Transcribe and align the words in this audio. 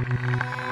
Welcome 0.00 0.69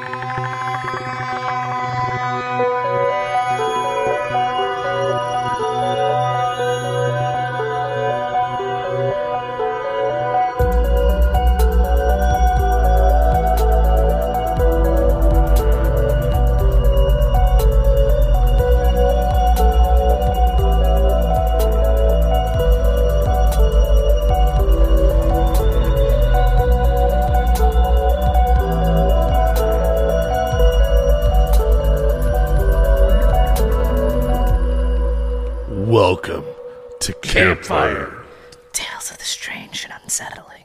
Campfire. 37.38 38.24
Tales 38.72 39.12
of 39.12 39.18
the 39.18 39.24
strange 39.24 39.84
and 39.84 39.94
unsettling. 40.02 40.64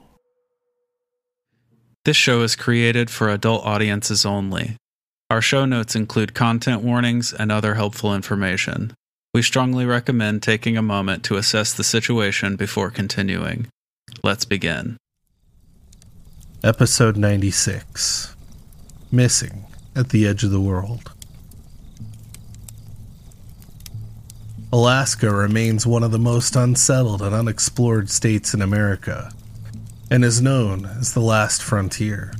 This 2.03 2.17
show 2.17 2.41
is 2.41 2.55
created 2.55 3.11
for 3.11 3.29
adult 3.29 3.63
audiences 3.63 4.25
only. 4.25 4.77
Our 5.29 5.39
show 5.39 5.65
notes 5.65 5.95
include 5.95 6.33
content 6.33 6.81
warnings 6.81 7.31
and 7.31 7.51
other 7.51 7.75
helpful 7.75 8.15
information. 8.15 8.95
We 9.35 9.43
strongly 9.43 9.85
recommend 9.85 10.41
taking 10.41 10.75
a 10.75 10.81
moment 10.81 11.23
to 11.25 11.35
assess 11.35 11.75
the 11.75 11.83
situation 11.83 12.55
before 12.55 12.89
continuing. 12.89 13.67
Let's 14.23 14.43
begin. 14.43 14.97
Episode 16.63 17.17
96 17.17 18.35
Missing 19.11 19.65
at 19.95 20.09
the 20.09 20.25
Edge 20.25 20.43
of 20.43 20.49
the 20.49 20.59
World. 20.59 21.12
Alaska 24.73 25.31
remains 25.31 25.85
one 25.85 26.01
of 26.01 26.09
the 26.09 26.17
most 26.17 26.55
unsettled 26.55 27.21
and 27.21 27.35
unexplored 27.35 28.09
states 28.09 28.55
in 28.55 28.61
America 28.63 29.31
and 30.09 30.25
is 30.25 30.41
known 30.41 30.87
as 30.99 31.13
the 31.13 31.19
last 31.19 31.61
frontier. 31.61 32.33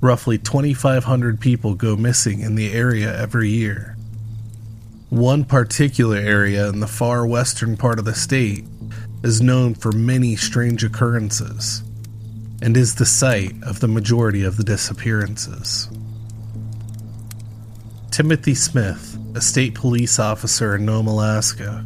Roughly 0.00 0.36
2,500 0.36 1.38
people 1.38 1.76
go 1.76 1.94
missing 1.94 2.40
in 2.40 2.56
the 2.56 2.72
area 2.72 3.16
every 3.16 3.50
year. 3.50 3.96
One 5.10 5.44
particular 5.44 6.16
area 6.16 6.68
in 6.68 6.80
the 6.80 6.88
far 6.88 7.24
western 7.24 7.76
part 7.76 8.00
of 8.00 8.04
the 8.04 8.12
state 8.12 8.64
is 9.22 9.40
known 9.40 9.76
for 9.76 9.92
many 9.92 10.34
strange 10.34 10.82
occurrences 10.82 11.84
and 12.60 12.76
is 12.76 12.96
the 12.96 13.06
site 13.06 13.54
of 13.62 13.78
the 13.78 13.86
majority 13.86 14.42
of 14.42 14.56
the 14.56 14.64
disappearances. 14.64 15.88
Timothy 18.10 18.56
Smith, 18.56 19.16
a 19.36 19.40
state 19.40 19.74
police 19.74 20.18
officer 20.18 20.74
in 20.74 20.84
Nome, 20.84 21.06
Alaska, 21.06 21.84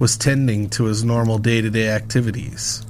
was 0.00 0.16
tending 0.16 0.68
to 0.70 0.84
his 0.84 1.04
normal 1.04 1.38
day 1.38 1.60
to 1.60 1.70
day 1.70 1.88
activities 1.88 2.84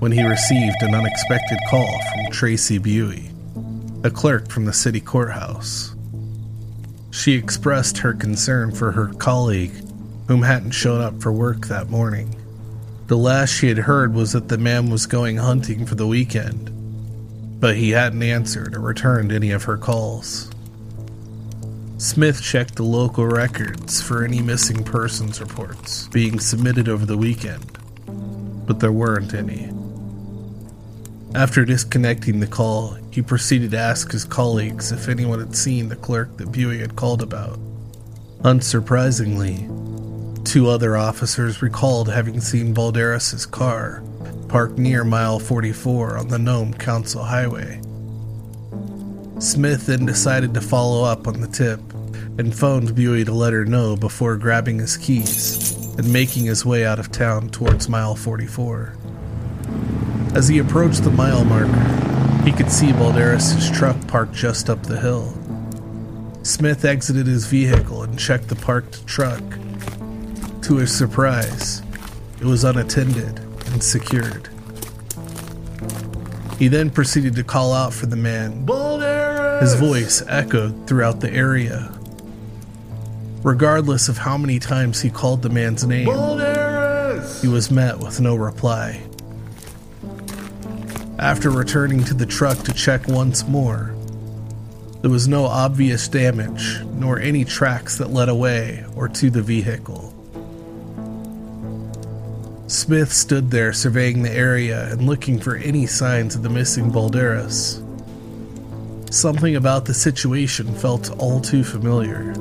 when 0.00 0.12
he 0.12 0.22
received 0.22 0.76
an 0.82 0.94
unexpected 0.94 1.58
call 1.70 1.88
from 2.12 2.30
Tracy 2.30 2.78
Buey, 2.78 3.32
a 4.04 4.10
clerk 4.10 4.50
from 4.50 4.66
the 4.66 4.72
city 4.72 5.00
courthouse. 5.00 5.94
She 7.10 7.32
expressed 7.32 7.96
her 7.98 8.12
concern 8.12 8.72
for 8.72 8.92
her 8.92 9.14
colleague, 9.14 9.72
whom 10.28 10.42
hadn't 10.42 10.72
shown 10.72 11.00
up 11.00 11.22
for 11.22 11.32
work 11.32 11.68
that 11.68 11.88
morning. 11.88 12.36
The 13.06 13.16
last 13.16 13.48
she 13.48 13.68
had 13.68 13.78
heard 13.78 14.12
was 14.12 14.32
that 14.32 14.48
the 14.48 14.58
man 14.58 14.90
was 14.90 15.06
going 15.06 15.38
hunting 15.38 15.86
for 15.86 15.94
the 15.94 16.06
weekend, 16.06 16.70
but 17.60 17.76
he 17.76 17.90
hadn't 17.90 18.22
answered 18.22 18.76
or 18.76 18.80
returned 18.80 19.32
any 19.32 19.52
of 19.52 19.64
her 19.64 19.78
calls. 19.78 20.50
Smith 22.00 22.40
checked 22.40 22.76
the 22.76 22.82
local 22.82 23.26
records 23.26 24.00
for 24.00 24.24
any 24.24 24.40
missing 24.40 24.82
persons 24.82 25.38
reports 25.38 26.08
being 26.08 26.40
submitted 26.40 26.88
over 26.88 27.04
the 27.04 27.18
weekend, 27.18 27.78
but 28.66 28.80
there 28.80 28.90
weren't 28.90 29.34
any. 29.34 29.70
After 31.34 31.66
disconnecting 31.66 32.40
the 32.40 32.46
call, 32.46 32.96
he 33.10 33.20
proceeded 33.20 33.72
to 33.72 33.78
ask 33.78 34.12
his 34.12 34.24
colleagues 34.24 34.92
if 34.92 35.10
anyone 35.10 35.40
had 35.40 35.54
seen 35.54 35.90
the 35.90 35.96
clerk 35.96 36.38
that 36.38 36.50
Buey 36.50 36.80
had 36.80 36.96
called 36.96 37.20
about. 37.20 37.58
Unsurprisingly, 38.44 39.68
two 40.46 40.70
other 40.70 40.96
officers 40.96 41.60
recalled 41.60 42.08
having 42.08 42.40
seen 42.40 42.74
Balderas' 42.74 43.48
car 43.50 44.02
parked 44.48 44.78
near 44.78 45.04
mile 45.04 45.38
44 45.38 46.16
on 46.16 46.28
the 46.28 46.38
Nome 46.38 46.72
Council 46.72 47.24
Highway. 47.24 47.82
Smith 49.40 49.86
then 49.86 50.04
decided 50.04 50.52
to 50.52 50.60
follow 50.60 51.02
up 51.02 51.26
on 51.26 51.40
the 51.40 51.48
tip 51.48 51.80
and 52.38 52.54
phoned 52.54 52.90
Buey 52.90 53.24
to 53.24 53.32
let 53.32 53.54
her 53.54 53.64
know 53.64 53.96
before 53.96 54.36
grabbing 54.36 54.78
his 54.78 54.98
keys 54.98 55.96
and 55.96 56.12
making 56.12 56.44
his 56.44 56.66
way 56.66 56.84
out 56.84 56.98
of 56.98 57.10
town 57.10 57.48
towards 57.48 57.88
mile 57.88 58.14
44. 58.14 58.94
As 60.34 60.46
he 60.46 60.58
approached 60.58 61.04
the 61.04 61.10
mile 61.10 61.46
marker, 61.46 62.44
he 62.44 62.52
could 62.52 62.70
see 62.70 62.92
Balderas' 62.92 63.74
truck 63.74 63.96
parked 64.06 64.34
just 64.34 64.68
up 64.68 64.82
the 64.82 65.00
hill. 65.00 65.32
Smith 66.42 66.84
exited 66.84 67.26
his 67.26 67.46
vehicle 67.46 68.02
and 68.02 68.18
checked 68.18 68.48
the 68.48 68.56
parked 68.56 69.06
truck. 69.06 69.42
To 70.62 70.76
his 70.76 70.94
surprise, 70.94 71.82
it 72.40 72.44
was 72.44 72.64
unattended 72.64 73.38
and 73.72 73.82
secured. 73.82 74.50
He 76.58 76.68
then 76.68 76.90
proceeded 76.90 77.36
to 77.36 77.42
call 77.42 77.72
out 77.72 77.94
for 77.94 78.04
the 78.04 78.16
man. 78.16 78.66
His 79.60 79.74
voice 79.74 80.22
echoed 80.26 80.86
throughout 80.86 81.20
the 81.20 81.30
area. 81.30 81.92
Regardless 83.42 84.08
of 84.08 84.16
how 84.16 84.38
many 84.38 84.58
times 84.58 85.02
he 85.02 85.10
called 85.10 85.42
the 85.42 85.50
man's 85.50 85.86
name, 85.86 86.06
he 87.42 87.48
was 87.48 87.70
met 87.70 87.98
with 87.98 88.20
no 88.20 88.36
reply. 88.36 89.02
After 91.18 91.50
returning 91.50 92.02
to 92.04 92.14
the 92.14 92.24
truck 92.24 92.56
to 92.64 92.72
check 92.72 93.06
once 93.06 93.46
more, 93.46 93.94
there 95.02 95.10
was 95.10 95.28
no 95.28 95.44
obvious 95.44 96.08
damage 96.08 96.80
nor 96.94 97.18
any 97.18 97.44
tracks 97.44 97.98
that 97.98 98.10
led 98.10 98.30
away 98.30 98.86
or 98.96 99.08
to 99.08 99.28
the 99.28 99.42
vehicle. 99.42 100.14
Smith 102.66 103.12
stood 103.12 103.50
there 103.50 103.74
surveying 103.74 104.22
the 104.22 104.30
area 104.30 104.90
and 104.90 105.02
looking 105.02 105.38
for 105.38 105.56
any 105.56 105.86
signs 105.86 106.34
of 106.34 106.42
the 106.42 106.48
missing 106.48 106.90
Balderas. 106.90 107.86
Something 109.10 109.56
about 109.56 109.86
the 109.86 109.92
situation 109.92 110.72
felt 110.72 111.10
all 111.18 111.40
too 111.40 111.64
familiar. 111.64 112.32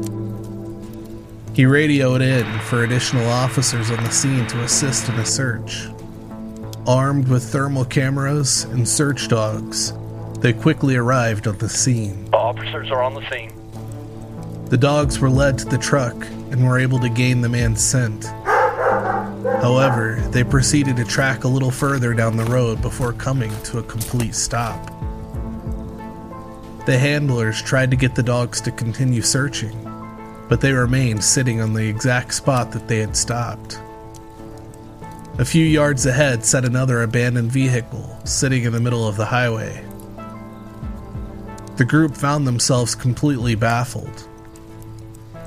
He 1.55 1.65
radioed 1.65 2.21
in 2.21 2.45
for 2.59 2.83
additional 2.83 3.27
officers 3.27 3.89
on 3.89 4.03
the 4.03 4.11
scene 4.11 4.45
to 4.47 4.61
assist 4.61 5.09
in 5.09 5.15
a 5.15 5.25
search. 5.25 5.87
Armed 6.85 7.27
with 7.27 7.43
thermal 7.43 7.85
cameras 7.85 8.65
and 8.65 8.87
search 8.87 9.29
dogs, 9.29 9.93
they 10.41 10.53
quickly 10.53 10.95
arrived 10.95 11.47
on 11.47 11.57
the 11.57 11.67
scene. 11.67 12.29
Officers 12.33 12.91
are 12.91 13.01
on 13.01 13.15
the 13.15 13.27
scene. 13.31 13.51
The 14.65 14.77
dogs 14.77 15.19
were 15.19 15.31
led 15.31 15.57
to 15.57 15.65
the 15.65 15.79
truck 15.79 16.23
and 16.51 16.63
were 16.63 16.77
able 16.77 16.99
to 16.99 17.09
gain 17.09 17.41
the 17.41 17.49
man's 17.49 17.83
scent. 17.83 18.25
However, 19.59 20.21
they 20.29 20.43
proceeded 20.43 20.97
to 20.97 21.03
track 21.03 21.45
a 21.45 21.47
little 21.47 21.71
further 21.71 22.13
down 22.13 22.37
the 22.37 22.45
road 22.45 22.79
before 22.83 23.13
coming 23.13 23.51
to 23.63 23.79
a 23.79 23.83
complete 23.83 24.35
stop. 24.35 24.98
The 26.85 26.97
handlers 26.97 27.61
tried 27.61 27.91
to 27.91 27.97
get 27.97 28.15
the 28.15 28.23
dogs 28.23 28.61
to 28.61 28.71
continue 28.71 29.21
searching, 29.21 29.77
but 30.47 30.61
they 30.61 30.73
remained 30.73 31.23
sitting 31.23 31.61
on 31.61 31.73
the 31.73 31.87
exact 31.87 32.33
spot 32.33 32.71
that 32.71 32.87
they 32.87 32.99
had 32.99 33.15
stopped. 33.15 33.79
A 35.37 35.45
few 35.45 35.65
yards 35.65 36.05
ahead 36.05 36.43
sat 36.43 36.65
another 36.65 37.03
abandoned 37.03 37.51
vehicle 37.51 38.19
sitting 38.25 38.63
in 38.63 38.73
the 38.73 38.79
middle 38.81 39.07
of 39.07 39.15
the 39.15 39.25
highway. 39.25 39.85
The 41.77 41.85
group 41.85 42.15
found 42.15 42.45
themselves 42.45 42.93
completely 42.93 43.55
baffled. 43.55 44.27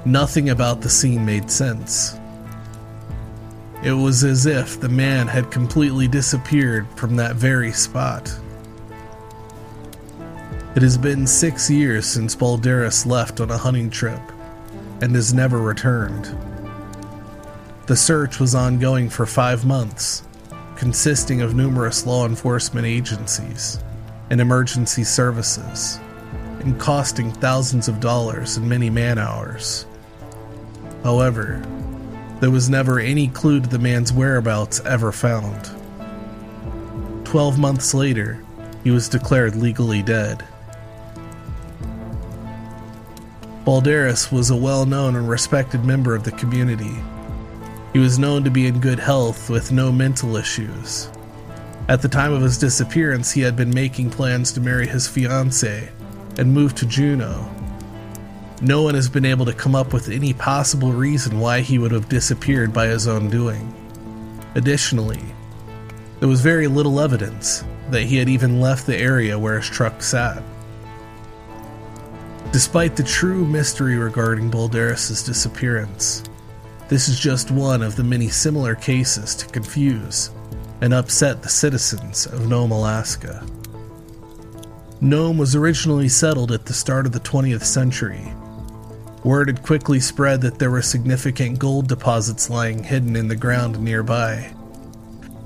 Nothing 0.06 0.49
about 0.49 0.81
the 0.81 0.88
scene 0.88 1.26
made 1.26 1.50
sense. 1.50 2.14
It 3.82 3.93
was 3.93 4.25
as 4.25 4.46
if 4.46 4.81
the 4.81 4.88
man 4.88 5.26
had 5.26 5.50
completely 5.50 6.08
disappeared 6.08 6.87
from 6.96 7.17
that 7.17 7.37
very 7.37 7.73
spot. 7.73 8.34
It 10.74 10.80
has 10.80 10.96
been 10.96 11.26
six 11.26 11.69
years 11.69 12.06
since 12.06 12.34
Balderas 12.34 13.04
left 13.04 13.40
on 13.40 13.50
a 13.50 13.58
hunting 13.58 13.90
trip 13.90 14.22
and 15.02 15.14
has 15.14 15.34
never 15.34 15.58
returned. 15.58 16.34
The 17.86 17.96
search 17.96 18.40
was 18.40 18.54
ongoing 18.54 19.10
for 19.10 19.26
five 19.26 19.66
months, 19.66 20.22
consisting 20.76 21.42
of 21.42 21.54
numerous 21.54 22.06
law 22.06 22.24
enforcement 22.24 22.86
agencies 22.86 23.80
and 24.30 24.40
emergency 24.40 25.04
services, 25.04 26.00
and 26.60 26.80
costing 26.80 27.32
thousands 27.32 27.86
of 27.86 28.00
dollars 28.00 28.56
and 28.56 28.66
many 28.66 28.88
man 28.88 29.19
hours. 29.19 29.84
However, 31.04 31.62
there 32.40 32.50
was 32.50 32.70
never 32.70 32.98
any 32.98 33.28
clue 33.28 33.60
to 33.60 33.69
the 33.69 33.78
man's 33.78 34.10
whereabouts 34.10 34.80
ever 34.86 35.12
found. 35.12 35.70
Twelve 37.26 37.58
months 37.58 37.92
later, 37.92 38.42
he 38.84 38.90
was 38.90 39.10
declared 39.10 39.54
legally 39.54 40.02
dead. 40.02 40.42
Balderas 43.64 44.32
was 44.32 44.50
a 44.50 44.56
well 44.56 44.85
known 44.87 45.14
and 45.14 45.29
respected 45.29 45.85
member 45.85 46.17
of 46.17 46.25
the 46.25 46.32
community. 46.32 46.97
He 47.93 48.00
was 48.00 48.19
known 48.19 48.43
to 48.43 48.50
be 48.50 48.67
in 48.67 48.81
good 48.81 48.99
health 48.99 49.49
with 49.49 49.70
no 49.70 49.93
mental 49.93 50.37
issues. 50.37 51.09
At 51.88 52.03
the 52.03 52.09
time 52.09 52.32
of 52.32 52.43
his 52.43 52.59
disappearance, 52.59 53.31
he 53.31 53.43
had 53.43 53.55
been 53.55 53.73
making 53.73 54.11
plans 54.11 54.50
to 54.53 54.61
marry 54.61 54.88
his 54.88 55.06
fiancée 55.06 55.91
and 56.38 56.53
move 56.53 56.75
to 56.76 56.87
Juneau. 56.87 57.49
No 58.61 58.82
one 58.82 58.94
has 58.94 59.09
been 59.09 59.25
able 59.25 59.44
to 59.44 59.53
come 59.53 59.76
up 59.76 59.93
with 59.93 60.08
any 60.08 60.32
possible 60.32 60.93
reason 60.93 61.38
why 61.38 61.61
he 61.61 61.79
would 61.79 61.93
have 61.93 62.08
disappeared 62.08 62.73
by 62.73 62.87
his 62.88 63.06
own 63.06 63.31
doing. 63.31 63.73
Additionally, 64.56 65.23
there 66.19 66.29
was 66.29 66.41
very 66.41 66.67
little 66.67 66.99
evidence 66.99 67.62
that 67.91 68.05
he 68.05 68.17
had 68.17 68.29
even 68.29 68.61
left 68.61 68.87
the 68.87 68.97
area 68.97 69.38
where 69.38 69.61
his 69.61 69.69
truck 69.69 70.03
sat. 70.03 70.43
Despite 72.52 72.96
the 72.96 73.02
true 73.02 73.46
mystery 73.46 73.96
regarding 73.96 74.50
Balderas' 74.50 75.25
disappearance, 75.25 76.22
this 76.90 77.08
is 77.08 77.19
just 77.19 77.50
one 77.50 77.81
of 77.81 77.96
the 77.96 78.04
many 78.04 78.28
similar 78.28 78.75
cases 78.75 79.34
to 79.37 79.46
confuse 79.46 80.31
and 80.82 80.93
upset 80.93 81.43
the 81.43 81.49
citizens 81.49 82.26
of 82.26 82.46
Nome, 82.46 82.70
Alaska. 82.70 83.43
Nome 85.00 85.38
was 85.38 85.56
originally 85.56 86.10
settled 86.10 86.52
at 86.52 86.66
the 86.66 86.75
start 86.75 87.06
of 87.06 87.12
the 87.12 87.20
20th 87.20 87.64
century. 87.64 88.34
Word 89.25 89.48
had 89.48 89.62
quickly 89.62 89.98
spread 89.98 90.43
that 90.43 90.58
there 90.58 90.70
were 90.70 90.82
significant 90.82 91.58
gold 91.58 91.88
deposits 91.88 92.50
lying 92.50 92.84
hidden 92.84 93.16
in 93.16 93.28
the 93.28 93.34
ground 93.34 93.81
nearby. 93.81 94.52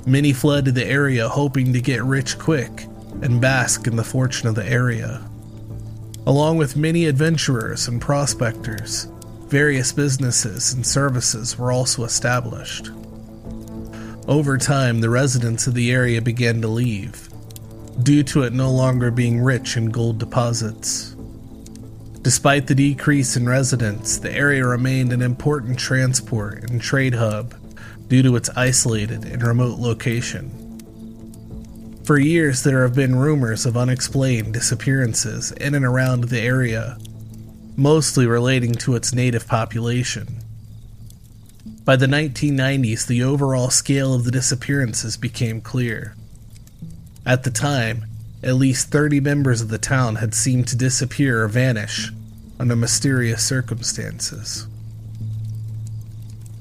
Many 0.07 0.33
fled 0.33 0.65
to 0.65 0.73
the 0.73 0.85
area 0.85 1.29
hoping 1.29 1.73
to 1.73 1.81
get 1.81 2.03
rich 2.03 2.37
quick 2.37 2.87
and 3.23 3.41
bask 3.41 3.87
in 3.87 3.95
the 3.95 4.03
fortune 4.03 4.49
of 4.49 4.57
the 4.57 4.67
area. 4.67 5.23
Along 6.27 6.57
with 6.57 6.77
many 6.77 7.07
adventurers 7.07 7.87
and 7.87 8.01
prospectors, 8.01 9.07
various 9.47 9.93
businesses 9.93 10.73
and 10.73 10.85
services 10.85 11.57
were 11.57 11.71
also 11.71 12.03
established. 12.03 12.91
Over 14.27 14.59
time, 14.59 15.01
the 15.01 15.09
residents 15.09 15.69
of 15.69 15.75
the 15.75 15.93
area 15.93 16.21
began 16.21 16.61
to 16.63 16.69
leave, 16.69 17.29
due 18.03 18.25
to 18.25 18.43
it 18.43 18.53
no 18.53 18.73
longer 18.73 19.13
being 19.13 19.41
rich 19.41 19.77
in 19.77 19.91
gold 19.91 20.19
deposits. 20.19 21.15
Despite 22.23 22.67
the 22.67 22.75
decrease 22.75 23.37
in 23.37 23.49
residents, 23.49 24.19
the 24.19 24.33
area 24.33 24.67
remained 24.67 25.13
an 25.13 25.23
important 25.23 25.79
transport 25.79 26.69
and 26.69 26.81
trade 26.81 27.15
hub 27.15 27.55
due 28.09 28.25
to 28.25 28.35
its 28.35 28.51
isolated 28.57 29.25
and 29.27 29.45
remote 29.45 29.79
location. 29.79 30.66
For 32.07 32.21
years, 32.21 32.63
there 32.63 32.83
have 32.83 32.95
been 32.95 33.17
rumors 33.17 33.67
of 33.67 33.77
unexplained 33.77 34.55
disappearances 34.55 35.51
in 35.51 35.75
and 35.75 35.85
around 35.85 36.25
the 36.25 36.41
area, 36.41 36.99
mostly 37.77 38.29
relating 38.29 38.75
to 38.75 38.95
its 38.95 39.13
native 39.13 39.49
population. 39.49 40.41
By 41.85 41.97
the 41.97 42.07
1990s, 42.07 43.09
the 43.09 43.25
overall 43.25 43.71
scale 43.71 44.15
of 44.15 44.23
the 44.23 44.31
disappearances 44.31 45.17
became 45.17 45.61
clear. 45.61 46.15
At 47.27 47.43
the 47.43 47.51
time, 47.51 48.07
at 48.41 48.55
least 48.55 48.93
30 48.93 49.19
members 49.19 49.61
of 49.61 49.69
the 49.69 49.77
town 49.77 50.15
had 50.15 50.33
seemed 50.33 50.69
to 50.69 50.77
disappear 50.77 51.43
or 51.43 51.49
vanish 51.49 52.13
under 52.61 52.77
mysterious 52.77 53.45
circumstances. 53.45 54.69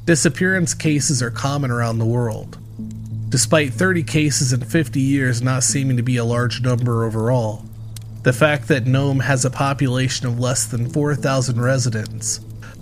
Disappearance 0.06 0.74
cases 0.74 1.21
are 1.21 1.30
common 1.30 1.69
around 1.69 2.00
the 2.00 2.06
world, 2.06 2.57
Despite 3.36 3.74
30 3.74 4.04
cases 4.04 4.54
in 4.54 4.62
50 4.62 5.02
years 5.02 5.42
not 5.42 5.66
seeming 5.66 5.98
to 5.98 6.04
be 6.04 6.16
a 6.16 6.24
large 6.24 6.62
number 6.62 7.04
overall, 7.04 7.66
the 8.24 8.32
fact 8.32 8.70
that 8.70 8.88
Nome 8.88 9.20
has 9.20 9.44
a 9.44 9.50
population 9.50 10.26
of 10.26 10.40
less 10.40 10.66
than 10.66 10.90
4,000 10.90 11.60
residents 11.60 12.40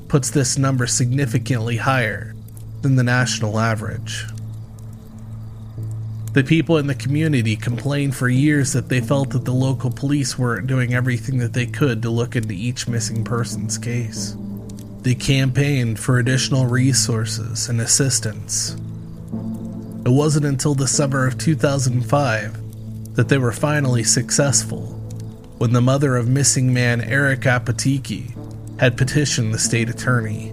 puts 0.07 0.29
this 0.29 0.55
number 0.55 0.85
significantly 0.85 1.77
higher 1.77 2.35
than 2.83 2.97
the 2.97 3.03
national 3.03 3.57
average. 3.57 4.27
The 6.33 6.43
people 6.43 6.77
in 6.77 6.85
the 6.85 6.93
community 6.93 7.55
complained 7.55 8.15
for 8.15 8.29
years 8.29 8.73
that 8.73 8.89
they 8.89 9.01
felt 9.01 9.31
that 9.31 9.45
the 9.45 9.51
local 9.51 9.89
police 9.89 10.37
weren't 10.37 10.67
doing 10.67 10.93
everything 10.93 11.39
that 11.39 11.53
they 11.53 11.65
could 11.65 12.03
to 12.03 12.11
look 12.11 12.35
into 12.35 12.53
each 12.53 12.87
missing 12.87 13.23
person's 13.23 13.79
case. 13.79 14.37
They 15.01 15.15
campaigned 15.15 15.99
for 15.99 16.19
additional 16.19 16.67
resources 16.67 17.69
and 17.69 17.81
assistance, 17.81 18.77
it 20.05 20.09
wasn't 20.09 20.45
until 20.45 20.75
the 20.75 20.87
summer 20.87 21.25
of 21.25 21.37
2005 21.37 23.15
that 23.15 23.29
they 23.29 23.37
were 23.37 23.51
finally 23.51 24.03
successful 24.03 24.87
when 25.59 25.71
the 25.71 25.81
mother 25.81 26.17
of 26.17 26.27
missing 26.27 26.73
man 26.73 26.99
Eric 26.99 27.41
Apatiki 27.41 28.35
had 28.79 28.97
petitioned 28.97 29.53
the 29.53 29.59
state 29.59 29.89
attorney. 29.89 30.51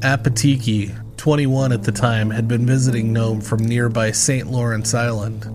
Apatiki, 0.00 0.96
21 1.18 1.72
at 1.72 1.84
the 1.84 1.92
time, 1.92 2.30
had 2.30 2.48
been 2.48 2.66
visiting 2.66 3.12
Nome 3.12 3.40
from 3.40 3.64
nearby 3.64 4.10
St. 4.10 4.50
Lawrence 4.50 4.92
Island. 4.92 5.46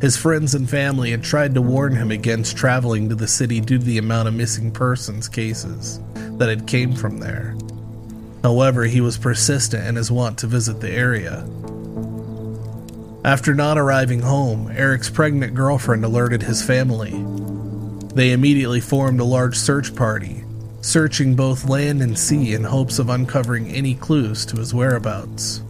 His 0.00 0.16
friends 0.16 0.54
and 0.54 0.68
family 0.68 1.10
had 1.10 1.22
tried 1.22 1.54
to 1.54 1.62
warn 1.62 1.94
him 1.94 2.10
against 2.10 2.56
traveling 2.56 3.10
to 3.10 3.14
the 3.14 3.28
city 3.28 3.60
due 3.60 3.78
to 3.78 3.84
the 3.84 3.98
amount 3.98 4.28
of 4.28 4.34
missing 4.34 4.72
persons 4.72 5.28
cases 5.28 6.00
that 6.38 6.48
had 6.48 6.66
came 6.66 6.94
from 6.94 7.18
there. 7.18 7.54
However, 8.42 8.84
he 8.84 9.00
was 9.00 9.18
persistent 9.18 9.86
in 9.86 9.96
his 9.96 10.10
want 10.10 10.38
to 10.38 10.46
visit 10.46 10.80
the 10.80 10.90
area. 10.90 11.46
After 13.22 13.54
not 13.54 13.76
arriving 13.76 14.20
home, 14.20 14.70
Eric's 14.74 15.10
pregnant 15.10 15.54
girlfriend 15.54 16.04
alerted 16.04 16.42
his 16.42 16.62
family. 16.62 17.12
They 18.14 18.32
immediately 18.32 18.80
formed 18.80 19.20
a 19.20 19.24
large 19.24 19.58
search 19.58 19.94
party, 19.94 20.44
searching 20.80 21.36
both 21.36 21.68
land 21.68 22.00
and 22.00 22.18
sea 22.18 22.54
in 22.54 22.64
hopes 22.64 22.98
of 22.98 23.10
uncovering 23.10 23.68
any 23.68 23.94
clues 23.94 24.46
to 24.46 24.56
his 24.56 24.72
whereabouts. 24.72 25.62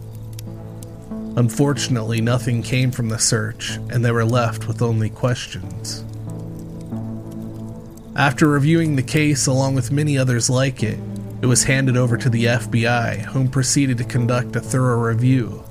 Unfortunately, 1.35 2.21
nothing 2.21 2.63
came 2.63 2.91
from 2.91 3.09
the 3.09 3.19
search, 3.19 3.77
and 3.89 4.03
they 4.03 4.11
were 4.11 4.25
left 4.25 4.67
with 4.67 4.81
only 4.81 5.09
questions. 5.09 6.05
After 8.15 8.47
reviewing 8.47 8.95
the 8.95 9.03
case 9.03 9.47
along 9.47 9.75
with 9.75 9.91
many 9.91 10.17
others 10.17 10.49
like 10.49 10.83
it, 10.83 10.99
it 11.41 11.47
was 11.47 11.63
handed 11.63 11.97
over 11.97 12.17
to 12.17 12.29
the 12.29 12.45
FBI, 12.45 13.21
whom 13.21 13.49
proceeded 13.49 13.97
to 13.97 14.03
conduct 14.03 14.55
a 14.55 14.61
thorough 14.61 14.99
review. 14.99 15.63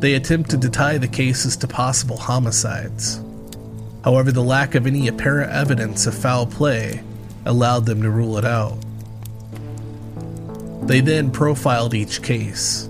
They 0.00 0.14
attempted 0.14 0.60
to 0.62 0.68
tie 0.68 0.98
the 0.98 1.08
cases 1.08 1.56
to 1.58 1.68
possible 1.68 2.16
homicides. 2.16 3.20
However, 4.04 4.32
the 4.32 4.42
lack 4.42 4.74
of 4.74 4.86
any 4.86 5.08
apparent 5.08 5.52
evidence 5.52 6.06
of 6.06 6.14
foul 6.16 6.46
play 6.46 7.02
allowed 7.44 7.86
them 7.86 8.02
to 8.02 8.10
rule 8.10 8.38
it 8.38 8.44
out. 8.44 8.76
They 10.82 11.00
then 11.00 11.30
profiled 11.30 11.94
each 11.94 12.22
case. 12.22 12.88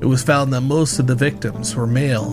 It 0.00 0.06
was 0.06 0.22
found 0.22 0.52
that 0.52 0.62
most 0.62 0.98
of 0.98 1.06
the 1.06 1.14
victims 1.14 1.74
were 1.74 1.86
male 1.86 2.32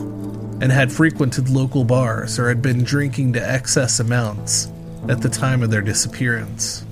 and 0.61 0.71
had 0.71 0.91
frequented 0.91 1.49
local 1.49 1.83
bars 1.83 2.39
or 2.39 2.47
had 2.47 2.61
been 2.61 2.83
drinking 2.83 3.33
to 3.33 3.49
excess 3.49 3.99
amounts 3.99 4.69
at 5.09 5.21
the 5.21 5.29
time 5.29 5.61
of 5.61 5.71
their 5.71 5.81
disappearance. 5.81 6.84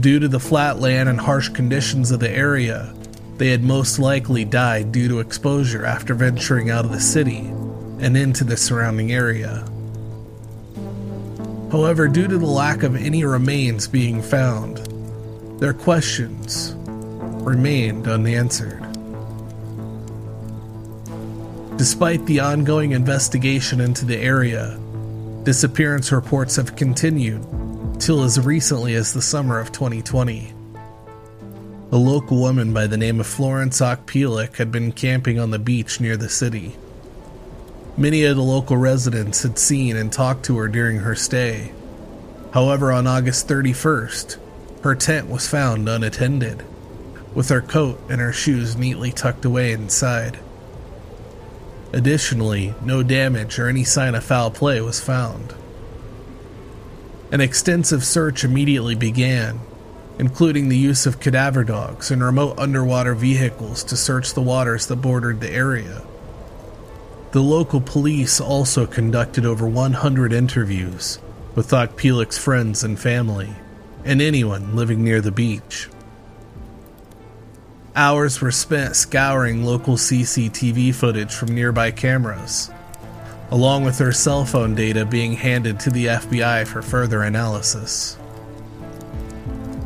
Due 0.00 0.20
to 0.20 0.28
the 0.28 0.38
flat 0.38 0.78
land 0.78 1.08
and 1.08 1.18
harsh 1.18 1.48
conditions 1.48 2.12
of 2.12 2.20
the 2.20 2.30
area, 2.30 2.94
they 3.36 3.48
had 3.48 3.64
most 3.64 3.98
likely 3.98 4.44
died 4.44 4.92
due 4.92 5.08
to 5.08 5.18
exposure 5.18 5.84
after 5.84 6.14
venturing 6.14 6.70
out 6.70 6.84
of 6.84 6.92
the 6.92 7.00
city 7.00 7.38
and 7.98 8.16
into 8.16 8.44
the 8.44 8.56
surrounding 8.56 9.10
area. 9.10 9.64
However, 11.72 12.06
due 12.06 12.28
to 12.28 12.38
the 12.38 12.46
lack 12.46 12.84
of 12.84 12.94
any 12.94 13.24
remains 13.24 13.88
being 13.88 14.22
found, 14.22 14.78
their 15.58 15.74
questions 15.74 16.76
remained 16.76 18.06
unanswered. 18.06 18.84
Despite 21.76 22.24
the 22.26 22.38
ongoing 22.38 22.92
investigation 22.92 23.80
into 23.80 24.04
the 24.04 24.16
area, 24.16 24.78
disappearance 25.42 26.12
reports 26.12 26.54
have 26.54 26.76
continued 26.76 27.44
till 27.98 28.22
as 28.22 28.38
recently 28.38 28.94
as 28.94 29.12
the 29.12 29.22
summer 29.22 29.58
of 29.58 29.72
2020. 29.72 30.52
A 31.90 31.96
local 31.96 32.38
woman 32.38 32.72
by 32.72 32.86
the 32.86 32.96
name 32.96 33.18
of 33.18 33.26
Florence 33.26 33.80
Okpealuk 33.80 34.56
had 34.56 34.70
been 34.70 34.92
camping 34.92 35.38
on 35.38 35.50
the 35.50 35.58
beach 35.58 36.00
near 36.00 36.16
the 36.16 36.28
city. 36.28 36.76
Many 37.96 38.24
of 38.24 38.36
the 38.36 38.42
local 38.42 38.76
residents 38.76 39.42
had 39.42 39.58
seen 39.58 39.96
and 39.96 40.12
talked 40.12 40.44
to 40.44 40.56
her 40.58 40.68
during 40.68 40.98
her 40.98 41.16
stay. 41.16 41.72
However, 42.52 42.92
on 42.92 43.06
August 43.06 43.48
31st, 43.48 44.38
her 44.82 44.94
tent 44.94 45.28
was 45.28 45.48
found 45.48 45.88
unattended, 45.88 46.64
with 47.34 47.48
her 47.48 47.60
coat 47.60 48.00
and 48.08 48.20
her 48.20 48.32
shoes 48.32 48.76
neatly 48.76 49.10
tucked 49.10 49.44
away 49.44 49.72
inside. 49.72 50.38
Additionally, 51.92 52.74
no 52.82 53.02
damage 53.02 53.58
or 53.58 53.66
any 53.66 53.82
sign 53.82 54.14
of 54.14 54.22
foul 54.22 54.50
play 54.50 54.80
was 54.80 55.00
found. 55.00 55.54
An 57.30 57.42
extensive 57.42 58.04
search 58.04 58.42
immediately 58.42 58.94
began, 58.94 59.60
including 60.18 60.68
the 60.68 60.78
use 60.78 61.04
of 61.04 61.20
cadaver 61.20 61.62
dogs 61.62 62.10
and 62.10 62.22
remote 62.22 62.58
underwater 62.58 63.14
vehicles 63.14 63.84
to 63.84 63.96
search 63.96 64.32
the 64.32 64.42
waters 64.42 64.86
that 64.86 64.96
bordered 64.96 65.40
the 65.40 65.50
area. 65.50 66.02
The 67.32 67.42
local 67.42 67.82
police 67.82 68.40
also 68.40 68.86
conducted 68.86 69.44
over 69.44 69.68
100 69.68 70.32
interviews 70.32 71.18
with 71.54 71.70
Okpealuk's 71.70 72.38
friends 72.38 72.82
and 72.82 72.98
family, 72.98 73.50
and 74.04 74.22
anyone 74.22 74.74
living 74.74 75.04
near 75.04 75.20
the 75.20 75.30
beach. 75.30 75.88
Hours 77.94 78.40
were 78.40 78.52
spent 78.52 78.96
scouring 78.96 79.64
local 79.64 79.96
CCTV 79.96 80.94
footage 80.94 81.34
from 81.34 81.54
nearby 81.54 81.90
cameras, 81.90 82.70
along 83.50 83.84
with 83.84 83.98
their 83.98 84.12
cell 84.12 84.44
phone 84.44 84.74
data 84.74 85.04
being 85.06 85.32
handed 85.32 85.80
to 85.80 85.90
the 85.90 86.06
FBI 86.06 86.66
for 86.66 86.82
further 86.82 87.22
analysis. 87.22 88.18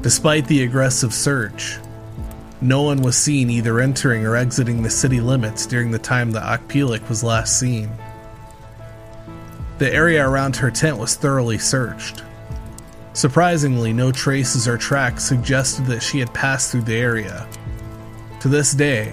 Despite 0.01 0.49
the 0.49 0.65
aggressive 0.65 1.15
search, 1.15 1.79
no 2.61 2.83
one 2.83 3.03
was 3.03 3.17
seen 3.17 3.51
either 3.51 3.81
entering 3.81 4.27
or 4.27 4.37
exiting 4.37 4.83
the 4.83 4.91
city 4.91 5.21
limits 5.21 5.67
during 5.67 5.91
the 5.91 5.99
time 5.99 6.33
that 6.33 6.43
Okpealuk 6.43 7.09
was 7.09 7.23
last 7.23 7.59
seen. 7.59 7.91
The 9.79 9.93
area 9.93 10.29
around 10.29 10.57
her 10.57 10.71
tent 10.71 10.99
was 10.99 11.15
thoroughly 11.15 11.59
searched. 11.59 12.25
Surprisingly, 13.15 13.93
no 13.93 14.11
traces 14.11 14.67
or 14.67 14.79
tracks 14.79 15.25
suggested 15.25 15.87
that 15.87 16.03
she 16.03 16.19
had 16.19 16.33
passed 16.33 16.73
through 16.73 16.83
the 16.83 16.97
area. 16.97 17.47
To 18.41 18.49
this 18.49 18.73
day, 18.73 19.13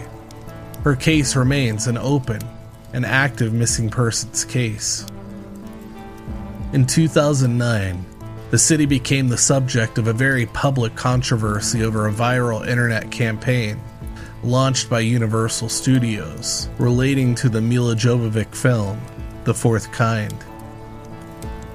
her 0.84 0.96
case 0.96 1.36
remains 1.36 1.88
an 1.88 1.98
open 1.98 2.41
and 2.93 3.05
active 3.05 3.53
missing 3.53 3.89
persons 3.89 4.46
case. 4.46 5.05
In 6.74 6.86
2009, 6.86 8.05
the 8.51 8.58
city 8.58 8.86
became 8.86 9.29
the 9.29 9.38
subject 9.38 9.98
of 9.98 10.08
a 10.08 10.13
very 10.13 10.46
public 10.48 10.96
controversy 10.96 11.84
over 11.84 12.08
a 12.08 12.12
viral 12.12 12.67
internet 12.67 13.12
campaign 13.12 13.79
launched 14.43 14.89
by 14.89 15.00
Universal 15.00 15.69
Studios 15.69 16.69
relating 16.77 17.36
to 17.36 17.50
the 17.50 17.62
Milla 17.62 17.96
Jovovich 17.96 18.55
film, 18.55 19.00
The 19.43 19.53
Fourth 19.53 19.91
Kind. 19.91 20.34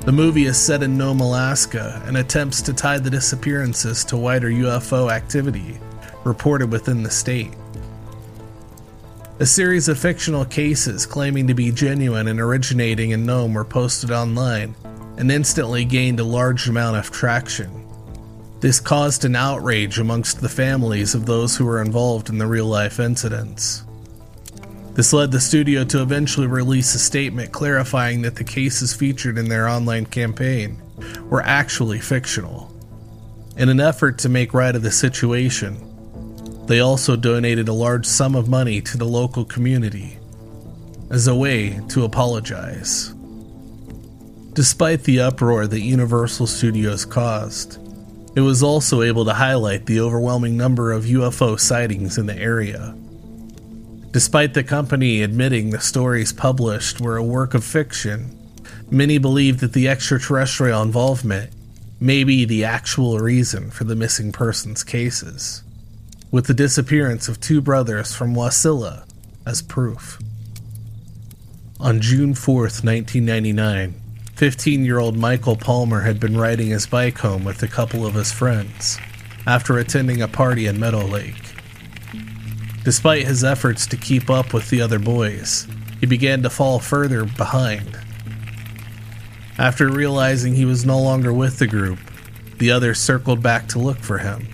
The 0.00 0.12
movie 0.12 0.44
is 0.44 0.58
set 0.58 0.82
in 0.82 0.98
Nome, 0.98 1.20
Alaska, 1.20 2.02
and 2.06 2.16
attempts 2.16 2.60
to 2.62 2.72
tie 2.72 2.98
the 2.98 3.10
disappearances 3.10 4.04
to 4.06 4.16
wider 4.16 4.50
UFO 4.50 5.10
activity 5.10 5.78
reported 6.24 6.70
within 6.70 7.02
the 7.02 7.10
state. 7.10 7.54
A 9.40 9.46
series 9.46 9.88
of 9.88 9.98
fictional 9.98 10.44
cases 10.44 11.06
claiming 11.06 11.48
to 11.48 11.54
be 11.54 11.72
genuine 11.72 12.28
and 12.28 12.38
originating 12.38 13.10
in 13.10 13.26
Nome 13.26 13.52
were 13.52 13.64
posted 13.64 14.12
online 14.12 14.76
and 15.16 15.28
instantly 15.28 15.84
gained 15.84 16.20
a 16.20 16.24
large 16.24 16.68
amount 16.68 16.98
of 16.98 17.10
traction. 17.10 17.84
This 18.60 18.78
caused 18.78 19.24
an 19.24 19.34
outrage 19.34 19.98
amongst 19.98 20.40
the 20.40 20.48
families 20.48 21.16
of 21.16 21.26
those 21.26 21.56
who 21.56 21.64
were 21.64 21.82
involved 21.82 22.28
in 22.28 22.38
the 22.38 22.46
real 22.46 22.66
life 22.66 23.00
incidents. 23.00 23.82
This 24.92 25.12
led 25.12 25.32
the 25.32 25.40
studio 25.40 25.82
to 25.82 26.00
eventually 26.00 26.46
release 26.46 26.94
a 26.94 27.00
statement 27.00 27.50
clarifying 27.50 28.22
that 28.22 28.36
the 28.36 28.44
cases 28.44 28.94
featured 28.94 29.36
in 29.36 29.48
their 29.48 29.66
online 29.66 30.06
campaign 30.06 30.80
were 31.28 31.42
actually 31.42 31.98
fictional. 31.98 32.72
In 33.56 33.68
an 33.68 33.80
effort 33.80 34.16
to 34.18 34.28
make 34.28 34.54
right 34.54 34.76
of 34.76 34.82
the 34.82 34.92
situation, 34.92 35.93
they 36.66 36.80
also 36.80 37.16
donated 37.16 37.68
a 37.68 37.72
large 37.72 38.06
sum 38.06 38.34
of 38.34 38.48
money 38.48 38.80
to 38.80 38.96
the 38.96 39.04
local 39.04 39.44
community 39.44 40.18
as 41.10 41.26
a 41.26 41.34
way 41.34 41.80
to 41.88 42.04
apologize. 42.04 43.14
Despite 44.54 45.02
the 45.02 45.20
uproar 45.20 45.66
that 45.66 45.80
Universal 45.80 46.46
Studios 46.46 47.04
caused, 47.04 47.78
it 48.36 48.40
was 48.40 48.62
also 48.62 49.02
able 49.02 49.24
to 49.24 49.34
highlight 49.34 49.86
the 49.86 50.00
overwhelming 50.00 50.56
number 50.56 50.92
of 50.92 51.04
UFO 51.04 51.58
sightings 51.58 52.18
in 52.18 52.26
the 52.26 52.36
area. 52.36 52.96
Despite 54.10 54.54
the 54.54 54.64
company 54.64 55.22
admitting 55.22 55.70
the 55.70 55.80
stories 55.80 56.32
published 56.32 57.00
were 57.00 57.16
a 57.16 57.22
work 57.22 57.54
of 57.54 57.64
fiction, 57.64 58.36
many 58.90 59.18
believe 59.18 59.60
that 59.60 59.72
the 59.72 59.88
extraterrestrial 59.88 60.82
involvement 60.82 61.50
may 62.00 62.24
be 62.24 62.44
the 62.44 62.64
actual 62.64 63.18
reason 63.18 63.70
for 63.70 63.84
the 63.84 63.96
missing 63.96 64.30
persons 64.30 64.84
cases, 64.84 65.62
with 66.34 66.48
the 66.48 66.52
disappearance 66.54 67.28
of 67.28 67.38
two 67.38 67.60
brothers 67.60 68.12
from 68.12 68.34
Wasilla 68.34 69.06
as 69.46 69.62
proof. 69.62 70.18
On 71.78 72.00
June 72.00 72.34
4th, 72.34 72.82
1999, 72.82 73.94
15 74.34 74.84
year 74.84 74.98
old 74.98 75.16
Michael 75.16 75.54
Palmer 75.54 76.00
had 76.00 76.18
been 76.18 76.36
riding 76.36 76.70
his 76.70 76.88
bike 76.88 77.18
home 77.18 77.44
with 77.44 77.62
a 77.62 77.68
couple 77.68 78.04
of 78.04 78.14
his 78.14 78.32
friends 78.32 78.98
after 79.46 79.78
attending 79.78 80.20
a 80.20 80.26
party 80.26 80.66
in 80.66 80.80
Meadow 80.80 81.06
Lake. 81.06 81.54
Despite 82.82 83.28
his 83.28 83.44
efforts 83.44 83.86
to 83.86 83.96
keep 83.96 84.28
up 84.28 84.52
with 84.52 84.70
the 84.70 84.80
other 84.80 84.98
boys, 84.98 85.68
he 86.00 86.06
began 86.06 86.42
to 86.42 86.50
fall 86.50 86.80
further 86.80 87.24
behind. 87.24 87.96
After 89.56 89.88
realizing 89.88 90.56
he 90.56 90.64
was 90.64 90.84
no 90.84 91.00
longer 91.00 91.32
with 91.32 91.60
the 91.60 91.68
group, 91.68 92.00
the 92.58 92.72
others 92.72 92.98
circled 92.98 93.40
back 93.40 93.68
to 93.68 93.78
look 93.78 93.98
for 93.98 94.18
him. 94.18 94.53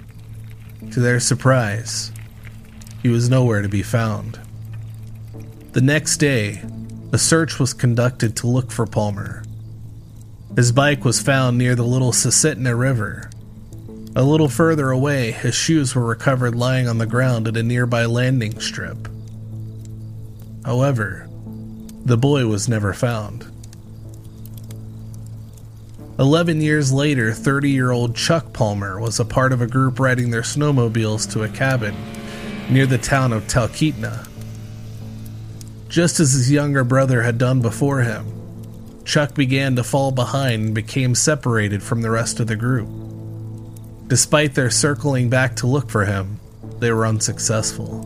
To 0.93 1.01
their 1.01 1.21
surprise, 1.21 2.13
he 3.03 3.09
was 3.09 3.31
nowhere 3.31 3.63
to 3.63 3.69
be 3.69 3.83
found. 3.83 4.41
The 5.73 5.81
next 5.81 6.17
day, 6.17 6.63
a 7.13 7.19
search 7.19 7.59
was 7.59 7.73
conducted 7.75 8.37
to 8.37 8.47
look 8.47 8.71
for 8.71 8.87
Palmer. 8.87 9.45
His 10.57 10.73
bike 10.73 11.05
was 11.05 11.21
found 11.21 11.59
near 11.59 11.75
the 11.75 11.85
Little 11.85 12.13
Susitna 12.13 12.77
River, 12.79 13.31
a 14.17 14.25
little 14.25 14.49
further 14.49 14.91
away, 14.91 15.31
his 15.31 15.55
shoes 15.55 15.95
were 15.95 16.05
recovered 16.05 16.57
lying 16.57 16.89
on 16.89 16.99
the 16.99 17.07
ground 17.07 17.47
at 17.47 17.57
a 17.57 17.63
nearby 17.63 18.07
landing 18.07 18.59
strip. 18.59 19.09
However, 20.65 21.29
the 22.05 22.17
boy 22.17 22.47
was 22.47 22.69
never 22.69 22.93
found. 22.93 23.47
Eleven 26.21 26.61
years 26.61 26.93
later, 26.93 27.33
30 27.33 27.71
year 27.71 27.93
old 27.93 28.15
Chuck 28.15 28.53
Palmer 28.53 29.01
was 29.01 29.19
a 29.19 29.25
part 29.25 29.55
of 29.55 29.63
a 29.63 29.67
group 29.67 29.99
riding 29.99 30.29
their 30.29 30.43
snowmobiles 30.43 31.33
to 31.33 31.45
a 31.45 31.49
cabin 31.49 31.97
near 32.69 32.85
the 32.85 32.99
town 32.99 33.33
of 33.33 33.45
Talkeetna. 33.45 34.29
Just 35.89 36.21
as 36.21 36.35
his 36.35 36.53
younger 36.53 36.85
brother 36.85 37.23
had 37.23 37.39
done 37.39 37.63
before 37.63 38.03
him, 38.03 38.27
Chuck 39.07 39.35
began 39.35 39.77
to 39.77 39.83
fall 39.83 40.13
behind 40.13 40.63
and 40.67 40.75
became 40.75 41.15
separated 41.15 41.83
from 41.83 42.03
the 42.03 42.11
rest 42.11 42.39
of 42.39 42.49
the 42.49 42.55
group. 42.55 42.91
Despite 44.07 44.55
their 44.55 44.69
circling 44.69 45.31
back 45.31 45.57
to 45.57 45.67
look 45.67 45.89
for 45.89 46.05
him, 46.05 46.39
they 46.81 46.93
were 46.93 47.07
unsuccessful. 47.07 48.05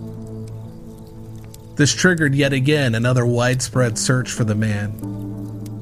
This 1.75 1.93
triggered 1.93 2.37
yet 2.37 2.53
again 2.53 2.95
another 2.95 3.27
widespread 3.27 3.99
search 3.99 4.31
for 4.31 4.45
the 4.45 4.55
man. 4.55 5.24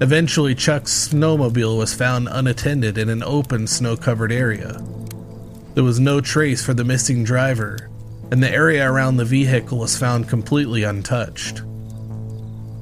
Eventually, 0.02 0.56
Chuck's 0.56 1.10
snowmobile 1.10 1.78
was 1.78 1.94
found 1.94 2.26
unattended 2.28 2.98
in 2.98 3.08
an 3.08 3.22
open, 3.22 3.68
snow 3.68 3.96
covered 3.96 4.32
area. 4.32 4.82
There 5.74 5.84
was 5.84 6.00
no 6.00 6.20
trace 6.20 6.64
for 6.64 6.74
the 6.74 6.82
missing 6.82 7.22
driver, 7.22 7.88
and 8.32 8.42
the 8.42 8.50
area 8.50 8.90
around 8.90 9.16
the 9.16 9.24
vehicle 9.24 9.78
was 9.78 9.96
found 9.96 10.28
completely 10.28 10.82
untouched. 10.82 11.62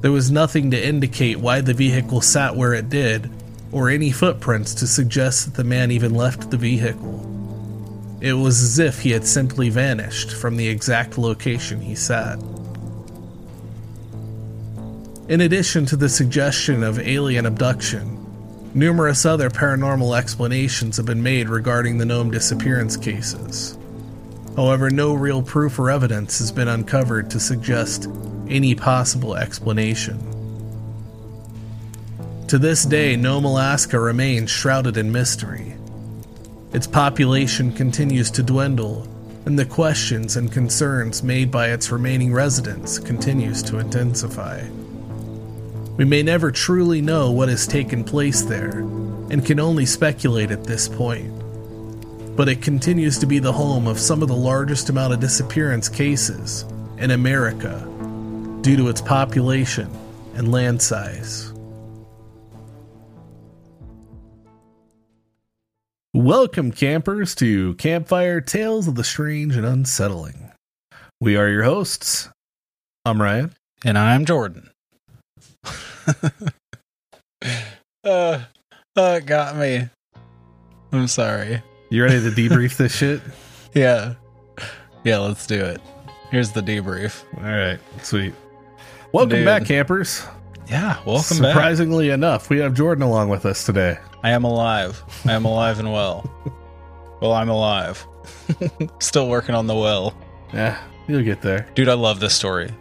There 0.01 0.11
was 0.11 0.31
nothing 0.31 0.71
to 0.71 0.83
indicate 0.83 1.37
why 1.37 1.61
the 1.61 1.75
vehicle 1.75 2.21
sat 2.21 2.55
where 2.55 2.73
it 2.73 2.89
did, 2.89 3.29
or 3.71 3.87
any 3.87 4.11
footprints 4.11 4.73
to 4.73 4.87
suggest 4.87 5.45
that 5.45 5.53
the 5.53 5.63
man 5.63 5.91
even 5.91 6.15
left 6.15 6.49
the 6.49 6.57
vehicle. 6.57 8.17
It 8.19 8.33
was 8.33 8.63
as 8.63 8.79
if 8.79 9.01
he 9.01 9.11
had 9.11 9.27
simply 9.27 9.69
vanished 9.69 10.31
from 10.31 10.57
the 10.57 10.67
exact 10.67 11.19
location 11.19 11.81
he 11.81 11.93
sat. 11.93 12.39
In 15.31 15.39
addition 15.39 15.85
to 15.85 15.95
the 15.95 16.09
suggestion 16.09 16.83
of 16.83 16.99
alien 16.99 17.45
abduction, 17.45 18.17
numerous 18.73 19.25
other 19.25 19.49
paranormal 19.49 20.17
explanations 20.17 20.97
have 20.97 21.05
been 21.05 21.23
made 21.23 21.47
regarding 21.47 21.97
the 21.97 22.05
Nome 22.05 22.31
disappearance 22.31 22.97
cases. 22.97 23.77
However, 24.57 24.89
no 24.89 25.13
real 25.13 25.41
proof 25.41 25.79
or 25.79 25.89
evidence 25.89 26.39
has 26.39 26.51
been 26.51 26.67
uncovered 26.67 27.29
to 27.29 27.39
suggest 27.39 28.09
any 28.49 28.75
possible 28.75 29.37
explanation. 29.37 30.19
To 32.49 32.57
this 32.57 32.83
day, 32.83 33.15
Nome, 33.15 33.45
Alaska 33.45 33.97
remains 33.97 34.49
shrouded 34.49 34.97
in 34.97 35.13
mystery, 35.13 35.75
its 36.73 36.87
population 36.87 37.71
continues 37.71 38.31
to 38.31 38.43
dwindle, 38.43 39.07
and 39.45 39.57
the 39.57 39.63
questions 39.63 40.35
and 40.35 40.51
concerns 40.51 41.23
made 41.23 41.49
by 41.49 41.69
its 41.69 41.89
remaining 41.89 42.33
residents 42.33 42.99
continues 42.99 43.63
to 43.63 43.79
intensify. 43.79 44.67
We 46.01 46.05
may 46.05 46.23
never 46.23 46.51
truly 46.51 46.99
know 46.99 47.29
what 47.29 47.47
has 47.47 47.67
taken 47.67 48.03
place 48.03 48.41
there, 48.41 48.79
and 48.79 49.45
can 49.45 49.59
only 49.59 49.85
speculate 49.85 50.49
at 50.49 50.63
this 50.63 50.87
point. 50.87 51.31
But 52.35 52.49
it 52.49 52.59
continues 52.59 53.19
to 53.19 53.27
be 53.27 53.37
the 53.37 53.53
home 53.53 53.85
of 53.85 53.99
some 53.99 54.23
of 54.23 54.27
the 54.27 54.35
largest 54.35 54.89
amount 54.89 55.13
of 55.13 55.19
disappearance 55.19 55.89
cases 55.89 56.65
in 56.97 57.11
America 57.11 57.87
due 58.61 58.75
to 58.77 58.89
its 58.89 58.99
population 58.99 59.95
and 60.33 60.51
land 60.51 60.81
size. 60.81 61.53
Welcome, 66.15 66.71
campers, 66.71 67.35
to 67.35 67.75
Campfire 67.75 68.41
Tales 68.41 68.87
of 68.87 68.95
the 68.95 69.03
Strange 69.03 69.55
and 69.55 69.67
Unsettling. 69.67 70.51
We 71.19 71.37
are 71.37 71.47
your 71.47 71.61
hosts. 71.61 72.27
I'm 73.05 73.21
Ryan. 73.21 73.53
And 73.85 73.99
I'm 73.99 74.25
Jordan. 74.25 74.71
Uh, 78.03 78.39
it 78.97 79.25
got 79.27 79.55
me. 79.55 79.87
I'm 80.91 81.07
sorry. 81.07 81.61
You 81.91 82.03
ready 82.03 82.19
to 82.21 82.29
debrief 82.29 82.77
this 82.77 82.95
shit? 82.95 83.21
Yeah. 83.73 84.15
Yeah, 85.05 85.19
let's 85.19 85.47
do 85.47 85.63
it. 85.63 85.79
Here's 86.29 86.51
the 86.51 86.59
debrief. 86.61 87.23
All 87.37 87.43
right, 87.43 87.79
sweet. 88.03 88.33
Welcome 89.13 89.37
Dude. 89.37 89.45
back, 89.45 89.63
campers. 89.65 90.25
Yeah, 90.67 90.97
welcome 91.05 91.39
back. 91.39 91.53
Surprisingly 91.53 92.09
enough, 92.09 92.49
we 92.49 92.57
have 92.59 92.73
Jordan 92.73 93.03
along 93.03 93.29
with 93.29 93.45
us 93.45 93.65
today. 93.65 93.97
I 94.23 94.31
am 94.31 94.43
alive. 94.43 95.01
I 95.25 95.31
am 95.31 95.45
alive 95.45 95.79
and 95.79 95.93
well. 95.93 96.29
Well, 97.21 97.31
I'm 97.31 97.47
alive. 97.49 98.05
Still 98.99 99.29
working 99.29 99.55
on 99.55 99.67
the 99.67 99.75
well. 99.75 100.13
Yeah, 100.53 100.77
you'll 101.07 101.23
get 101.23 101.41
there. 101.41 101.65
Dude, 101.75 101.87
I 101.87 101.93
love 101.93 102.19
this 102.19 102.35
story. 102.35 102.71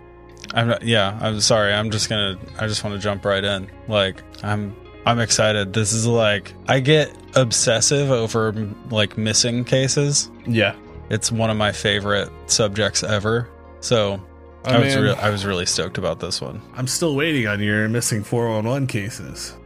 I'm 0.54 0.68
not, 0.68 0.82
yeah, 0.82 1.18
I'm 1.20 1.40
sorry. 1.40 1.72
I'm 1.72 1.90
just 1.90 2.08
going 2.08 2.36
to 2.38 2.62
I 2.62 2.66
just 2.66 2.82
want 2.84 2.96
to 2.96 3.00
jump 3.02 3.24
right 3.24 3.42
in. 3.44 3.70
Like, 3.88 4.22
I'm 4.42 4.74
I'm 5.06 5.18
excited. 5.20 5.72
This 5.72 5.92
is 5.92 6.06
like 6.06 6.54
I 6.68 6.80
get 6.80 7.14
obsessive 7.34 8.10
over 8.10 8.52
like 8.90 9.16
missing 9.16 9.64
cases. 9.64 10.30
Yeah, 10.46 10.74
It's 11.08 11.30
one 11.32 11.50
of 11.50 11.56
my 11.56 11.72
favorite 11.72 12.30
subjects 12.46 13.02
ever. 13.02 13.48
So, 13.80 14.20
I, 14.64 14.74
I 14.76 14.78
was 14.80 14.94
mean- 14.94 15.04
real 15.04 15.16
I 15.20 15.30
was 15.30 15.46
really 15.46 15.66
stoked 15.66 15.98
about 15.98 16.20
this 16.20 16.40
one. 16.40 16.60
I'm 16.74 16.86
still 16.86 17.14
waiting 17.14 17.46
on 17.46 17.60
your 17.60 17.88
missing 17.88 18.22
411 18.24 18.86
cases. 18.88 19.56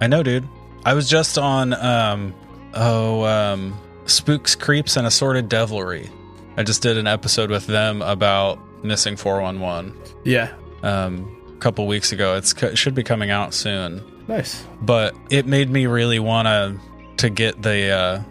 I 0.00 0.06
know, 0.08 0.22
dude. 0.22 0.48
I 0.84 0.94
was 0.94 1.08
just 1.08 1.38
on 1.38 1.72
um 1.74 2.34
oh 2.74 3.24
um 3.24 3.78
Spooks, 4.06 4.56
Creeps 4.58 4.96
and 4.96 5.06
Assorted 5.06 5.48
Devilry. 5.48 6.10
I 6.56 6.64
just 6.64 6.82
did 6.82 6.98
an 6.98 7.06
episode 7.06 7.48
with 7.50 7.66
them 7.66 8.02
about 8.02 8.58
missing 8.82 9.16
411 9.16 9.94
Yeah, 10.24 10.52
um 10.82 11.36
a 11.56 11.60
couple 11.60 11.86
weeks 11.86 12.12
ago. 12.12 12.36
It's 12.36 12.52
it 12.62 12.78
should 12.78 12.94
be 12.94 13.02
coming 13.02 13.30
out 13.30 13.52
soon. 13.54 14.02
nice. 14.28 14.64
But 14.80 15.14
it 15.30 15.46
made 15.46 15.68
me 15.70 15.86
really 15.86 16.18
want 16.18 16.46
to 16.46 16.76
to 17.18 17.30
get 17.30 17.60
the 17.62 17.90
uh 17.90 18.22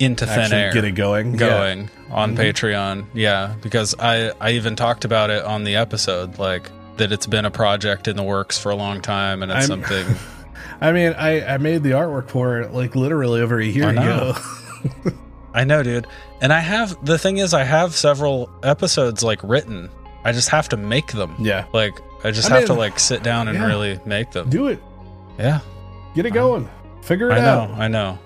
into 0.00 0.26
thin 0.26 0.38
Actually, 0.40 0.60
air 0.60 0.72
get 0.72 0.84
it 0.84 0.92
going. 0.96 1.32
Yeah. 1.32 1.38
going 1.38 1.90
on 2.10 2.36
Mhm. 2.36 2.38
Patreon. 2.38 3.04
Yeah, 3.14 3.54
because 3.62 3.94
I 3.98 4.32
I 4.40 4.52
even 4.52 4.74
talked 4.76 5.04
about 5.04 5.30
it 5.30 5.44
on 5.44 5.62
the 5.64 5.76
episode 5.76 6.38
like 6.38 6.70
that 6.96 7.12
it's 7.12 7.26
been 7.26 7.44
a 7.44 7.50
project 7.50 8.08
in 8.08 8.16
the 8.16 8.22
works 8.24 8.58
for 8.58 8.70
a 8.70 8.74
long 8.76 9.00
time 9.00 9.42
and 9.42 9.52
it's 9.52 9.70
I'm- 9.70 9.82
something 9.84 10.16
I 10.80 10.90
mean, 10.92 11.14
I 11.16 11.54
I 11.54 11.58
made 11.58 11.82
the 11.84 11.90
artwork 11.92 12.28
for 12.30 12.60
it 12.60 12.72
like 12.72 12.96
literally 12.96 13.40
over 13.40 13.58
a 13.60 13.64
year 13.64 13.90
ago. 13.90 14.34
I 15.54 15.64
know, 15.64 15.82
dude. 15.82 16.06
And 16.40 16.52
I 16.52 16.60
have 16.60 17.02
the 17.04 17.16
thing 17.16 17.38
is, 17.38 17.54
I 17.54 17.62
have 17.64 17.94
several 17.94 18.50
episodes 18.62 19.22
like 19.22 19.40
written. 19.42 19.88
I 20.24 20.32
just 20.32 20.48
have 20.50 20.68
to 20.70 20.76
make 20.76 21.12
them. 21.12 21.34
yeah, 21.38 21.66
Like 21.72 22.00
I 22.24 22.30
just 22.30 22.50
I 22.50 22.56
have 22.58 22.66
to 22.66 22.74
like 22.74 22.98
sit 22.98 23.22
down 23.22 23.48
and 23.48 23.58
yeah. 23.58 23.66
really 23.66 24.00
make 24.04 24.32
them. 24.32 24.50
do 24.50 24.68
it. 24.68 24.80
Yeah, 25.38 25.60
Get 26.14 26.26
it 26.26 26.30
going. 26.32 26.68
Figure 27.02 27.30
it 27.30 27.38
out. 27.38 27.70
I 27.70 27.76
know. 27.76 27.82
I 27.82 27.88
know. 27.88 28.18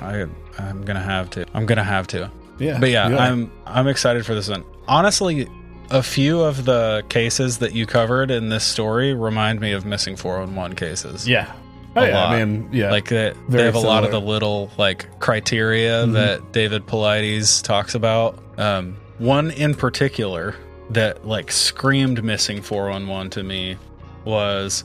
I 0.00 0.26
I'm 0.58 0.84
gonna 0.84 1.02
have 1.02 1.30
to. 1.30 1.46
I'm 1.54 1.66
gonna 1.66 1.84
have 1.84 2.06
to. 2.08 2.30
Yeah, 2.58 2.78
But 2.78 2.90
yeah. 2.90 3.06
I'm 3.06 3.52
I'm 3.66 3.88
excited 3.88 4.24
for 4.24 4.34
this 4.34 4.48
one. 4.48 4.64
Honestly, 4.86 5.48
a 5.90 6.02
few 6.02 6.40
of 6.40 6.64
the 6.64 7.04
cases 7.08 7.58
that 7.58 7.74
you 7.74 7.86
covered 7.86 8.30
in 8.30 8.48
this 8.48 8.64
story 8.64 9.12
remind 9.14 9.60
me 9.60 9.72
of 9.72 9.84
missing 9.84 10.16
411 10.16 10.76
cases. 10.76 11.28
Yeah. 11.28 11.52
Oh 11.96 12.04
yeah. 12.04 12.14
lot. 12.24 12.32
I 12.32 12.44
mean, 12.44 12.68
yeah. 12.72 12.90
Like 12.90 13.08
they, 13.08 13.32
they 13.48 13.62
have 13.64 13.74
a 13.76 13.78
lot 13.80 14.04
of 14.04 14.10
the 14.10 14.20
little 14.20 14.70
like 14.78 15.20
criteria 15.20 16.04
Mhm. 16.06 16.12
that 16.14 16.52
David 16.52 16.86
Paulides 16.86 17.62
talks 17.62 17.94
about. 17.94 18.38
Um, 18.58 18.96
one 19.18 19.50
in 19.52 19.74
particular 19.74 20.54
that 20.90 21.26
like 21.26 21.50
screamed 21.52 22.22
missing 22.24 22.60
411 22.62 23.30
to 23.30 23.42
me 23.42 23.76
was 24.24 24.84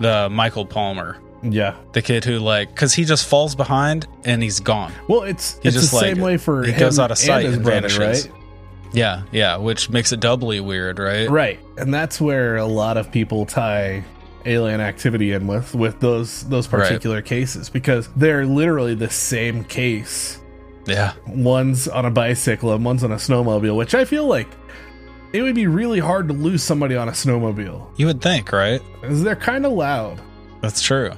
the 0.00 0.28
Michael 0.30 0.66
Palmer, 0.66 1.18
yeah. 1.42 1.74
the 1.92 2.02
kid 2.02 2.24
who 2.24 2.38
like 2.38 2.68
because 2.74 2.92
he 2.94 3.04
just 3.04 3.26
falls 3.26 3.54
behind 3.54 4.06
and 4.24 4.42
he's 4.42 4.60
gone. 4.60 4.92
Well, 5.08 5.22
it's 5.22 5.58
He 5.62 5.68
it's 5.68 5.76
just, 5.76 5.90
the 5.90 5.96
like, 5.96 6.04
same 6.06 6.20
way 6.20 6.36
for 6.38 6.64
he 6.64 6.72
him 6.72 6.80
goes 6.80 6.98
out 6.98 7.10
of 7.10 7.18
and 7.18 7.26
sight 7.26 7.44
his 7.46 7.54
and 7.56 7.64
brother, 7.64 7.88
vanishes. 7.88 8.28
right? 8.28 8.34
Yeah, 8.92 9.22
yeah, 9.32 9.56
which 9.58 9.90
makes 9.90 10.12
it 10.12 10.20
doubly 10.20 10.60
weird, 10.60 10.98
right? 10.98 11.28
Right, 11.28 11.60
and 11.76 11.92
that's 11.92 12.20
where 12.20 12.56
a 12.56 12.64
lot 12.64 12.96
of 12.96 13.12
people 13.12 13.44
tie 13.44 14.02
alien 14.46 14.80
activity 14.80 15.32
in 15.32 15.46
with 15.46 15.74
with 15.74 16.00
those 16.00 16.44
those 16.48 16.70
Right. 16.72 16.82
particular 16.82 17.20
cases 17.22 17.68
because 17.68 18.08
they're 18.16 18.46
literally 18.46 18.94
the 18.94 19.10
same 19.10 19.64
case. 19.64 20.40
Yeah, 20.86 21.12
One's 21.26 21.86
on 21.86 22.06
a 22.06 22.10
bicycle 22.10 22.72
and 22.72 22.82
one's 22.84 23.04
on 23.04 23.12
a 23.12 23.16
snowmobile, 23.16 23.76
which 23.76 23.94
I 23.94 24.04
feel 24.06 24.26
like 24.26 24.48
it 25.34 25.42
would 25.42 25.54
be 25.54 25.66
really 25.66 25.98
hard 25.98 26.28
to 26.28 26.34
lose 26.34 26.62
somebody 26.62 26.96
on 26.96 27.08
a 27.08 27.12
snowmobile 27.12 27.88
you 27.98 28.06
would 28.06 28.22
think, 28.22 28.50
right? 28.52 28.80
because 29.00 29.22
they're 29.22 29.36
kind 29.36 29.66
of 29.66 29.72
loud. 29.72 30.18
That's 30.62 30.80
true. 30.80 31.12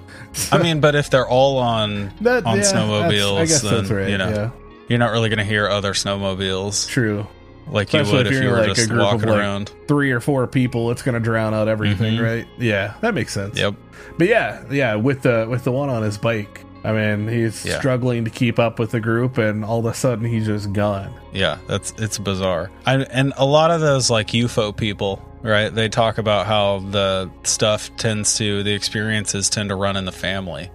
I 0.50 0.58
mean, 0.62 0.80
but 0.80 0.94
if 0.96 1.08
they're 1.10 1.28
all 1.28 1.58
on 1.58 2.12
That 2.20 2.44
on 2.44 2.56
yeah, 2.58 2.62
snowmobiles, 2.64 3.62
then 3.88 3.96
right. 3.96 4.08
you 4.08 4.18
know 4.18 4.28
yeah, 4.28 4.50
you're 4.88 4.98
not 4.98 5.12
really 5.12 5.28
going 5.28 5.38
to 5.38 5.44
hear 5.44 5.68
other 5.68 5.92
snowmobiles 5.92 6.88
true. 6.88 7.26
Like 7.70 7.92
you 7.92 8.00
Especially 8.00 8.16
would 8.18 8.26
if 8.26 8.32
if, 8.34 8.42
you're 8.42 8.52
were 8.52 8.58
like 8.60 8.70
a 8.70 8.74
just 8.74 8.88
group 8.88 9.00
of, 9.02 9.06
walking 9.14 9.28
like, 9.28 9.38
around. 9.38 9.72
Three 9.88 10.10
or 10.12 10.20
four 10.20 10.46
people, 10.46 10.90
it's 10.90 11.02
going 11.02 11.14
to 11.14 11.20
drown 11.20 11.54
out 11.54 11.68
everything, 11.68 12.18
Mhm. 12.18 12.22
right? 12.22 12.46
Yeah, 12.58 12.94
that 13.00 13.14
makes 13.14 13.32
sense. 13.32 13.58
Yep. 13.58 13.74
But 14.18 14.28
yeah, 14.28 14.62
yeah, 14.70 14.94
with 14.96 15.22
the 15.22 15.46
with 15.48 15.64
the 15.64 15.72
one 15.72 15.88
on 15.88 16.02
his 16.02 16.18
bike. 16.18 16.64
I 16.82 16.92
mean, 16.92 17.28
he's 17.28 17.66
Yeah. 17.66 17.78
struggling 17.78 18.24
to 18.24 18.30
keep 18.30 18.58
up 18.58 18.78
with 18.78 18.90
the 18.92 19.00
group, 19.00 19.36
and 19.36 19.64
all 19.66 19.80
of 19.80 19.84
a 19.84 19.92
sudden 19.92 20.24
he's 20.24 20.46
just 20.46 20.72
gone. 20.72 21.12
Yeah, 21.32 21.58
that's 21.66 21.92
it's 21.98 22.16
bizarre. 22.16 22.70
I, 22.86 22.94
and 22.94 23.34
a 23.36 23.44
lot 23.44 23.70
of 23.70 23.82
those 23.82 24.08
like 24.08 24.28
UFO 24.32 24.72
people, 24.74 25.22
right? 25.42 25.68
They 25.74 25.90
talk 25.90 26.16
about 26.16 26.46
how 26.46 26.78
the 26.90 27.28
stuff 27.44 27.90
tends 27.98 28.36
to 28.38 28.62
the 28.62 28.72
experiences 28.72 29.50
tend 29.50 29.68
to 29.68 29.74
run 29.74 29.96
in 29.98 30.06
the 30.06 30.12
family, 30.12 30.70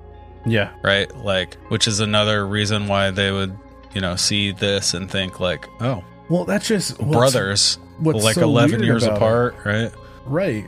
Yeah, 0.45 0.69
right? 0.83 1.09
Like, 1.25 1.57
which 1.69 1.87
is 1.87 1.99
another 2.01 2.45
reason 2.45 2.87
why 2.87 3.09
they 3.09 3.31
would, 3.31 3.57
you 3.95 4.01
know, 4.01 4.15
see 4.15 4.51
this 4.51 4.93
and 4.93 5.09
think 5.09 5.39
like, 5.39 5.67
oh, 5.81 6.03
well, 6.29 6.45
that's 6.45 6.67
just 6.67 6.99
what's- 6.99 7.11
brothers, 7.11 7.79
what's 7.99 8.23
like 8.23 8.35
so 8.35 8.43
eleven 8.43 8.79
weird 8.79 8.85
years 8.85 9.03
about 9.03 9.13
it. 9.13 9.17
apart, 9.17 9.55
right? 9.65 9.91
right? 10.25 10.67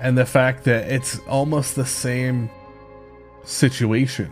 And 0.00 0.16
the 0.16 0.26
fact 0.26 0.64
that 0.64 0.90
it's 0.90 1.18
almost 1.28 1.76
the 1.76 1.84
same 1.84 2.48
situation. 3.44 4.30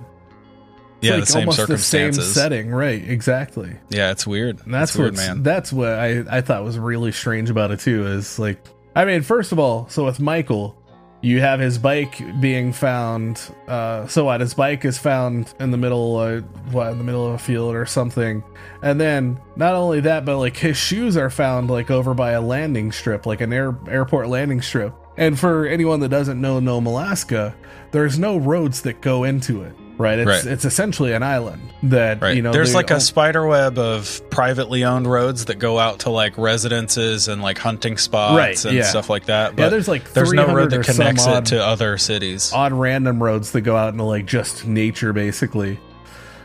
It's 1.00 1.06
yeah, 1.06 1.12
like 1.12 1.20
the 1.20 1.26
same 1.26 1.40
almost 1.40 1.58
circumstances. 1.58 2.28
the 2.28 2.34
same 2.34 2.42
setting, 2.42 2.70
right? 2.70 3.08
Exactly. 3.08 3.76
Yeah, 3.90 4.10
it's 4.10 4.26
weird. 4.26 4.60
And 4.64 4.74
that's 4.74 4.96
weird, 4.96 5.16
man. 5.16 5.42
That's 5.42 5.72
what 5.72 5.90
I 5.90 6.24
I 6.28 6.40
thought 6.40 6.64
was 6.64 6.78
really 6.78 7.12
strange 7.12 7.50
about 7.50 7.70
it 7.70 7.80
too. 7.80 8.06
Is 8.06 8.38
like, 8.38 8.58
I 8.96 9.04
mean, 9.04 9.22
first 9.22 9.52
of 9.52 9.58
all, 9.58 9.88
so 9.88 10.04
with 10.06 10.18
Michael, 10.20 10.76
you 11.20 11.40
have 11.40 11.58
his 11.58 11.78
bike 11.78 12.22
being 12.40 12.72
found. 12.72 13.40
Uh, 13.66 14.06
so 14.06 14.26
what? 14.26 14.40
His 14.40 14.54
bike 14.54 14.84
is 14.84 14.98
found 14.98 15.52
in 15.58 15.70
the 15.70 15.76
middle, 15.76 16.16
uh, 16.16 16.40
what, 16.70 16.92
in 16.92 16.98
the 16.98 17.04
middle 17.04 17.26
of 17.26 17.34
a 17.34 17.38
field 17.38 17.74
or 17.74 17.86
something. 17.86 18.42
And 18.82 19.00
then 19.00 19.40
not 19.56 19.74
only 19.74 20.00
that, 20.00 20.24
but 20.24 20.38
like 20.38 20.56
his 20.56 20.76
shoes 20.76 21.16
are 21.16 21.30
found 21.30 21.70
like 21.70 21.90
over 21.90 22.14
by 22.14 22.32
a 22.32 22.40
landing 22.40 22.92
strip, 22.92 23.26
like 23.26 23.40
an 23.40 23.52
air 23.52 23.76
airport 23.88 24.28
landing 24.28 24.62
strip. 24.62 24.94
And 25.16 25.38
for 25.38 25.66
anyone 25.66 25.98
that 26.00 26.10
doesn't 26.10 26.40
know 26.40 26.60
Nome, 26.60 26.86
Alaska, 26.86 27.56
there's 27.90 28.18
no 28.18 28.36
roads 28.36 28.82
that 28.82 29.00
go 29.00 29.24
into 29.24 29.62
it. 29.64 29.74
Right, 29.98 30.18
it's 30.20 30.28
Right. 30.28 30.44
it's 30.46 30.64
essentially 30.64 31.12
an 31.12 31.22
island 31.24 31.60
that 31.82 32.22
Right. 32.22 32.36
you 32.36 32.42
know. 32.42 32.52
There's 32.52 32.74
like 32.74 32.90
a 32.92 32.94
own- 32.94 33.00
spider 33.00 33.44
web 33.46 33.78
of 33.78 34.20
privately 34.30 34.84
owned 34.84 35.06
roads 35.10 35.46
that 35.46 35.58
go 35.58 35.78
out 35.78 35.98
to 36.00 36.10
like 36.10 36.38
residences 36.38 37.26
and 37.28 37.42
like 37.42 37.58
hunting 37.58 37.98
spots 37.98 38.36
Right, 38.38 38.64
and 38.64 38.74
yeah. 38.76 38.84
stuff 38.84 39.10
like 39.10 39.26
that. 39.26 39.56
But 39.56 39.62
Yeah, 39.64 39.68
there's 39.70 39.88
like 39.88 40.12
there's 40.12 40.32
no 40.32 40.54
road 40.54 40.70
that 40.70 40.84
connects 40.86 41.26
odd- 41.26 41.38
it 41.38 41.46
to 41.56 41.64
other 41.66 41.98
cities. 41.98 42.52
odd 42.54 42.72
random 42.72 43.22
roads 43.22 43.50
that 43.52 43.62
go 43.62 43.76
out 43.76 43.92
into 43.92 44.04
like 44.04 44.24
just 44.24 44.66
nature 44.66 45.12
basically 45.12 45.78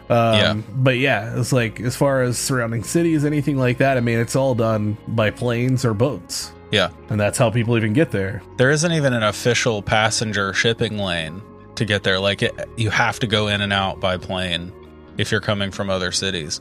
um, 0.09 0.35
Yeah. 0.35 0.53
but 0.75 0.97
yeah 0.97 1.39
it's 1.39 1.53
like 1.53 1.79
as 1.79 1.95
far 1.95 2.23
as 2.23 2.37
surrounding 2.37 2.83
cities 2.83 3.23
anything 3.23 3.57
like 3.57 3.77
that 3.77 3.95
i 3.97 4.01
mean 4.01 4.19
it's 4.19 4.35
all 4.35 4.53
done 4.53 4.97
by 5.07 5.29
planes 5.29 5.85
or 5.85 5.93
boats 5.93 6.51
Yeah. 6.71 6.89
and 7.09 7.17
that's 7.19 7.37
how 7.37 7.49
people 7.49 7.77
even 7.77 7.93
get 7.93 8.11
there 8.11 8.41
There 8.57 8.69
isn't 8.71 8.91
even 8.91 9.13
an 9.13 9.23
official 9.23 9.81
passenger 9.81 10.53
shipping 10.53 10.97
lane 10.97 11.41
to 11.75 11.85
get 11.85 12.03
there. 12.03 12.19
Like 12.19 12.41
it, 12.43 12.53
you 12.77 12.89
have 12.89 13.19
to 13.19 13.27
go 13.27 13.47
in 13.47 13.61
and 13.61 13.73
out 13.73 13.99
by 13.99 14.17
plane 14.17 14.71
if 15.17 15.31
you're 15.31 15.41
coming 15.41 15.71
from 15.71 15.89
other 15.89 16.11
cities. 16.11 16.59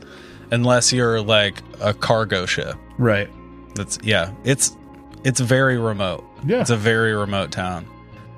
Unless 0.51 0.93
you're 0.93 1.21
like 1.21 1.61
a 1.81 1.93
cargo 1.93 2.45
ship. 2.45 2.75
right 2.97 3.29
That's 3.75 3.97
yeah, 4.03 4.33
it's 4.43 4.75
it's 5.23 5.39
very 5.39 5.77
remote. 5.77 6.23
yeah 6.45 6.61
It's 6.61 6.69
a 6.69 6.77
very 6.77 7.13
remote 7.15 7.51
town. 7.51 7.87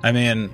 I 0.02 0.12
mean, 0.12 0.50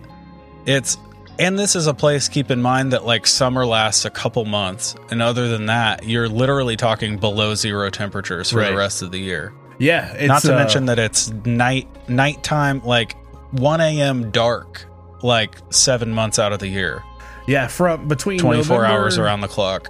it's 0.67 0.97
and 1.39 1.59
this 1.59 1.77
is 1.77 1.87
a 1.87 1.95
place 1.95 2.29
keep 2.29 2.51
in 2.51 2.61
mind 2.63 2.93
that 2.93 3.05
like 3.05 3.27
summer 3.27 3.65
lasts 3.67 4.05
a 4.05 4.11
couple 4.11 4.45
months 4.45 4.95
and 5.11 5.23
other 5.23 5.49
than 5.49 5.67
that, 5.67 6.05
you're 6.05 6.29
literally 6.29 6.77
talking 6.77 7.17
below 7.19 7.55
zero 7.55 7.91
temperatures 7.91 8.51
for 8.51 8.59
Right. 8.59 8.71
the 8.71 8.77
rest 8.77 9.03
of 9.03 9.13
the 9.13 9.19
year. 9.19 9.53
yeah 9.79 10.13
it's, 10.15 10.29
Not 10.29 10.43
to 10.43 10.55
uh, 10.55 10.59
mention 10.59 10.87
that 10.87 10.99
it's 10.99 11.31
night 11.45 11.89
nighttime 12.09 12.83
like 12.85 13.17
1 13.53 13.81
a.m. 13.81 14.31
dark 14.31 14.85
like 15.23 15.57
7 15.71 16.11
months 16.11 16.39
out 16.39 16.53
of 16.53 16.59
the 16.61 16.69
year. 16.69 17.03
yeah 17.47 17.67
from 17.67 18.09
between 18.09 18.39
24 18.39 18.79
November- 18.79 18.85
hours 19.03 19.19
around 19.19 19.41
the 19.41 19.49
clock. 19.49 19.89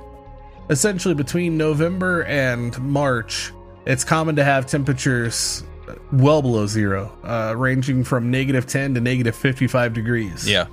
essentially 0.70 1.14
between 1.14 1.56
november 1.56 2.22
and 2.24 2.78
march 2.80 3.52
it's 3.84 4.04
common 4.04 4.36
to 4.36 4.44
have 4.44 4.66
temperatures 4.66 5.64
well 6.12 6.40
below 6.40 6.66
zero 6.66 7.10
uh, 7.24 7.54
ranging 7.56 8.04
from 8.04 8.30
negative 8.30 8.66
10 8.66 8.94
to 8.94 9.00
negative 9.00 9.34
55 9.36 9.92
degrees 9.92 10.48
Yeah. 10.48 10.66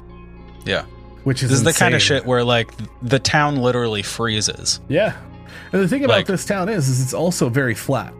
Yeah. 0.65 0.83
which 0.83 1.41
which 1.41 1.43
is 1.43 1.49
This 1.49 1.59
is 1.59 1.65
the 1.65 1.73
kind 1.73 1.95
of 1.95 2.01
shit 2.01 2.25
where 2.25 2.43
like 2.43 2.71
the 3.01 3.19
town 3.19 3.57
literally 3.57 4.03
freezes. 4.03 4.79
Yeah. 4.87 5.15
And 5.73 5.81
the 5.81 5.87
thing 5.87 6.05
about 6.05 6.17
Like- 6.17 6.25
this 6.27 6.45
town 6.45 6.69
is, 6.69 6.87
is 6.87 7.01
it's 7.03 7.13
also 7.13 7.49
very 7.49 7.75
flat. 7.75 8.13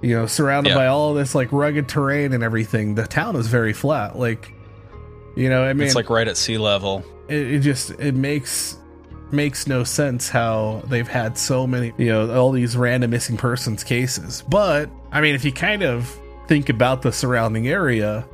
You 0.00 0.16
know, 0.16 0.26
surrounded 0.26 0.70
Yeah. 0.70 0.76
by 0.76 0.86
all 0.86 1.12
this 1.14 1.34
like 1.34 1.48
rugged 1.52 1.86
terrain 1.88 2.32
and 2.32 2.42
everything. 2.42 2.94
The 2.94 3.06
town 3.06 3.36
is 3.36 3.46
very 3.48 3.72
flat. 3.74 4.18
Like, 4.18 4.53
you 5.36 5.48
know, 5.48 5.64
I 5.64 5.72
mean, 5.72 5.86
it's 5.86 5.94
like 5.94 6.10
right 6.10 6.26
at 6.28 6.36
sea 6.36 6.58
level. 6.58 7.04
it, 7.28 7.36
it 7.54 7.58
just 7.60 7.90
it 7.98 8.14
makes 8.14 8.76
makes 9.32 9.66
no 9.66 9.82
sense 9.84 10.28
how 10.28 10.82
they've 10.88 11.08
had 11.08 11.36
so 11.36 11.66
many, 11.66 11.92
you 11.96 12.06
know, 12.06 12.32
all 12.38 12.52
these 12.52 12.76
random 12.76 13.10
missing 13.10 13.36
persons 13.36 13.82
cases. 13.82 14.42
But 14.48 14.88
I 15.12 15.20
mean, 15.20 15.34
if 15.34 15.44
you 15.44 15.52
kind 15.52 15.82
of 15.82 16.16
think 16.46 16.68
about 16.68 17.02
the 17.02 17.10
surrounding 17.12 17.66
area, 17.68 18.26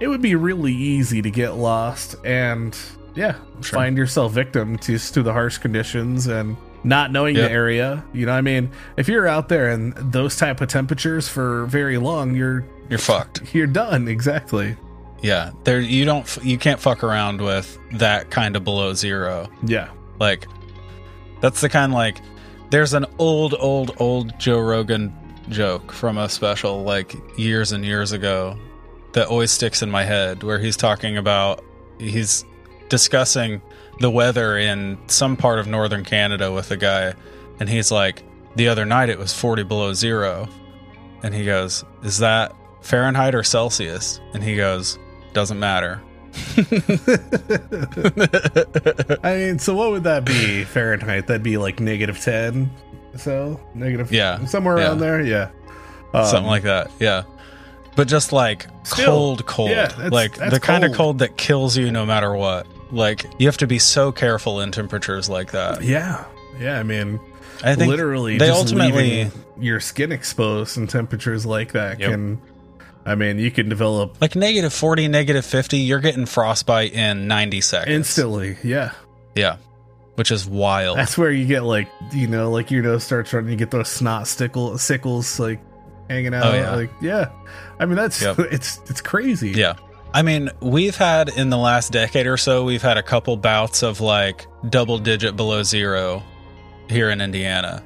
it 0.00 0.06
would 0.08 0.22
be 0.22 0.34
really 0.36 0.74
easy 0.74 1.22
to 1.22 1.30
get 1.30 1.54
lost 1.54 2.14
and 2.24 2.76
yeah, 3.14 3.34
Sure. 3.62 3.78
find 3.80 3.96
yourself 3.96 4.32
victim 4.32 4.76
to 4.78 4.96
to 4.98 5.22
the 5.22 5.32
harsh 5.32 5.58
conditions 5.58 6.26
and 6.28 6.56
not 6.84 7.10
knowing 7.10 7.34
Yep. 7.34 7.48
the 7.48 7.52
area. 7.52 8.04
You 8.12 8.26
know, 8.26 8.32
what 8.32 8.38
I 8.38 8.42
mean, 8.42 8.70
if 8.96 9.08
you're 9.08 9.26
out 9.26 9.48
there 9.48 9.70
and 9.70 9.92
those 10.12 10.36
type 10.36 10.60
of 10.60 10.68
temperatures 10.68 11.26
for 11.26 11.66
very 11.66 11.98
long, 11.98 12.36
you're 12.36 12.64
You're 12.88 13.00
fucked. 13.00 13.52
you're 13.54 13.66
done. 13.66 14.06
Exactly. 14.06 14.76
Yeah, 15.20 15.50
there 15.64 15.80
you 15.80 16.04
don't 16.04 16.38
you 16.42 16.58
can't 16.58 16.80
fuck 16.80 17.02
around 17.02 17.40
with 17.40 17.78
that 17.92 18.30
kind 18.30 18.56
of 18.56 18.64
below 18.64 18.94
zero. 18.94 19.48
Yeah. 19.64 19.90
Like 20.20 20.46
that's 21.40 21.60
the 21.60 21.68
kind 21.68 21.92
like 21.92 22.18
there's 22.70 22.94
an 22.94 23.06
old 23.18 23.54
old 23.58 23.96
old 23.98 24.38
Joe 24.38 24.60
Rogan 24.60 25.12
joke 25.48 25.92
from 25.92 26.18
a 26.18 26.28
special 26.28 26.82
like 26.82 27.14
years 27.38 27.72
and 27.72 27.84
years 27.84 28.12
ago 28.12 28.56
that 29.12 29.28
always 29.28 29.50
sticks 29.50 29.82
in 29.82 29.90
my 29.90 30.04
head 30.04 30.42
where 30.42 30.58
he's 30.58 30.76
talking 30.76 31.16
about 31.16 31.64
he's 31.98 32.44
discussing 32.88 33.60
the 34.00 34.10
weather 34.10 34.58
in 34.58 34.98
some 35.08 35.36
part 35.36 35.58
of 35.58 35.66
northern 35.66 36.04
Canada 36.04 36.52
with 36.52 36.70
a 36.70 36.76
guy 36.76 37.14
and 37.60 37.68
he's 37.68 37.90
like 37.90 38.22
the 38.56 38.68
other 38.68 38.84
night 38.84 39.08
it 39.08 39.18
was 39.18 39.32
40 39.32 39.62
below 39.64 39.94
0 39.94 40.48
and 41.22 41.34
he 41.34 41.44
goes 41.44 41.84
is 42.02 42.18
that 42.18 42.54
Fahrenheit 42.82 43.34
or 43.34 43.42
Celsius 43.42 44.20
and 44.34 44.42
he 44.42 44.54
goes 44.56 44.98
doesn't 45.38 45.60
matter 45.60 46.00
I 49.22 49.34
mean, 49.36 49.58
so 49.58 49.74
what 49.74 49.90
would 49.90 50.04
that 50.04 50.24
be 50.24 50.64
Fahrenheit? 50.64 51.26
That'd 51.26 51.42
be 51.42 51.56
like 51.58 51.80
negative 51.80 52.20
ten, 52.20 52.70
so 53.16 53.60
negative, 53.74 54.12
Yeah, 54.12 54.44
somewhere 54.44 54.78
yeah. 54.78 54.88
around 54.88 54.98
there. 54.98 55.20
Yeah, 55.22 55.50
Um, 56.12 56.26
something 56.26 56.46
like 56.46 56.62
that. 56.64 56.90
Yeah, 57.00 57.22
but 57.96 58.08
just 58.08 58.32
like 58.32 58.66
Still, 58.84 59.06
cold, 59.06 59.46
cold, 59.46 59.70
yeah, 59.70 59.86
that's- 59.86 60.12
like 60.12 60.36
that's 60.36 60.52
the 60.54 60.60
kind 60.60 60.84
of 60.84 60.92
cold. 60.92 61.18
that 61.20 61.36
kills 61.36 61.76
you 61.76 61.90
no 61.90 62.04
matter 62.06 62.34
what. 62.34 62.66
Like 62.92 63.24
you 63.38 63.46
have 63.46 63.56
to 63.58 63.66
be 63.66 63.78
so 63.78 64.12
careful 64.12 64.60
in 64.60 64.70
temperatures 64.72 65.28
like 65.28 65.52
that. 65.52 65.82
yeah, 65.82 66.24
yeah. 66.60 66.78
I 66.78 66.82
mean, 66.82 67.20
I 67.64 67.74
think 67.74 67.88
literally, 67.90 68.38
they 68.38 68.48
just 68.48 68.60
ultimately 68.60 69.30
your 69.58 69.80
skin 69.80 70.12
exposed 70.12 70.76
in 70.76 70.86
temperatures 70.86 71.44
like 71.46 71.72
that 71.72 71.98
Yep. 72.00 72.10
can. 72.10 72.40
I 73.08 73.14
mean, 73.14 73.38
you 73.38 73.50
can 73.50 73.68
develop 73.68 74.20
like 74.20 74.36
negative 74.36 74.72
forty, 74.72 75.08
negative 75.08 75.44
fifty. 75.44 75.78
You're 75.78 76.00
getting 76.00 76.26
frostbite 76.26 76.92
in 76.92 77.26
ninety 77.26 77.60
seconds 77.60 77.94
instantly. 77.94 78.56
Yeah, 78.62 78.92
Yeah, 79.34 79.56
which 80.16 80.30
is 80.30 80.46
wild. 80.46 80.98
that's 80.98 81.16
where 81.16 81.30
you 81.30 81.46
get 81.46 81.62
like 81.62 81.88
you 82.12 82.26
know, 82.26 82.50
like 82.50 82.70
your 82.70 82.82
nose 82.82 83.04
starts 83.04 83.32
running. 83.32 83.50
You 83.50 83.56
get 83.56 83.70
those 83.70 83.88
snot 83.88 84.26
stickle 84.28 84.76
sickles 84.78 85.40
like 85.40 85.60
hanging 86.10 86.34
out. 86.34 86.46
Oh, 86.46 86.54
yeah. 86.54 86.74
Like 86.74 86.90
yeah, 87.00 87.30
I 87.78 87.86
mean 87.86 87.96
that's 87.96 88.20
Yep. 88.20 88.38
it's 88.52 88.80
it's 88.88 89.00
crazy. 89.00 89.50
Yeah. 89.52 89.74
I 90.12 90.22
mean, 90.22 90.50
we've 90.60 90.96
had 90.96 91.28
in 91.28 91.50
the 91.50 91.58
last 91.58 91.92
decade 91.92 92.26
or 92.26 92.38
so, 92.38 92.64
we've 92.64 92.80
had 92.80 92.96
a 92.96 93.02
couple 93.02 93.36
bouts 93.36 93.82
of 93.82 94.00
like 94.00 94.46
double 94.68 94.98
digit 94.98 95.36
below 95.36 95.62
zero 95.62 96.22
here 96.88 97.10
in 97.10 97.20
Indiana 97.20 97.84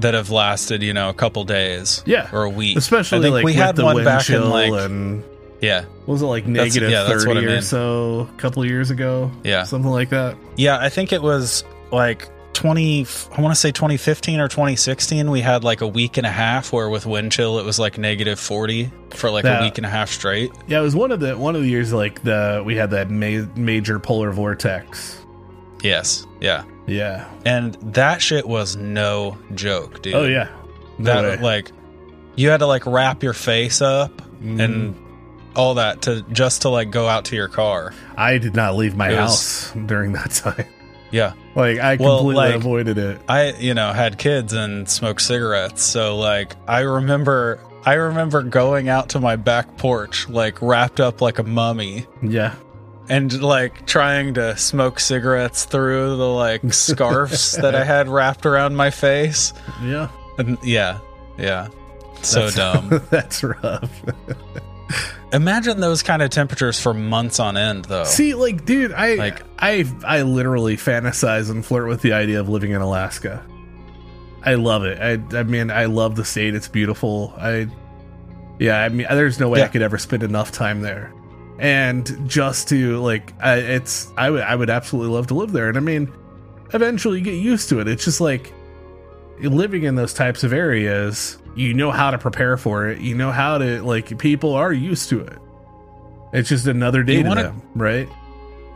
that 0.00 0.14
have 0.14 0.30
lasted, 0.30 0.82
you 0.82 0.92
know, 0.92 1.08
a 1.08 1.14
couple 1.14 1.44
days 1.44 2.02
yeah. 2.06 2.28
or 2.32 2.44
a 2.44 2.50
week. 2.50 2.76
Especially 2.76 3.18
I 3.18 3.22
think 3.22 3.34
like 3.34 3.44
we 3.44 3.54
had 3.54 3.78
one 3.78 4.04
back 4.04 4.28
in 4.30 4.48
like, 4.48 4.72
and 4.72 5.24
yeah. 5.60 5.84
was 6.06 6.22
it 6.22 6.26
like 6.26 6.46
negative 6.46 6.90
yeah, 6.90 7.04
that's 7.04 7.26
what 7.26 7.36
I 7.36 7.40
thirty 7.40 7.54
or 7.54 7.62
so 7.62 8.28
a 8.32 8.36
couple 8.38 8.62
of 8.62 8.68
years 8.68 8.90
ago? 8.90 9.30
Yeah. 9.44 9.64
something 9.64 9.90
like 9.90 10.10
that. 10.10 10.36
Yeah. 10.56 10.78
I 10.78 10.88
think 10.88 11.12
it 11.12 11.22
was 11.22 11.64
like 11.90 12.28
20, 12.52 13.06
I 13.32 13.40
want 13.40 13.54
to 13.54 13.60
say 13.60 13.70
2015 13.70 14.40
or 14.40 14.48
2016. 14.48 15.30
We 15.30 15.40
had 15.40 15.64
like 15.64 15.80
a 15.80 15.86
week 15.86 16.16
and 16.16 16.26
a 16.26 16.30
half 16.30 16.72
where 16.72 16.88
with 16.88 17.06
wind 17.06 17.32
chill, 17.32 17.58
it 17.58 17.64
was 17.64 17.78
like 17.78 17.96
negative 17.96 18.38
40 18.38 18.90
for 19.10 19.30
like 19.30 19.44
That- 19.44 19.62
a 19.62 19.64
week 19.64 19.78
and 19.78 19.86
a 19.86 19.90
half 19.90 20.10
straight. 20.10 20.50
Yeah, 20.66 20.80
it 20.80 20.82
was 20.82 20.96
one 20.96 21.10
of 21.12 21.20
the 21.20 21.36
one 21.36 21.56
of 21.56 21.62
the 21.62 21.68
years 21.68 21.92
like 21.92 22.22
the 22.22 22.62
we 22.64 22.76
had 22.76 22.90
that 22.90 23.10
ma- 23.10 23.46
major 23.56 23.98
polar 23.98 24.30
vortex. 24.30 25.24
Yes. 25.82 26.26
Yeah. 26.40 26.64
Yeah. 26.90 27.28
And 27.44 27.74
that 27.94 28.20
shit 28.22 28.46
was 28.46 28.76
no 28.76 29.38
joke, 29.54 30.02
dude. 30.02 30.14
Oh 30.14 30.24
yeah. 30.24 30.48
No 30.98 31.22
that 31.22 31.38
way. 31.38 31.42
like 31.42 31.72
you 32.36 32.48
had 32.50 32.58
to 32.58 32.66
like 32.66 32.86
wrap 32.86 33.22
your 33.22 33.32
face 33.32 33.80
up 33.82 34.20
Mhm. 34.42 34.62
and 34.62 34.94
all 35.56 35.74
that 35.74 36.02
to 36.02 36.22
just 36.32 36.62
to 36.62 36.68
like 36.68 36.90
go 36.90 37.08
out 37.08 37.26
to 37.26 37.36
your 37.36 37.48
car. 37.48 37.92
I 38.16 38.38
did 38.38 38.54
not 38.54 38.76
leave 38.76 38.96
my 38.96 39.08
It 39.08 39.20
was- 39.20 39.70
house 39.70 39.72
during 39.86 40.12
that 40.12 40.30
time. 40.30 40.64
Yeah. 41.10 41.32
Like 41.56 41.78
I 41.80 41.96
Well, 41.96 42.18
completely 42.18 42.34
like- 42.46 42.54
avoided 42.54 42.98
it. 42.98 43.20
I, 43.28 43.52
you 43.58 43.74
know, 43.74 43.92
had 43.92 44.16
kids 44.18 44.52
and 44.52 44.88
smoked 44.88 45.20
cigarettes, 45.22 45.82
so 45.82 46.16
like 46.16 46.54
I 46.68 46.80
remember 46.80 47.58
I 47.84 47.94
remember 47.94 48.42
going 48.42 48.88
out 48.88 49.08
to 49.10 49.20
my 49.20 49.36
back 49.36 49.76
porch 49.78 50.28
like 50.28 50.60
wrapped 50.62 51.00
up 51.00 51.20
like 51.22 51.38
a 51.38 51.42
mummy 51.42 52.06
Yeah. 52.22 52.54
And 53.10 53.42
like 53.42 53.86
trying 53.86 54.34
to 54.34 54.56
smoke 54.56 55.00
cigarettes 55.00 55.64
through 55.66 56.16
the 56.16 56.28
like 56.28 56.62
scarves 56.72 57.52
that 57.56 57.74
I 57.74 57.84
had 57.84 58.08
wrapped 58.08 58.46
around 58.46 58.76
my 58.76 58.90
face. 58.90 59.52
Yeah. 59.82 60.08
And 60.38 60.56
yeah. 60.62 61.00
Yeah. 61.36 61.68
So 62.22 62.48
That's- 62.48 62.54
dumb. 62.90 63.02
That's 63.10 63.42
rough. 63.42 64.02
Imagine 65.32 65.78
those 65.80 66.02
kind 66.02 66.22
of 66.22 66.30
temperatures 66.30 66.80
for 66.80 66.92
months 66.92 67.38
on 67.38 67.56
end 67.56 67.84
though. 67.84 68.02
See, 68.04 68.34
like, 68.34 68.64
dude, 68.64 68.92
I 68.92 69.14
Like- 69.14 69.42
I 69.58 69.84
I 70.04 70.22
literally 70.22 70.76
fantasize 70.76 71.50
and 71.50 71.64
flirt 71.64 71.88
with 71.88 72.02
the 72.02 72.12
idea 72.12 72.40
of 72.40 72.48
living 72.48 72.70
in 72.72 72.80
Alaska. 72.80 73.44
I 74.44 74.54
love 74.54 74.84
it. 74.84 74.98
I 75.00 75.38
I 75.38 75.42
mean, 75.42 75.70
I 75.70 75.84
love 75.84 76.16
the 76.16 76.24
state. 76.24 76.54
It's 76.54 76.68
beautiful. 76.68 77.34
I 77.36 77.66
yeah, 78.58 78.80
I 78.80 78.88
mean, 78.88 79.06
there's 79.10 79.40
no 79.40 79.48
way 79.48 79.62
I 79.62 79.68
could 79.68 79.82
ever 79.82 79.98
spend 79.98 80.22
enough 80.22 80.52
time 80.52 80.80
there. 80.82 81.12
And 81.60 82.26
just 82.28 82.68
to 82.70 82.98
like, 83.02 83.34
I, 83.40 83.56
it's 83.56 84.10
I 84.16 84.30
would 84.30 84.40
I 84.42 84.56
would 84.56 84.70
absolutely 84.70 85.14
love 85.14 85.26
to 85.28 85.34
live 85.34 85.52
there. 85.52 85.68
And 85.68 85.76
I 85.76 85.80
mean, 85.80 86.10
eventually 86.72 87.18
you 87.18 87.24
get 87.24 87.34
used 87.34 87.68
to 87.68 87.80
it. 87.80 87.86
It's 87.86 88.04
just 88.04 88.20
like 88.20 88.52
living 89.40 89.82
in 89.84 89.94
those 89.94 90.14
types 90.14 90.42
of 90.42 90.52
areas. 90.54 91.36
You 91.54 91.74
know 91.74 91.90
how 91.90 92.12
to 92.12 92.18
prepare 92.18 92.56
for 92.56 92.88
it. 92.88 93.00
You 93.00 93.14
know 93.14 93.30
how 93.30 93.58
to 93.58 93.82
like. 93.82 94.18
People 94.18 94.54
are 94.54 94.72
used 94.72 95.10
to 95.10 95.20
it. 95.20 95.38
It's 96.32 96.48
just 96.48 96.66
another 96.66 97.02
day 97.02 97.16
You 97.18 97.22
to 97.24 97.28
wanna- 97.28 97.42
them, 97.42 97.62
right? 97.74 98.08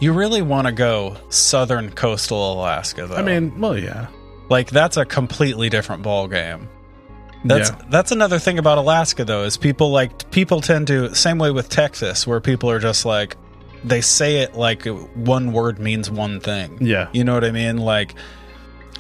You 0.01 0.13
really 0.13 0.43
want 0.43 0.67
to 0.67 0.73
go 0.73 1.17
southern 1.31 1.91
coastal 1.91 2.53
Alaska 2.55 3.07
though. 3.07 3.15
I 3.15 3.23
mean, 3.23 3.59
well, 3.61 3.79
yeah, 3.79 4.09
like 4.51 4.69
that's 4.69 4.97
a 4.99 5.07
completely 5.07 5.71
different 5.71 6.03
ball 6.03 6.29
game. 6.29 6.69
That's 7.45 7.71
yeah, 7.71 7.83
that's 7.91 8.11
another 8.11 8.39
thing 8.39 8.59
about 8.59 8.79
Alaska 8.79 9.25
though 9.25 9.43
is 9.45 9.57
people 9.57 9.91
like 9.91 10.31
people 10.31 10.61
tend 10.61 10.87
to 10.89 11.15
same 11.15 11.39
way 11.39 11.51
with 11.51 11.69
Texas 11.69 12.27
where 12.27 12.41
people 12.41 12.71
are 12.71 12.79
just 12.79 13.05
like 13.05 13.37
they 13.85 14.01
say 14.01 14.39
it 14.39 14.55
like 14.55 14.87
one 14.87 15.53
word 15.53 15.79
means 15.79 16.11
one 16.11 16.41
thing. 16.41 16.79
yeah. 16.81 17.09
You 17.13 17.23
know 17.25 17.35
what 17.35 17.45
I 17.45 17.51
mean? 17.51 17.77
Like 17.77 18.15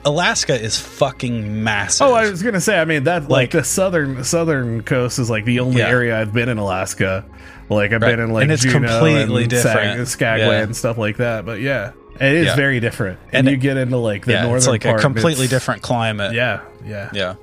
Alaska 0.05 0.61
is 0.61 0.79
fucking 0.79 1.65
massive. 1.65 2.07
Oh, 2.09 2.13
I 2.13 2.29
was 2.29 2.43
gonna 2.43 2.61
say. 2.61 2.79
I 2.79 2.85
mean, 2.85 3.05
that 3.05 3.23
like, 3.23 3.31
Like- 3.31 3.51
the 3.53 3.65
southern 3.65 4.23
southern 4.25 4.83
coast 4.83 5.19
is 5.19 5.31
like 5.31 5.47
the 5.47 5.61
only 5.61 5.79
Yeah. 5.79 5.89
area 5.89 6.21
I've 6.21 6.33
been 6.35 6.51
in 6.51 6.59
Alaska. 6.59 7.25
Like 7.71 7.95
I've 7.95 8.03
Right. 8.03 8.11
been 8.11 8.21
in 8.21 8.31
like 8.33 8.43
And 8.43 8.53
it's 8.53 8.63
Juneau 8.63 8.87
completely 8.89 9.43
and 9.45 9.51
different. 9.51 9.97
Sag- 9.97 10.07
Skagway 10.07 10.57
Yeah. 10.57 10.63
and 10.65 10.77
stuff 10.77 10.99
like 10.99 11.17
that. 11.17 11.47
But 11.47 11.61
yeah, 11.63 11.93
it 12.21 12.33
is 12.35 12.47
Yeah. 12.49 12.57
very 12.57 12.81
different. 12.81 13.19
And, 13.33 13.49
And 13.49 13.57
you 13.57 13.57
get 13.57 13.79
into 13.79 13.97
like 13.97 14.27
the 14.27 14.33
yeah, 14.33 14.43
northern 14.43 14.59
it's 14.59 14.67
like 14.69 14.83
part, 14.83 15.01
a 15.01 15.03
completely 15.03 15.47
different 15.47 15.81
climate. 15.81 16.35
Yeah, 16.35 16.61
yeah. 16.87 17.09
Yeah. 17.15 17.35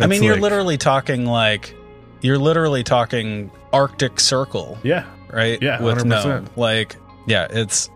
I 0.00 0.06
mean, 0.06 0.22
you're 0.22 0.34
like- 0.34 0.42
literally 0.42 0.78
talking 0.78 1.26
like 1.26 1.74
you're 2.20 2.38
literally 2.38 2.84
talking 2.84 3.50
Arctic 3.72 4.20
Circle, 4.20 4.78
Yeah, 4.82 5.04
right? 5.32 5.60
Yeah, 5.62 5.82
with 5.82 6.04
no 6.04 6.16
100%. 6.22 6.56
like, 6.56 6.96
yeah, 7.26 7.46
it's 7.50 7.90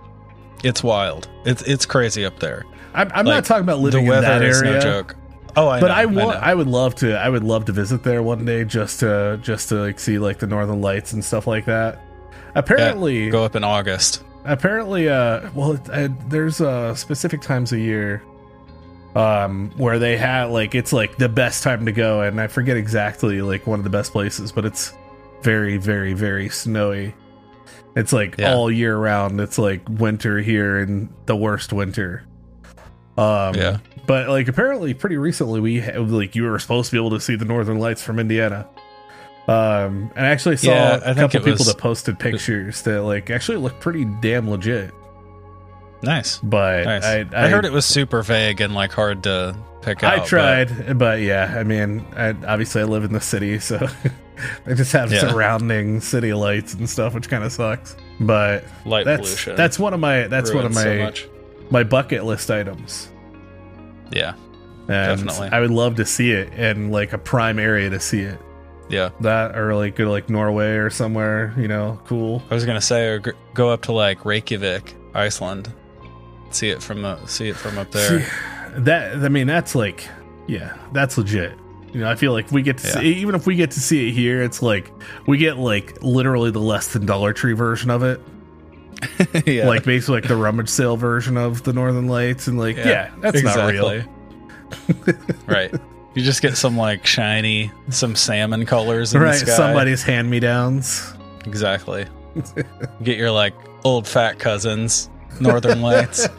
it's 0.65 0.83
wild. 0.83 1.29
It's 1.45 1.63
it's 1.63 1.87
crazy 1.87 2.25
up 2.25 2.39
there. 2.41 2.65
I'm, 2.95 3.11
I'm 3.15 3.27
Like, 3.27 3.35
not 3.37 3.45
talking 3.45 3.63
about 3.65 3.79
living 3.81 4.07
the 4.07 4.15
in 4.17 4.23
that 4.23 4.43
area. 4.43 4.73
no 4.73 4.81
joke. 4.81 5.17
Oh, 5.59 5.69
I 5.69 5.81
but 5.81 5.89
know, 5.89 5.95
I 5.95 6.05
want. 6.07 6.17
know. 6.17 6.41
I, 6.43 6.55
would 6.55 6.67
love 6.67 6.95
to. 6.97 7.15
I 7.19 7.29
would 7.29 7.45
love 7.45 7.65
to 7.67 7.73
visit 7.73 8.03
there 8.03 8.23
one 8.23 8.45
day 8.45 8.65
just 8.65 9.01
to 9.01 9.39
just 9.43 9.69
to 9.71 9.77
like 9.77 9.99
see 9.99 10.19
like 10.19 10.39
the 10.39 10.47
northern 10.47 10.81
lights 10.83 11.13
and 11.13 11.25
stuff 11.25 11.47
like 11.47 11.65
that. 11.67 11.99
Apparently, 12.55 13.31
go 13.31 13.45
up 13.45 13.55
in 13.57 13.65
August. 13.65 14.23
apparently 14.45 15.09
uh 15.09 15.49
well 15.55 15.73
it, 15.73 15.91
uh, 15.91 16.09
there's 16.29 16.61
uh 16.61 16.95
specific 16.95 17.41
times 17.41 17.73
a 17.73 17.79
year 17.79 18.23
um 19.17 19.71
where 19.77 19.99
they 19.99 20.17
have 20.17 20.51
like 20.51 20.75
it's 20.75 20.93
like 20.93 21.17
the 21.17 21.29
best 21.29 21.63
time 21.63 21.87
to 21.87 21.93
go 21.93 22.21
and 22.21 22.41
i 22.41 22.47
forget 22.47 22.77
exactly 22.77 23.41
like 23.41 23.67
one 23.67 23.79
of 23.81 23.85
the 23.85 23.91
best 23.91 24.13
places 24.13 24.53
but 24.53 24.65
it's 24.65 24.93
very 25.43 25.77
very 25.79 26.13
very 26.13 26.49
snowy 26.49 27.15
It's 27.97 28.13
like 28.13 28.37
Yeah. 28.37 28.53
all 28.53 28.71
year 28.71 28.95
round. 28.95 29.41
It's 29.41 29.57
like 29.57 29.81
winter 29.89 30.39
here 30.39 30.77
and 30.81 31.09
the 31.25 31.35
worst 31.35 31.73
winter. 31.73 32.25
Um, 33.17 33.55
Yeah. 33.55 33.79
But 34.07 34.29
like 34.29 34.49
apparently, 34.49 34.93
pretty 34.93 35.17
recently, 35.17 35.61
we 35.61 35.81
ha- 35.81 35.99
like 36.01 36.37
you 36.37 36.43
were 36.45 36.59
supposed 36.59 36.91
to 36.91 36.97
be 36.97 37.01
able 37.01 37.17
to 37.17 37.21
see 37.21 37.37
the 37.37 37.47
northern 37.47 37.79
lights 37.79 38.03
from 38.03 38.19
Indiana. 38.19 38.67
Um, 39.49 40.11
and 40.15 40.27
I 40.27 40.29
actually 40.29 40.59
saw 40.59 40.73
Yeah, 40.73 41.01
I 41.07 41.11
a 41.13 41.15
couple 41.15 41.41
people 41.41 41.53
was- 41.53 41.67
that 41.69 41.79
posted 41.79 42.19
pictures 42.19 42.83
that 42.83 43.01
like 43.03 43.31
actually 43.31 43.57
looked 43.57 43.81
pretty 43.81 44.05
damn 44.21 44.51
legit. 44.51 44.93
Nice. 46.03 46.39
But 46.39 46.85
Nice. 46.85 47.05
I, 47.05 47.27
I, 47.33 47.49
heard 47.49 47.65
it 47.65 47.73
was 47.73 47.87
super 47.87 48.23
vague 48.23 48.61
and 48.61 48.75
like 48.75 48.93
hard 48.93 49.23
to 49.25 49.57
pick 49.83 50.03
out. 50.03 50.19
I 50.21 50.25
tried, 50.25 50.99
but, 50.99 51.21
yeah, 51.21 51.55
I 51.59 51.63
mean, 51.65 52.05
I, 52.17 52.31
obviously 52.47 52.83
I 52.83 52.85
live 52.85 53.05
in 53.05 53.13
the 53.13 53.21
city, 53.21 53.59
so 53.59 53.87
I 54.67 54.75
just 54.75 54.93
have 54.93 55.11
Yeah. 55.13 55.21
surrounding 55.21 56.01
city 56.01 56.33
lights 56.35 56.75
and 56.75 56.89
stuff, 56.89 57.15
which 57.15 57.29
kind 57.29 57.45
of 57.45 57.53
sucks. 57.53 57.97
But 58.21 58.65
light 58.85 59.05
that's 59.05 59.23
pollution. 59.23 59.57
that's 59.57 59.79
one 59.79 59.95
of 59.95 60.01
my 60.01 60.27
that's 60.27 60.53
one 60.53 60.65
of 60.65 60.75
my 60.75 61.13
so 61.13 61.29
my 61.71 61.83
bucket 61.85 62.25
list 62.25 62.51
items. 62.51 63.09
Yeah. 64.11 64.35
And 64.89 65.21
Definitely. 65.27 65.49
I 65.51 65.61
would 65.61 65.71
love 65.71 65.97
to 65.97 66.05
see 66.07 66.31
it 66.31 66.53
in 66.55 66.91
like 66.91 67.13
a 67.13 67.19
prime 67.19 67.59
area 67.59 67.91
to 67.91 67.99
see 68.01 68.21
it. 68.21 68.39
Yeah. 68.89 69.11
That 69.21 69.57
or 69.57 69.75
like 69.75 69.97
go 69.97 70.05
to 70.05 70.11
like 70.11 70.31
Norway 70.31 70.77
or 70.77 70.91
somewhere, 70.91 71.53
you 71.59 71.69
know, 71.69 72.01
cool. 72.07 72.43
I 72.51 72.55
was 72.55 72.65
gonna 72.65 72.81
say, 72.81 73.07
or 73.09 73.19
go 73.55 73.71
up 73.71 73.83
to 73.83 73.93
like 73.93 74.25
Reykjavik, 74.25 74.95
Iceland, 75.15 75.73
see 76.57 76.71
it 76.71 76.83
from 76.83 77.03
the 77.03 77.25
see 77.27 77.49
it 77.49 77.57
from 77.57 77.79
up 77.79 77.90
there. 77.90 78.21
See, 78.21 78.27
that 78.83 79.16
I 79.16 79.29
mean, 79.29 79.47
that's 79.47 79.75
like, 79.75 80.09
yeah, 80.47 80.77
that's 80.92 81.16
legit. 81.19 81.53
You 81.92 82.01
know, 82.01 82.11
I 82.11 82.14
feel 82.16 82.33
like 82.33 82.51
we 82.51 82.62
get 82.62 82.79
to 82.79 82.87
Yeah. 82.88 82.95
see, 83.01 83.12
even 83.14 83.35
if 83.35 83.47
we 83.47 83.57
get 83.57 83.71
to 83.73 83.81
see 83.81 84.09
it 84.09 84.12
here, 84.12 84.42
it's 84.42 84.61
like 84.62 84.90
we 85.27 85.38
get 85.38 85.57
like 85.59 86.03
literally 86.03 86.51
the 86.51 86.61
less 86.61 86.92
than 86.92 87.07
Dollar 87.07 87.33
Tree 87.33 87.55
version 87.55 87.90
of 87.90 88.03
it, 88.03 88.21
yeah, 89.47 89.66
like 89.66 89.85
basically 89.85 90.16
like 90.16 90.29
the 90.29 90.37
rummage 90.37 90.69
sale 90.69 90.97
version 90.97 91.37
of 91.37 91.62
the 91.62 91.73
Northern 91.73 92.07
Lights, 92.09 92.49
and 92.49 92.59
like, 92.59 92.77
yeah, 92.77 93.11
that's 93.21 93.42
not 93.42 93.71
real. 93.73 94.03
right. 95.47 95.73
You 96.14 96.23
just 96.23 96.40
get 96.42 96.57
some 96.57 96.77
like 96.77 97.07
shiny, 97.07 97.71
some 97.90 98.16
salmon 98.16 98.64
colors 98.66 99.14
in 99.14 99.21
Right, 99.21 99.33
the 99.38 99.47
sky. 99.47 99.57
somebody's 99.57 100.03
hand 100.03 100.31
me 100.31 100.40
downs. 100.40 101.12
exactly. 101.45 102.07
get 103.03 103.16
your 103.19 103.31
like 103.31 103.55
old 103.85 104.07
fat 104.09 104.38
cousins, 104.38 105.09
Northern 105.40 105.81
Lights. 105.83 106.29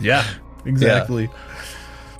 Yeah, 0.00 0.24
exactly. 0.64 1.28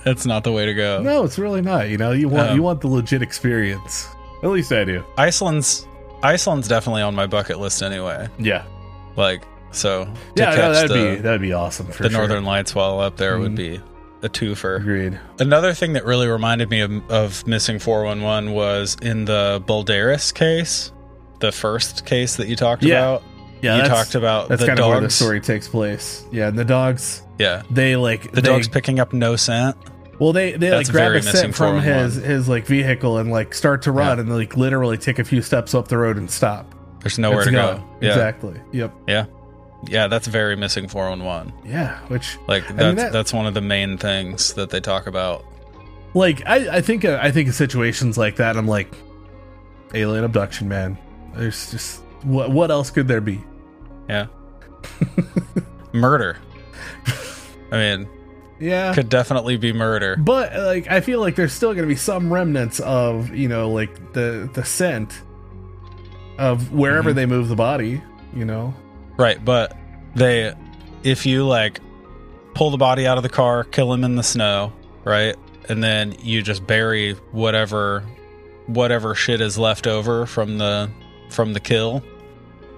That's 0.03 0.25
not 0.25 0.43
the 0.43 0.51
way 0.51 0.65
to 0.65 0.73
go. 0.73 1.01
No, 1.01 1.23
it's 1.23 1.39
really 1.39 1.61
not. 1.61 1.87
You 1.89 1.97
know, 1.97 2.11
you 2.11 2.27
want 2.27 2.49
Um, 2.49 2.55
you 2.57 2.61
want 2.61 2.81
the 2.81 2.87
legit 2.89 3.21
experience. 3.21 4.09
At 4.43 4.49
least 4.49 4.71
I 4.73 4.83
do. 4.83 5.03
Iceland's 5.17 5.87
Iceland's 6.21 6.67
definitely 6.67 7.03
on 7.03 7.15
my 7.15 7.25
bucket 7.27 7.57
list 7.59 7.81
anyway. 7.81 8.27
Yeah, 8.37 8.65
Like 9.15 9.43
so, 9.71 10.05
to 10.05 10.11
yeah, 10.35 10.55
no, 10.55 10.73
that'd 10.73 10.89
the, 10.91 11.15
be 11.15 11.21
that'd 11.21 11.39
be 11.41 11.53
awesome 11.53 11.85
for 11.87 12.03
the 12.03 12.09
sure. 12.09 12.19
Northern 12.19 12.43
Lights 12.43 12.75
while 12.75 12.99
up 12.99 13.15
there 13.15 13.39
would 13.39 13.53
Mhm. 13.53 13.55
be 13.55 13.81
a 14.23 14.27
twofer. 14.27 14.75
Agreed. 14.81 15.17
Another 15.39 15.73
thing 15.73 15.93
that 15.93 16.03
really 16.03 16.27
reminded 16.27 16.69
me 16.69 16.81
of, 16.81 17.09
of 17.09 17.47
missing 17.47 17.79
411 17.79 18.51
was 18.51 18.97
in 19.01 19.23
the 19.23 19.63
Balderas 19.65 20.33
case, 20.33 20.91
the 21.39 21.53
first 21.53 22.05
case 22.05 22.35
that 22.35 22.47
you 22.49 22.57
talked 22.57 22.83
Yeah. 22.83 22.97
about. 22.99 23.23
Yeah, 23.61 23.81
you 23.83 23.87
talked 23.89 24.15
about 24.15 24.49
that's 24.49 24.61
the 24.61 24.67
kind 24.67 24.77
dogs. 24.77 24.87
of 24.87 24.91
where 24.93 25.01
the 25.01 25.09
story 25.09 25.41
takes 25.41 25.67
place. 25.67 26.23
Yeah, 26.31 26.47
and 26.47 26.57
the 26.57 26.65
dogs, 26.65 27.21
Yeah, 27.37 27.63
they 27.69 27.95
like 27.95 28.31
the 28.31 28.41
they, 28.41 28.49
dogs 28.49 28.67
picking 28.67 28.99
up 28.99 29.11
no 29.13 29.35
scent. 29.35 29.75
Well, 30.19 30.33
they 30.33 30.51
they 30.53 30.69
That's 30.69 30.89
like 30.89 30.93
grab 30.93 31.11
a 31.13 31.21
scent 31.21 31.55
from 31.55 31.75
his 31.81 31.85
411. 32.15 32.23
his 32.29 32.49
like 32.49 32.65
vehicle 32.65 33.17
and 33.17 33.31
like 33.31 33.53
start 33.53 33.81
to 33.83 33.91
run 33.91 34.17
Yeah. 34.17 34.21
and 34.23 34.33
like 34.33 34.57
literally 34.57 34.97
take 34.97 35.17
a 35.19 35.23
few 35.23 35.41
steps 35.41 35.73
up 35.73 35.87
the 35.87 35.97
road 35.97 36.17
and 36.17 36.29
stop. 36.29 36.73
There's 37.01 37.17
nowhere 37.17 37.45
to 37.45 37.51
gone. 37.51 37.77
go. 37.77 37.83
Yeah, 38.01 38.09
Exactly. 38.09 38.59
Yep. 38.73 38.93
yeah, 39.07 39.25
yeah. 39.87 40.07
That's 40.07 40.27
very 40.27 40.57
missing 40.57 40.87
411. 40.89 41.53
Yeah. 41.65 41.97
Which 42.09 42.37
Like 42.47 42.63
that's 42.67 42.77
mean, 42.79 42.95
that- 42.97 43.13
that's 43.13 43.31
one 43.33 43.45
of 43.45 43.53
the 43.53 43.61
main 43.61 43.97
things 43.97 44.53
that 44.55 44.69
they 44.69 44.81
talk 44.81 45.07
about. 45.07 45.45
like 46.13 46.43
I 46.45 46.77
I 46.77 46.81
think 46.81 47.05
uh, 47.05 47.17
I 47.21 47.31
think 47.31 47.47
in 47.47 47.53
situations 47.53 48.17
like 48.17 48.35
that 48.37 48.57
I'm 48.57 48.67
like 48.67 48.93
alien 49.93 50.23
abduction, 50.25 50.67
man. 50.67 50.97
There's 51.35 51.71
just 51.71 52.01
what 52.23 52.51
what 52.51 52.71
else 52.71 52.89
could 52.91 53.07
there 53.07 53.21
be? 53.21 53.43
Yeah, 54.07 54.27
murder. 55.93 56.37
I 57.71 57.77
mean, 57.77 58.09
Yeah. 58.59 58.93
could 58.93 59.09
definitely 59.09 59.57
be 59.57 59.73
murder. 59.73 60.15
But 60.17 60.55
like 60.55 60.89
I 60.89 61.01
feel 61.01 61.19
like 61.19 61.35
there's 61.35 61.53
still 61.53 61.69
going 61.73 61.83
to 61.83 61.87
be 61.87 61.95
some 61.95 62.31
remnants 62.33 62.79
of, 62.79 63.33
you 63.33 63.47
know, 63.47 63.69
like 63.69 64.13
the 64.13 64.49
the 64.53 64.63
scent 64.65 65.21
of 66.37 66.71
wherever 66.71 67.11
Mhm. 67.11 67.15
they 67.15 67.25
move 67.25 67.47
the 67.49 67.55
body, 67.55 68.01
you 68.33 68.45
know. 68.45 68.73
Right, 69.17 69.43
but 69.43 69.75
they 70.15 70.53
if 71.03 71.25
you 71.25 71.45
like 71.45 71.79
pull 72.55 72.71
the 72.71 72.77
body 72.77 73.05
out 73.07 73.17
of 73.17 73.23
the 73.23 73.29
car, 73.29 73.63
kill 73.63 73.93
him 73.93 74.03
in 74.03 74.15
the 74.15 74.23
snow, 74.23 74.73
right? 75.05 75.35
And 75.69 75.83
then 75.83 76.15
you 76.21 76.41
just 76.41 76.65
bury 76.65 77.13
whatever 77.31 78.03
whatever 78.65 79.15
shit 79.15 79.41
is 79.41 79.57
left 79.57 79.85
over 79.87 80.25
from 80.25 80.57
the 80.57 80.89
from 81.29 81.53
the 81.53 81.59
kill 81.59 82.03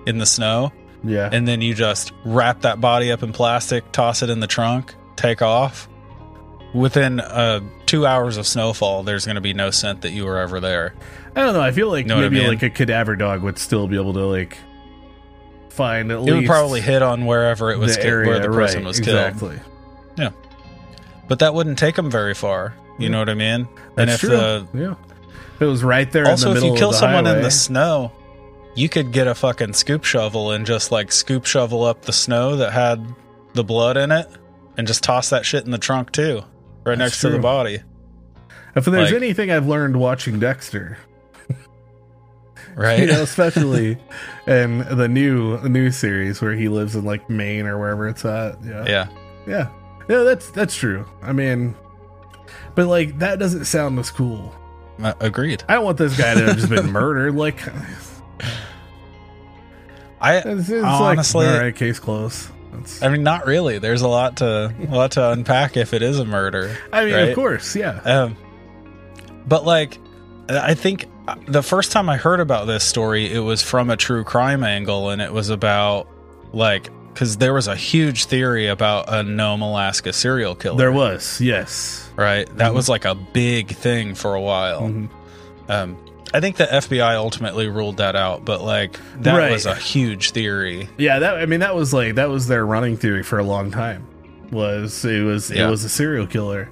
in 0.06 0.18
the 0.18 0.26
snow, 0.26 0.72
Yeah. 1.04 1.30
and 1.32 1.48
then 1.48 1.62
you 1.62 1.74
just 1.74 2.12
wrap 2.26 2.62
that 2.62 2.80
body 2.82 3.12
up 3.12 3.24
in 3.24 3.34
plastic, 3.34 3.92
toss 3.92 4.22
it 4.24 4.30
in 4.30 4.40
the 4.40 4.48
trunk, 4.48 4.94
take 5.16 5.42
off. 5.42 5.88
Within 6.74 7.20
uh 7.20 7.60
2 7.86 8.06
hours 8.06 8.38
of 8.38 8.48
snowfall, 8.48 9.04
there's 9.04 9.26
going 9.26 9.36
to 9.36 9.42
be 9.42 9.54
no 9.54 9.72
scent 9.72 10.02
that 10.02 10.12
you 10.12 10.26
were 10.26 10.38
ever 10.40 10.60
there. 10.62 10.94
I 11.36 11.42
don't 11.42 11.54
know. 11.54 11.62
I 11.62 11.72
feel 11.72 11.90
like 11.90 12.06
Know 12.06 12.16
what 12.16 12.24
I 12.26 12.30
maybe 12.30 12.42
mean? 12.42 12.48
like 12.50 12.64
a 12.64 12.70
cadaver 12.70 13.16
dog 13.18 13.42
would 13.44 13.58
still 13.58 13.88
be 13.88 13.96
able 13.98 14.14
to 14.14 14.26
like 14.26 14.58
find 15.70 16.12
at 16.12 16.20
least. 16.20 16.30
It 16.30 16.32
least 16.34 16.42
would 16.50 16.54
probably 16.54 16.82
hit 16.82 17.02
on 17.02 17.26
wherever 17.26 17.72
it 17.72 17.78
was 17.80 17.96
the 17.96 18.02
ki- 18.02 18.08
area 18.08 18.30
where 18.30 18.40
the 18.40 18.48
person 18.48 18.80
right, 18.80 18.88
was 18.88 19.00
killed. 19.00 19.18
exactly. 19.18 19.60
Yeah. 20.18 20.30
But 21.28 21.40
that 21.40 21.54
wouldn't 21.54 21.78
take 21.80 21.96
them 21.96 22.10
very 22.12 22.34
far. 22.34 22.74
You 23.00 23.10
know 23.10 23.20
what 23.20 23.30
I 23.30 23.34
mean? 23.34 23.68
and 23.98 24.10
That's 24.10 24.14
if 24.16 24.20
true. 24.22 24.30
the 24.30 24.68
yeah, 24.74 24.96
if 25.56 25.62
it 25.62 25.66
was 25.66 25.84
right 25.84 26.10
there. 26.12 26.28
also 26.28 26.50
in 26.50 26.54
the 26.54 26.58
if 26.60 26.64
middle 26.64 26.76
you 26.76 26.80
kill 26.80 26.92
the 26.92 26.98
someone 26.98 27.20
in 27.26 27.34
highway, 27.34 27.42
the 27.44 27.52
snow, 27.52 28.12
you 28.76 28.88
could 28.90 29.12
get 29.12 29.28
a 29.28 29.36
fucking 29.36 29.74
scoop 29.74 30.04
shovel 30.04 30.52
and 30.52 30.66
just 30.66 30.92
like 30.92 31.12
scoop 31.12 31.46
shovel 31.46 31.84
up 31.84 32.04
the 32.04 32.14
snow 32.14 32.56
that 32.58 32.72
had 32.72 33.06
the 33.54 33.64
blood 33.64 33.98
in 33.98 34.12
it, 34.12 34.28
and 34.78 34.88
just 34.88 35.04
toss 35.04 35.30
that 35.32 35.46
shit 35.46 35.66
in 35.66 35.72
the 35.72 35.78
trunk 35.78 36.12
too, 36.12 36.38
right 36.84 36.98
That's 36.98 37.00
next 37.00 37.22
to 37.22 37.30
the 37.30 37.40
body. 37.40 37.82
if 38.76 38.86
there's 38.86 39.12
like- 39.12 39.14
anything 39.22 39.52
I've 39.52 39.68
learned 39.68 39.98
watching 39.98 40.40
Dexter, 40.40 40.98
Right? 42.76 43.00
you 43.00 43.08
know, 43.08 43.22
especially 43.24 43.98
in 44.48 44.80
the 44.96 45.08
new 45.10 45.60
new 45.68 45.92
series 45.92 46.42
where 46.42 46.54
he 46.54 46.70
lives 46.70 46.96
in 46.96 47.04
like 47.04 47.30
Maine 47.30 47.66
or 47.68 47.78
wherever 47.78 48.08
it's 48.08 48.24
at. 48.24 48.64
Yeah, 48.64 48.86
yeah. 48.88 49.08
yeah, 49.46 49.70
yeah. 50.08 50.24
That's 50.24 50.50
that's 50.52 50.76
true. 50.76 51.06
I 51.22 51.34
mean, 51.34 51.76
but 52.76 52.88
like 52.88 53.20
that 53.20 53.40
doesn't 53.40 53.66
sound 53.66 54.00
as 54.00 54.10
cool. 54.10 54.56
Uh, 55.02 55.14
agreed. 55.20 55.64
I 55.68 55.74
don't 55.76 55.84
want 55.84 55.98
this 55.98 56.18
guy 56.18 56.34
to 56.36 56.44
have 56.46 56.56
just 56.56 56.70
been 56.70 56.92
murdered. 56.92 57.36
Like, 57.36 57.60
I 60.20 60.38
it's, 60.38 60.70
it's 60.70 60.84
Honestly- 60.86 61.46
like, 61.46 61.56
all 61.56 61.62
right, 61.62 61.76
case 61.76 62.00
closed. 62.00 62.50
That's, 62.74 63.02
I 63.04 63.10
mean, 63.10 63.24
not 63.24 63.46
really. 63.46 63.80
There's 63.80 64.02
a 64.02 64.08
lot 64.08 64.38
to 64.38 64.74
a 64.90 64.96
lot 64.96 65.12
to 65.14 65.32
unpack 65.32 65.76
if 65.76 65.94
it 65.94 66.02
is 66.02 66.20
a 66.20 66.26
murder. 66.26 66.78
I 66.94 67.04
mean, 67.06 67.14
right? 67.14 67.30
of 67.30 67.36
course, 67.36 67.76
yeah. 67.76 68.00
Um, 68.06 68.38
but 69.46 69.66
like, 69.66 69.98
I 70.48 70.74
think 70.74 71.08
the 71.48 71.62
first 71.64 71.92
time 71.92 72.10
I 72.10 72.16
heard 72.18 72.40
about 72.40 72.68
this 72.68 72.84
story, 72.86 73.32
it 73.32 73.40
was 73.40 73.62
from 73.62 73.90
a 73.90 73.98
true 73.98 74.24
crime 74.24 74.64
angle, 74.64 75.10
and 75.10 75.22
it 75.22 75.34
was 75.34 75.50
about 75.50 76.08
like 76.54 76.90
because 77.14 77.38
there 77.38 77.54
was 77.54 77.68
a 77.68 77.76
huge 77.76 78.26
theory 78.26 78.68
about 78.68 79.06
a 79.14 79.22
Nome, 79.22 79.62
Alaska 79.62 80.14
serial 80.14 80.56
killer. 80.56 80.78
There 80.78 80.92
was, 80.94 81.42
yes. 81.42 82.10
right. 82.16 82.48
That 82.58 82.74
was 82.74 82.88
like 82.88 83.04
a 83.04 83.16
big 83.16 83.70
thing 83.76 84.16
for 84.16 84.34
a 84.34 84.40
while. 84.42 84.84
Mhm. 84.84 85.10
Um, 85.68 85.98
I 86.34 86.40
think 86.40 86.56
the 86.58 86.66
FBI 86.66 87.16
ultimately 87.16 87.68
ruled 87.68 87.98
that 87.98 88.16
out, 88.16 88.46
but 88.46 88.62
like 88.64 89.00
that 89.22 89.38
Right. 89.38 89.52
was 89.52 89.66
a 89.66 89.76
huge 89.76 90.32
theory. 90.32 90.88
Yeah, 90.98 91.20
that 91.20 91.36
I 91.36 91.46
mean 91.46 91.60
that 91.60 91.76
was 91.76 91.94
like 91.94 92.16
that 92.16 92.30
was 92.30 92.48
their 92.48 92.66
running 92.66 92.98
theory 92.98 93.24
for 93.24 93.38
a 93.40 93.44
long 93.44 93.72
time. 93.72 94.06
Was 94.52 95.04
it 95.06 95.22
was 95.24 95.50
Yeah. 95.52 95.68
it 95.68 95.70
was 95.70 95.84
a 95.84 95.90
serial 95.90 96.28
killer. 96.28 96.70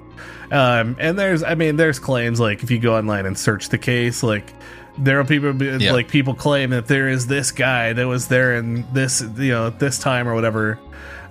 Um 0.52 0.96
and 1.00 1.18
there's 1.20 1.44
I 1.44 1.56
mean 1.56 1.76
there's 1.76 2.00
claims 2.00 2.40
like 2.40 2.64
if 2.64 2.72
you 2.72 2.80
go 2.80 2.98
online 2.98 3.26
and 3.26 3.38
search 3.38 3.70
the 3.70 3.78
case 3.78 4.24
like 4.24 4.54
there 4.98 5.20
are 5.20 5.24
people 5.26 5.54
Yeah. 5.64 5.92
like 5.94 6.10
people 6.10 6.34
claim 6.34 6.72
that 6.72 6.88
there 6.88 7.08
is 7.08 7.28
this 7.28 7.52
guy 7.52 7.94
that 7.94 8.08
was 8.08 8.28
there 8.28 8.56
in 8.56 8.86
this 8.94 9.22
you 9.38 9.52
know 9.52 9.68
at 9.68 9.80
this 9.80 10.00
time 10.00 10.28
or 10.28 10.34
whatever 10.36 10.80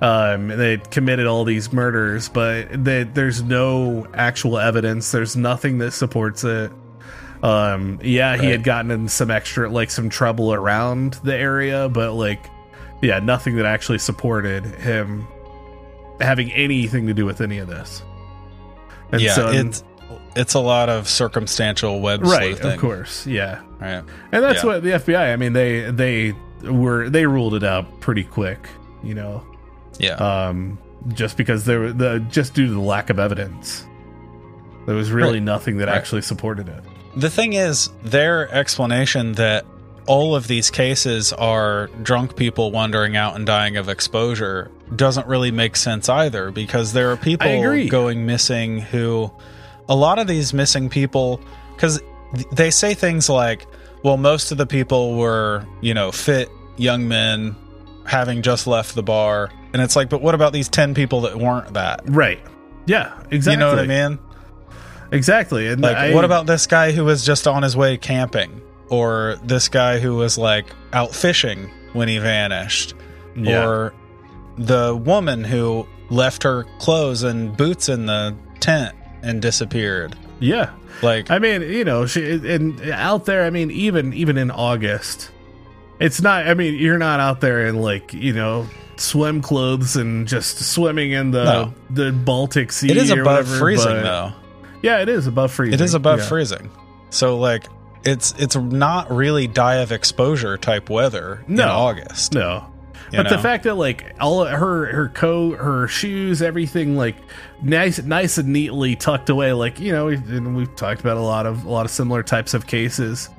um 0.00 0.48
they 0.48 0.76
committed 0.90 1.26
all 1.26 1.44
these 1.44 1.72
murders 1.72 2.28
but 2.28 2.68
they, 2.84 3.02
there's 3.02 3.42
no 3.42 4.06
actual 4.14 4.58
evidence 4.58 5.10
there's 5.10 5.36
nothing 5.36 5.78
that 5.78 5.90
supports 5.90 6.44
it 6.44 6.70
um 7.42 7.98
yeah 8.02 8.36
he 8.36 8.50
had 8.50 8.64
gotten 8.64 8.90
in 8.90 9.08
some 9.08 9.30
extra 9.30 9.68
like 9.70 9.90
some 9.90 10.08
trouble 10.08 10.52
around 10.52 11.14
the 11.22 11.34
area 11.36 11.88
but 11.88 12.12
like 12.14 12.44
yeah 13.00 13.18
nothing 13.20 13.56
that 13.56 13.66
actually 13.66 13.98
supported 13.98 14.64
him 14.64 15.26
having 16.20 16.50
anything 16.52 17.06
to 17.06 17.14
do 17.14 17.24
with 17.24 17.40
any 17.40 17.58
of 17.58 17.68
this 17.68 18.02
and 19.12 19.22
yeah, 19.22 19.34
so 19.34 19.48
it's 19.50 19.84
it's 20.36 20.54
a 20.54 20.58
lot 20.60 20.88
of 20.88 21.08
circumstantial 21.08 22.00
web 22.00 22.22
right, 22.22 22.56
sleuthing. 22.56 22.72
of 22.72 22.78
course, 22.80 23.26
yeah. 23.26 23.60
Right. 23.80 24.02
And 24.32 24.42
that's 24.44 24.62
Yeah. 24.62 24.66
what 24.66 24.82
the 24.82 24.90
FBI. 24.90 25.32
I 25.32 25.36
mean, 25.36 25.52
they 25.54 25.90
they 25.90 26.34
were 26.64 27.08
they 27.08 27.26
ruled 27.26 27.54
it 27.54 27.64
out 27.64 28.00
pretty 28.00 28.24
quick. 28.24 28.68
You 29.02 29.14
know, 29.14 29.42
Yeah. 29.98 30.14
um, 30.16 30.78
just 31.14 31.36
because 31.38 31.64
there 31.64 31.80
were 31.80 31.92
the 31.92 32.20
just 32.30 32.52
due 32.54 32.66
to 32.66 32.72
the 32.72 32.80
lack 32.80 33.08
of 33.10 33.18
evidence, 33.18 33.86
there 34.86 34.94
was 34.94 35.10
really 35.10 35.34
Right. 35.38 35.42
nothing 35.42 35.78
that 35.78 35.88
Right. 35.88 35.96
actually 35.96 36.22
supported 36.22 36.68
it. 36.68 36.84
The 37.18 37.30
thing 37.30 37.54
is, 37.54 37.90
their 38.04 38.48
explanation 38.52 39.32
that 39.32 39.66
all 40.06 40.36
of 40.36 40.46
these 40.46 40.70
cases 40.70 41.32
are 41.32 41.88
drunk 42.02 42.36
people 42.36 42.70
wandering 42.70 43.16
out 43.16 43.34
and 43.34 43.44
dying 43.44 43.76
of 43.76 43.88
exposure 43.88 44.70
doesn't 44.94 45.26
really 45.26 45.50
make 45.50 45.76
sense 45.76 46.08
either 46.08 46.50
because 46.50 46.92
there 46.92 47.10
are 47.10 47.16
people 47.16 47.86
going 47.88 48.24
missing 48.24 48.80
who 48.80 49.30
a 49.88 49.94
lot 49.94 50.18
of 50.18 50.26
these 50.26 50.54
missing 50.54 50.88
people 50.88 51.40
cuz 51.76 52.00
they 52.52 52.70
say 52.70 52.94
things 52.94 53.28
like 53.28 53.66
well 54.02 54.16
most 54.16 54.50
of 54.50 54.56
the 54.56 54.66
people 54.66 55.16
were, 55.16 55.66
you 55.82 55.92
know, 55.92 56.10
fit 56.10 56.48
young 56.76 57.06
men 57.08 57.54
having 58.04 58.40
just 58.40 58.66
left 58.66 58.94
the 58.94 59.02
bar 59.02 59.50
and 59.74 59.82
it's 59.82 59.96
like 59.96 60.08
but 60.08 60.22
what 60.22 60.34
about 60.34 60.52
these 60.52 60.68
10 60.68 60.94
people 60.94 61.22
that 61.22 61.36
weren't 61.36 61.74
that? 61.74 62.00
Right. 62.06 62.40
Yeah. 62.86 63.12
Exactly. 63.30 63.52
You 63.52 63.58
know 63.58 63.70
what 63.70 63.80
I 63.80 64.08
mean? 64.08 64.18
Exactly. 65.10 65.68
And 65.68 65.80
Like, 65.82 65.96
I- 65.96 66.14
what 66.14 66.24
about 66.24 66.46
this 66.46 66.66
guy 66.66 66.92
who 66.92 67.04
was 67.04 67.24
just 67.24 67.46
on 67.46 67.62
his 67.62 67.76
way 67.76 67.96
camping, 67.96 68.60
or 68.88 69.36
this 69.44 69.68
guy 69.68 69.98
who 69.98 70.16
was 70.16 70.36
like 70.38 70.66
out 70.92 71.14
fishing 71.14 71.70
when 71.92 72.08
he 72.08 72.18
vanished, 72.18 72.94
Yeah. 73.36 73.64
or 73.66 73.92
the 74.58 74.94
woman 74.96 75.44
who 75.44 75.86
left 76.10 76.42
her 76.42 76.64
clothes 76.78 77.22
and 77.22 77.56
boots 77.56 77.88
in 77.88 78.06
the 78.06 78.34
tent 78.60 78.94
and 79.22 79.40
disappeared? 79.42 80.14
Yeah. 80.40 80.70
Like, 81.02 81.30
I 81.30 81.38
mean, 81.38 81.62
you 81.62 81.84
know, 81.84 82.06
she, 82.06 82.32
and 82.32 82.80
out 82.90 83.24
there, 83.26 83.44
I 83.44 83.50
mean, 83.50 83.70
even 83.70 84.12
even 84.14 84.36
in 84.36 84.50
August, 84.50 85.30
it's 86.00 86.20
not. 86.20 86.46
I 86.48 86.54
mean, 86.54 86.74
you're 86.74 86.98
not 86.98 87.20
out 87.20 87.40
there 87.40 87.66
in 87.66 87.76
like 87.80 88.12
you 88.12 88.32
know 88.32 88.66
swim 88.96 89.40
clothes 89.40 89.94
and 89.96 90.26
just 90.26 90.58
swimming 90.58 91.12
in 91.12 91.30
the 91.30 91.44
No. 91.44 91.74
the 91.90 92.10
Baltic 92.12 92.72
Sea. 92.72 92.90
it 92.90 92.96
is 92.96 93.10
above 93.10 93.26
whatever, 93.26 93.56
freezing 93.58 94.02
though. 94.02 94.32
Yeah, 94.82 95.00
it 95.02 95.08
is 95.08 95.26
above 95.26 95.52
freezing. 95.52 95.74
It 95.74 95.80
is 95.80 95.94
above 95.94 96.20
Yeah. 96.20 96.26
freezing. 96.26 96.70
So 97.10 97.38
like, 97.38 97.64
it's 98.04 98.34
it's 98.38 98.56
not 98.56 99.10
really 99.10 99.46
die 99.46 99.76
of 99.76 99.90
exposure 99.92 100.56
type 100.56 100.88
weather 100.88 101.44
in 101.48 101.56
No. 101.56 101.68
August. 101.68 102.32
No. 102.34 102.64
But 103.10 103.30
the 103.30 103.38
fact 103.38 103.64
that 103.64 103.74
like 103.76 104.14
all 104.20 104.44
her 104.44 104.86
her 104.92 105.08
coat, 105.08 105.58
her 105.58 105.88
shoes, 105.88 106.42
everything 106.42 106.96
like 106.96 107.16
nice 107.62 108.02
nice 108.02 108.36
and 108.36 108.48
neatly 108.52 108.96
tucked 108.96 109.30
away, 109.30 109.52
like 109.54 109.80
you 109.80 109.92
know, 109.92 110.08
and 110.08 110.54
we've 110.54 110.74
talked 110.76 111.00
about 111.00 111.16
a 111.16 111.20
lot 111.22 111.46
of 111.46 111.64
a 111.64 111.70
lot 111.70 111.86
of 111.86 111.90
similar 111.90 112.22
types 112.22 112.52
of 112.52 112.66
cases, 112.66 113.30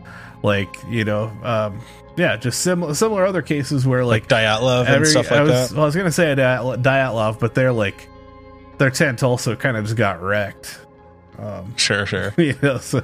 like 0.42 0.70
you 0.90 1.06
know, 1.06 1.32
um, 1.44 1.80
yeah, 2.18 2.36
just 2.36 2.62
similar 2.62 2.96
similar 2.96 3.26
other 3.28 3.44
cases 3.44 3.86
where 3.86 4.04
like, 4.04 4.24
like 4.32 4.42
Dyatlov 4.44 4.88
and 4.90 5.06
stuff 5.06 5.30
like 5.30 5.40
I 5.40 5.44
was, 5.44 5.52
that. 5.70 5.72
well, 5.76 5.84
I 5.84 5.86
was 5.86 5.96
gonna 5.96 6.12
say 6.12 6.32
a 6.32 6.36
Diat- 6.36 6.82
Dyatlov, 6.82 7.40
but 7.40 7.54
they're 7.54 7.72
like 7.72 8.10
their 8.80 8.90
tent 8.90 9.22
also 9.22 9.56
kind 9.56 9.78
of 9.78 9.86
just 9.86 9.96
got 9.98 10.20
wrecked. 10.22 10.80
Um, 11.40 11.74
Sure, 11.78 12.06
sure. 12.06 12.34
you 12.38 12.56
know, 12.62 12.78
so 12.78 13.04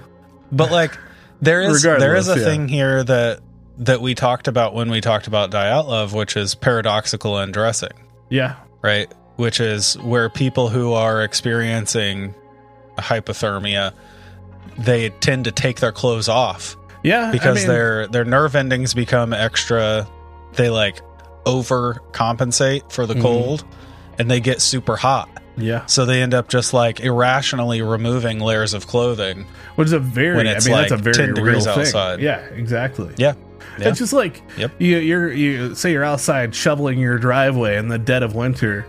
But 0.52 0.72
like 0.72 0.98
there 1.42 1.62
is 1.62 1.82
there 1.84 2.16
is 2.16 2.28
a 2.30 2.38
yeah. 2.38 2.46
thing 2.46 2.68
here 2.68 3.04
that 3.04 3.40
that 3.80 4.02
we 4.02 4.16
talked 4.16 4.48
about 4.48 4.74
when 4.74 4.90
we 4.90 5.02
talked 5.02 5.28
about 5.28 5.52
Dyatlov, 5.52 6.14
which 6.14 6.38
is 6.38 6.56
paradoxical 6.56 7.38
undressing, 7.38 7.92
yeah, 8.30 8.56
right? 8.82 9.12
Which 9.36 9.60
is 9.60 9.96
where 10.00 10.30
people 10.30 10.70
who 10.70 10.94
are 10.94 11.22
experiencing 11.24 12.34
hypothermia 12.98 13.94
they 14.78 15.10
tend 15.10 15.44
to 15.46 15.52
take 15.52 15.80
their 15.82 15.92
clothes 15.92 16.30
off 16.30 16.78
yeah, 17.04 17.32
because 17.32 17.58
I 17.58 17.60
mean, 17.60 17.68
their 17.68 18.08
their 18.08 18.26
nerve 18.26 18.56
endings 18.56 18.94
become 18.94 19.34
extra 19.34 20.08
they 20.54 20.70
like 20.70 21.02
overcompensate 21.46 22.92
for 22.92 23.06
the 23.06 23.14
Mhm. 23.16 23.22
cold 23.22 23.66
and 24.18 24.30
they 24.32 24.40
get 24.40 24.62
super 24.62 24.96
hot. 24.96 25.30
Yeah, 25.58 25.86
So 25.86 26.06
they 26.06 26.22
end 26.22 26.34
up 26.34 26.48
just 26.50 26.74
like 26.74 27.00
irrationally 27.00 27.82
removing 27.82 28.40
layers 28.40 28.74
of 28.74 28.88
clothing. 28.88 29.46
which 29.76 29.88
is 29.88 29.94
a 29.94 30.00
very, 30.00 30.36
When 30.38 30.48
I 30.48 30.52
it's, 30.54 30.66
mean, 30.68 30.76
that's 30.76 30.92
a 30.92 30.98
very 30.98 31.16
10 31.16 31.34
degrees 31.36 31.66
real 31.66 31.86
thing. 31.86 32.20
Yeah, 32.20 32.40
exactly. 32.54 33.14
Yeah. 33.18 33.34
Yeah. 33.80 33.90
It's 33.90 34.00
just 34.00 34.14
like 34.14 34.42
Yep. 34.58 34.72
you, 34.80 34.98
you're 34.98 35.32
you 35.32 35.76
say 35.76 35.92
you're 35.92 36.04
outside 36.04 36.56
shoveling 36.56 36.98
your 37.00 37.18
driveway 37.18 37.78
in 37.78 37.88
the 37.90 37.98
dead 37.98 38.24
of 38.24 38.34
winter, 38.36 38.86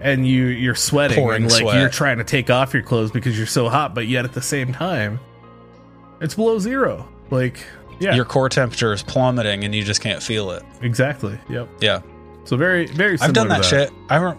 and 0.00 0.26
you 0.26 0.46
you're 0.46 0.74
sweating 0.74 1.18
Pouring 1.18 1.42
and 1.42 1.52
like 1.52 1.60
sweat. 1.62 1.76
you're 1.78 1.90
trying 1.90 2.18
to 2.18 2.24
take 2.24 2.48
off 2.48 2.72
your 2.72 2.82
clothes 2.82 3.10
because 3.10 3.36
you're 3.36 3.46
so 3.46 3.68
hot, 3.68 3.94
but 3.94 4.06
yet 4.06 4.24
at 4.24 4.32
the 4.32 4.40
same 4.40 4.72
time, 4.72 5.20
it's 6.22 6.34
below 6.34 6.58
zero. 6.58 7.06
Like 7.30 7.58
yeah, 7.98 8.14
your 8.14 8.24
core 8.24 8.48
temperature 8.48 8.92
is 8.94 9.02
plummeting 9.02 9.64
and 9.64 9.74
you 9.74 9.82
just 9.84 10.00
can't 10.00 10.22
feel 10.22 10.52
it. 10.52 10.62
exactly. 10.80 11.38
Yep. 11.50 11.68
Yeah. 11.82 12.00
So 12.44 12.56
very 12.56 12.86
very. 12.86 13.18
Similar 13.18 13.28
I've 13.28 13.34
done 13.34 13.48
to 13.48 13.54
that, 13.54 13.64
shit. 13.64 13.90
I 14.08 14.16
re- 14.16 14.36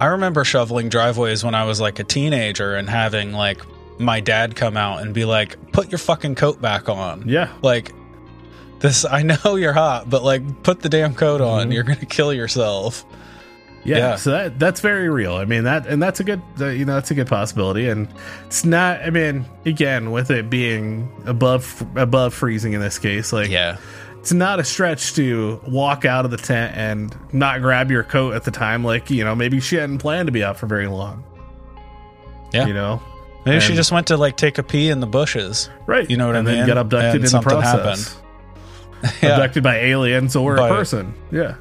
I 0.00 0.06
remember 0.06 0.44
shoveling 0.44 0.88
driveways 0.88 1.42
when 1.44 1.54
I 1.54 1.64
was 1.64 1.80
like 1.80 1.98
a 1.98 2.04
teenager 2.04 2.74
and 2.76 2.88
having 2.88 3.32
like 3.32 3.60
my 3.98 4.20
dad 4.20 4.54
come 4.54 4.76
out 4.76 5.02
and 5.02 5.12
be 5.12 5.24
like, 5.24 5.56
"Put 5.72 5.90
your 5.90 5.98
fucking 5.98 6.36
coat 6.36 6.60
back 6.62 6.88
on." 6.88 7.24
Yeah. 7.28 7.52
Like 7.62 7.92
this 8.80 9.04
I 9.04 9.22
know 9.22 9.56
you're 9.56 9.72
hot, 9.72 10.08
but 10.08 10.22
like 10.22 10.62
put 10.62 10.80
the 10.82 10.88
damn 10.88 11.14
coat 11.14 11.40
on. 11.40 11.68
Mhm. 11.68 11.74
You're 11.74 11.82
going 11.82 11.98
to 11.98 12.06
kill 12.06 12.32
yourself. 12.32 13.04
Yeah, 13.84 13.96
Yeah. 13.98 14.16
so 14.16 14.30
that 14.32 14.58
that's 14.58 14.80
very 14.80 15.08
real. 15.08 15.34
I 15.34 15.44
mean 15.46 15.64
that, 15.64 15.86
and 15.86 16.02
that's 16.02 16.20
a 16.20 16.24
good, 16.24 16.42
uh, 16.60 16.66
you 16.66 16.84
know, 16.84 16.94
that's 16.94 17.10
a 17.10 17.14
good 17.14 17.26
possibility. 17.28 17.88
And 17.88 18.06
it's 18.46 18.64
not. 18.64 19.00
I 19.02 19.10
mean, 19.10 19.46
again, 19.66 20.10
with 20.10 20.30
it 20.30 20.48
being 20.50 21.10
above 21.26 21.84
above 21.96 22.34
freezing 22.34 22.72
in 22.74 22.80
this 22.80 22.98
case, 22.98 23.32
like 23.32 23.48
Yeah. 23.50 23.78
It's 24.28 24.32
not 24.34 24.60
a 24.60 24.64
stretch 24.64 25.14
to 25.14 25.58
walk 25.66 26.04
out 26.04 26.26
of 26.26 26.30
the 26.30 26.36
tent 26.36 26.76
and 26.76 27.16
not 27.32 27.62
grab 27.62 27.90
your 27.90 28.02
coat 28.02 28.34
at 28.34 28.44
the 28.44 28.50
time. 28.50 28.84
Like 28.84 29.08
you 29.08 29.24
know, 29.24 29.34
maybe 29.34 29.58
she 29.58 29.76
hadn't 29.76 29.98
planned 29.98 30.26
to 30.26 30.32
be 30.32 30.44
out 30.44 30.58
for 30.58 30.66
very 30.66 30.86
long. 30.86 31.24
Yeah. 32.52 32.66
you 32.66 32.74
know, 32.74 33.00
Maybe 33.46 33.60
she 33.60 33.74
just 33.74 33.90
went 33.90 34.08
to 34.08 34.18
like 34.18 34.36
take 34.36 34.58
a 34.58 34.62
pee 34.62 34.90
in 34.90 35.00
the 35.00 35.06
bushes. 35.06 35.70
right? 35.86 36.08
You 36.10 36.18
know 36.18 36.26
what 36.26 36.36
and 36.36 36.46
I 36.46 36.50
then 36.50 36.60
mean? 36.60 36.66
get 36.66 36.76
abducted 36.76 37.22
And 37.22 37.24
in 37.24 37.30
the 37.30 37.40
process. 37.40 38.20
Yeah. 39.22 39.30
Abducted 39.36 39.62
by 39.62 39.76
aliens 39.76 40.34
or 40.36 40.56
By- 40.56 40.66
a 40.68 40.70
person. 40.72 41.14
Yeah, 41.30 41.54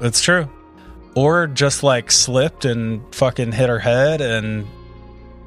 That's 0.00 0.20
true. 0.20 0.48
Or 1.16 1.46
just 1.48 1.82
like 1.82 2.12
slipped 2.12 2.64
and 2.66 3.02
fucking 3.14 3.50
hit 3.52 3.68
her 3.70 3.78
head 3.80 4.20
and 4.20 4.66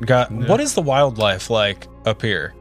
got. 0.05 0.31
Yeah. 0.31 0.47
What 0.47 0.59
is 0.59 0.73
the 0.73 0.81
wildlife 0.81 1.49
like 1.49 1.87
up 2.05 2.21
here? 2.23 2.53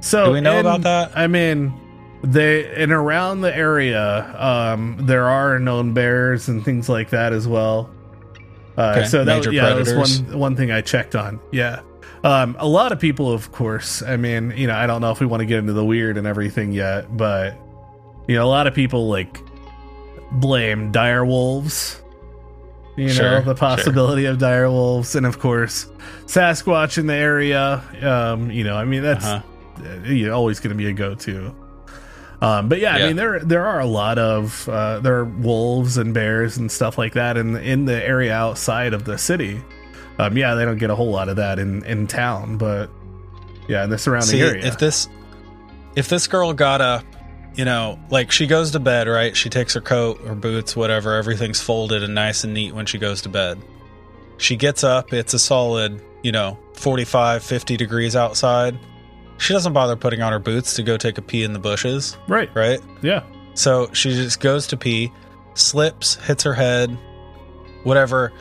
So 0.00 0.26
Do 0.26 0.32
we 0.32 0.40
know 0.40 0.54
in- 0.54 0.60
about 0.60 0.82
that? 0.82 1.18
I 1.18 1.26
mean, 1.26 1.74
they 2.22 2.64
and 2.82 2.92
around 2.92 3.40
the 3.42 3.54
area, 3.56 4.34
um, 4.38 4.96
there 5.00 5.28
are 5.28 5.58
known 5.58 5.92
bears 5.94 6.48
and 6.48 6.64
things 6.64 6.88
like 6.88 7.10
that 7.10 7.32
as 7.32 7.46
well. 7.46 7.90
Uh, 8.76 8.94
Okay, 8.98 9.06
So 9.06 9.24
that 9.24 9.52
yeah, 9.52 9.74
that 9.74 9.96
was 9.96 10.20
one 10.20 10.38
one 10.38 10.56
thing 10.56 10.70
I 10.70 10.80
checked 10.80 11.14
on. 11.16 11.40
Yeah, 11.52 11.80
um, 12.24 12.56
a 12.58 12.66
lot 12.68 12.92
of 12.92 12.98
people, 13.00 13.32
of 13.32 13.52
course. 13.52 14.02
I 14.02 14.16
mean, 14.16 14.52
you 14.56 14.66
know, 14.66 14.74
I 14.74 14.86
don't 14.86 15.00
know 15.00 15.10
if 15.12 15.20
we 15.20 15.26
want 15.26 15.40
to 15.40 15.46
get 15.46 15.58
into 15.60 15.72
the 15.72 15.84
weird 15.84 16.18
and 16.18 16.26
everything 16.26 16.72
yet, 16.72 17.16
but 17.16 17.54
you 18.28 18.34
know, 18.36 18.44
a 18.44 18.48
lot 18.50 18.66
of 18.66 18.74
people 18.74 19.08
like 19.08 19.40
blame 20.32 20.92
dire 20.92 21.24
wolves. 21.24 22.02
You 22.96 23.08
know, 23.08 23.12
Sure, 23.12 23.40
the 23.42 23.54
possibility 23.54 24.24
of 24.24 24.38
dire 24.38 24.70
wolves, 24.70 25.14
and 25.14 25.26
of 25.26 25.38
course, 25.38 25.86
Sasquatch 26.24 26.96
in 26.96 27.06
the 27.06 27.14
area. 27.14 27.82
Um, 28.02 28.50
you 28.50 28.64
know, 28.64 28.74
I 28.76 28.84
mean, 28.86 29.02
that's 29.02 29.24
Uh-huh. 29.24 29.86
uh, 29.86 30.08
you 30.08 30.26
know, 30.26 30.32
always 30.34 30.60
going 30.60 30.70
to 30.70 30.76
be 30.76 30.86
a 30.88 30.94
go-to. 30.94 31.54
Um, 32.40 32.68
but 32.68 32.80
yeah, 32.80 32.94
I 32.94 33.06
mean 33.06 33.16
there 33.16 33.40
there 33.40 33.64
are 33.64 33.80
a 33.80 33.86
lot 33.86 34.18
of 34.18 34.68
uh, 34.68 35.00
there 35.00 35.16
are 35.16 35.24
wolves 35.24 35.96
and 35.96 36.12
bears 36.12 36.58
and 36.58 36.70
stuff 36.70 36.98
like 36.98 37.14
that 37.14 37.36
in 37.36 37.56
in 37.56 37.86
the 37.86 38.04
area 38.04 38.34
outside 38.34 38.92
of 38.92 39.04
the 39.04 39.16
city. 39.16 39.62
Um, 40.18 40.36
yeah, 40.36 40.54
they 40.54 40.64
don't 40.64 40.78
get 40.78 40.90
a 40.90 40.94
whole 40.94 41.10
lot 41.10 41.28
of 41.28 41.36
that 41.36 41.58
in 41.58 41.82
in 41.84 42.06
town, 42.06 42.58
but 42.58 42.90
yeah, 43.68 43.84
in 43.84 43.90
the 43.90 43.98
surrounding 43.98 44.30
See, 44.30 44.40
area. 44.40 44.66
if 44.66 44.78
this 44.78 45.08
if 45.94 46.08
this 46.08 46.26
girl 46.26 46.52
got 46.52 46.80
up, 46.82 47.04
you 47.54 47.64
know, 47.64 47.98
like 48.10 48.30
she 48.30 48.46
goes 48.46 48.70
to 48.72 48.80
bed, 48.80 49.08
right? 49.08 49.34
She 49.36 49.48
takes 49.48 49.72
her 49.74 49.80
coat, 49.80 50.20
her 50.20 50.34
boots, 50.34 50.76
whatever, 50.76 51.14
everything's 51.14 51.60
folded 51.60 52.02
and 52.02 52.14
nice 52.14 52.44
and 52.44 52.52
neat 52.52 52.74
when 52.74 52.84
she 52.86 52.98
goes 52.98 53.22
to 53.22 53.28
bed. 53.30 53.58
She 54.36 54.56
gets 54.56 54.84
up, 54.84 55.14
it's 55.14 55.32
a 55.32 55.38
solid, 55.38 56.02
you 56.22 56.32
know, 56.32 56.58
45, 56.74 57.42
50 57.42 57.76
degrees 57.78 58.14
outside. 58.14 58.78
She 59.38 59.52
doesn't 59.52 59.72
bother 59.72 59.96
putting 59.96 60.22
on 60.22 60.32
her 60.32 60.38
boots 60.38 60.74
to 60.74 60.82
go 60.82 60.96
take 60.96 61.18
a 61.18 61.22
pee 61.22 61.42
in 61.44 61.52
the 61.52 61.58
bushes, 61.58 62.16
right? 62.28 62.50
right? 62.54 62.80
Yeah, 63.02 63.22
So 63.54 63.90
she 63.92 64.10
just 64.14 64.40
goes 64.40 64.66
to 64.68 64.76
pee, 64.76 65.12
slips, 65.54 66.14
hits 66.26 66.42
her 66.44 66.54
head, 66.54 66.96
whatever. 67.84 68.32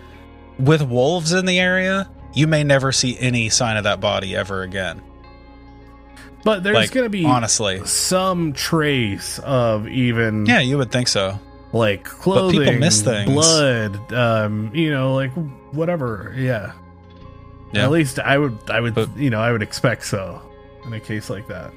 With 0.57 0.81
wolves 0.81 1.33
in 1.33 1.45
the 1.45 1.59
area, 1.59 2.09
you 2.33 2.47
may 2.47 2.63
never 2.63 2.91
see 2.93 3.17
any 3.19 3.49
sign 3.49 3.75
of 3.77 3.83
that 3.83 3.99
body 3.99 4.35
ever 4.35 4.61
again. 4.63 5.01
but 6.45 6.63
there's 6.63 6.75
like, 6.75 6.91
going 6.91 7.05
to 7.05 7.09
be 7.09 7.25
honestly. 7.25 7.83
some 7.85 8.53
trace 8.53 9.39
of 9.39 9.87
even 9.87 10.45
Yeah, 10.45 10.59
you 10.61 10.77
would 10.77 10.91
think 10.91 11.07
so. 11.09 11.39
like 11.73 12.05
clothing, 12.05 12.79
miss 12.79 13.01
things. 13.01 13.29
blood, 13.31 14.13
um, 14.13 14.71
you 14.73 14.91
know, 14.91 15.13
like 15.15 15.31
whatever. 15.73 16.33
Yeah, 16.37 16.71
Yeah. 17.73 17.83
At 17.83 17.91
least 17.91 18.17
I 18.19 18.37
would, 18.37 18.57
I 18.69 18.79
would, 18.79 18.93
But- 18.95 19.17
you 19.17 19.29
know, 19.29 19.41
I 19.41 19.51
would 19.51 19.61
expect 19.63 20.05
so 20.05 20.41
in 20.85 20.93
a 20.93 20.99
case 20.99 21.29
like 21.29 21.47
that. 21.47 21.73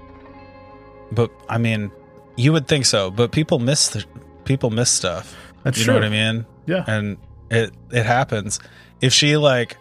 But 1.13 1.31
I 1.49 1.59
mean, 1.59 1.91
you 2.37 2.53
would 2.53 2.69
think 2.69 2.87
so, 2.87 3.11
but 3.11 3.33
people 3.33 3.59
miss 3.59 3.89
the 3.89 4.05
people 4.45 4.71
miss 4.71 4.91
stuff. 4.91 5.35
That's 5.65 5.79
you 5.79 5.85
true. 5.85 5.95
know 5.95 6.01
what 6.01 6.07
I 6.07 6.11
mean? 6.11 6.47
Yeah. 6.67 6.85
And 6.87 7.17
it 7.51 7.73
it 7.91 8.05
happens. 8.07 8.61
If 9.01 9.13
she 9.13 9.37
like 9.37 9.77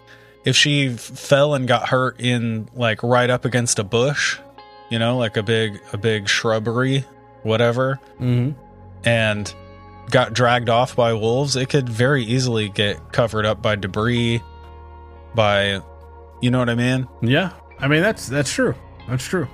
if 0.45 0.55
she 0.55 0.89
fell 0.89 1.53
and 1.53 1.67
got 1.67 1.89
hurt 1.89 2.19
in 2.19 2.69
like 2.73 3.03
right 3.03 3.29
up 3.29 3.45
against 3.45 3.79
a 3.79 3.83
bush, 3.83 4.39
you 4.89 4.99
know, 4.99 5.17
like 5.17 5.37
a 5.37 5.43
big 5.43 5.81
a 5.91 5.97
big 5.97 6.27
shrubbery, 6.29 7.05
whatever, 7.43 7.99
hmm 8.17 8.51
and 9.03 9.53
got 10.09 10.33
dragged 10.33 10.69
off 10.69 10.95
by 10.95 11.13
wolves, 11.13 11.55
it 11.55 11.69
could 11.69 11.87
very 11.87 12.23
easily 12.23 12.67
get 12.69 13.11
covered 13.13 13.45
up 13.45 13.61
by 13.61 13.75
debris 13.75 14.41
by 15.35 15.81
you 16.41 16.51
know 16.51 16.59
what 16.59 16.69
I 16.69 16.75
mean? 16.75 17.07
Yeah. 17.21 17.51
I 17.79 17.87
mean, 17.87 18.01
that's 18.01 18.27
that's 18.27 18.51
true. 18.51 18.73
That's 19.09 19.23
true. 19.25 19.47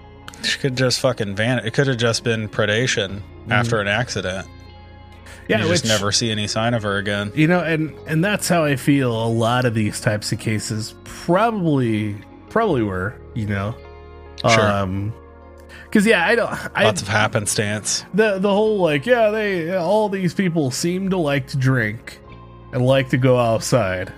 She 0.44 0.60
could 0.60 0.76
just 0.76 1.00
fucking 1.00 1.36
vanish. 1.36 1.66
It 1.66 1.74
could 1.74 1.88
have 1.88 1.98
just 1.98 2.24
been 2.24 2.50
predation 2.50 3.22
after 3.50 3.80
an 3.80 3.88
accident. 3.88 4.48
Yeah, 5.48 5.62
you 5.62 5.68
just 5.68 5.86
never 5.86 6.12
see 6.12 6.32
any 6.32 6.48
sign 6.48 6.74
of 6.74 6.84
her 6.84 6.98
again. 6.98 7.32
You 7.36 7.48
know, 7.48 7.60
and 7.60 7.94
and 8.08 8.24
that's 8.24 8.48
how 8.48 8.64
I 8.64 8.76
feel. 8.78 9.12
A 9.12 9.28
lot 9.28 9.66
of 9.66 9.74
these 9.74 10.00
types 10.02 10.32
of 10.32 10.40
cases 10.40 10.96
probably 11.04 12.16
probably 12.50 12.84
were. 12.84 13.16
You 13.36 13.48
know, 13.48 13.76
Sure. 14.42 14.62
Um, 14.72 15.14
because 15.86 16.06
yeah, 16.06 16.26
I 16.28 16.36
don't. 16.36 16.52
I, 16.76 16.84
Lots 16.86 17.02
of 17.02 17.08
happenstance. 17.08 18.06
the 18.14 18.40
the 18.40 18.50
whole 18.50 18.78
like 18.80 19.06
yeah, 19.06 19.30
they 19.32 19.76
all 19.76 20.10
these 20.10 20.34
people 20.34 20.72
seem 20.72 21.10
to 21.10 21.18
like 21.18 21.48
to 21.48 21.58
drink 21.58 22.20
and 22.72 22.86
like 22.86 23.10
to 23.10 23.18
go 23.18 23.38
outside. 23.38 24.12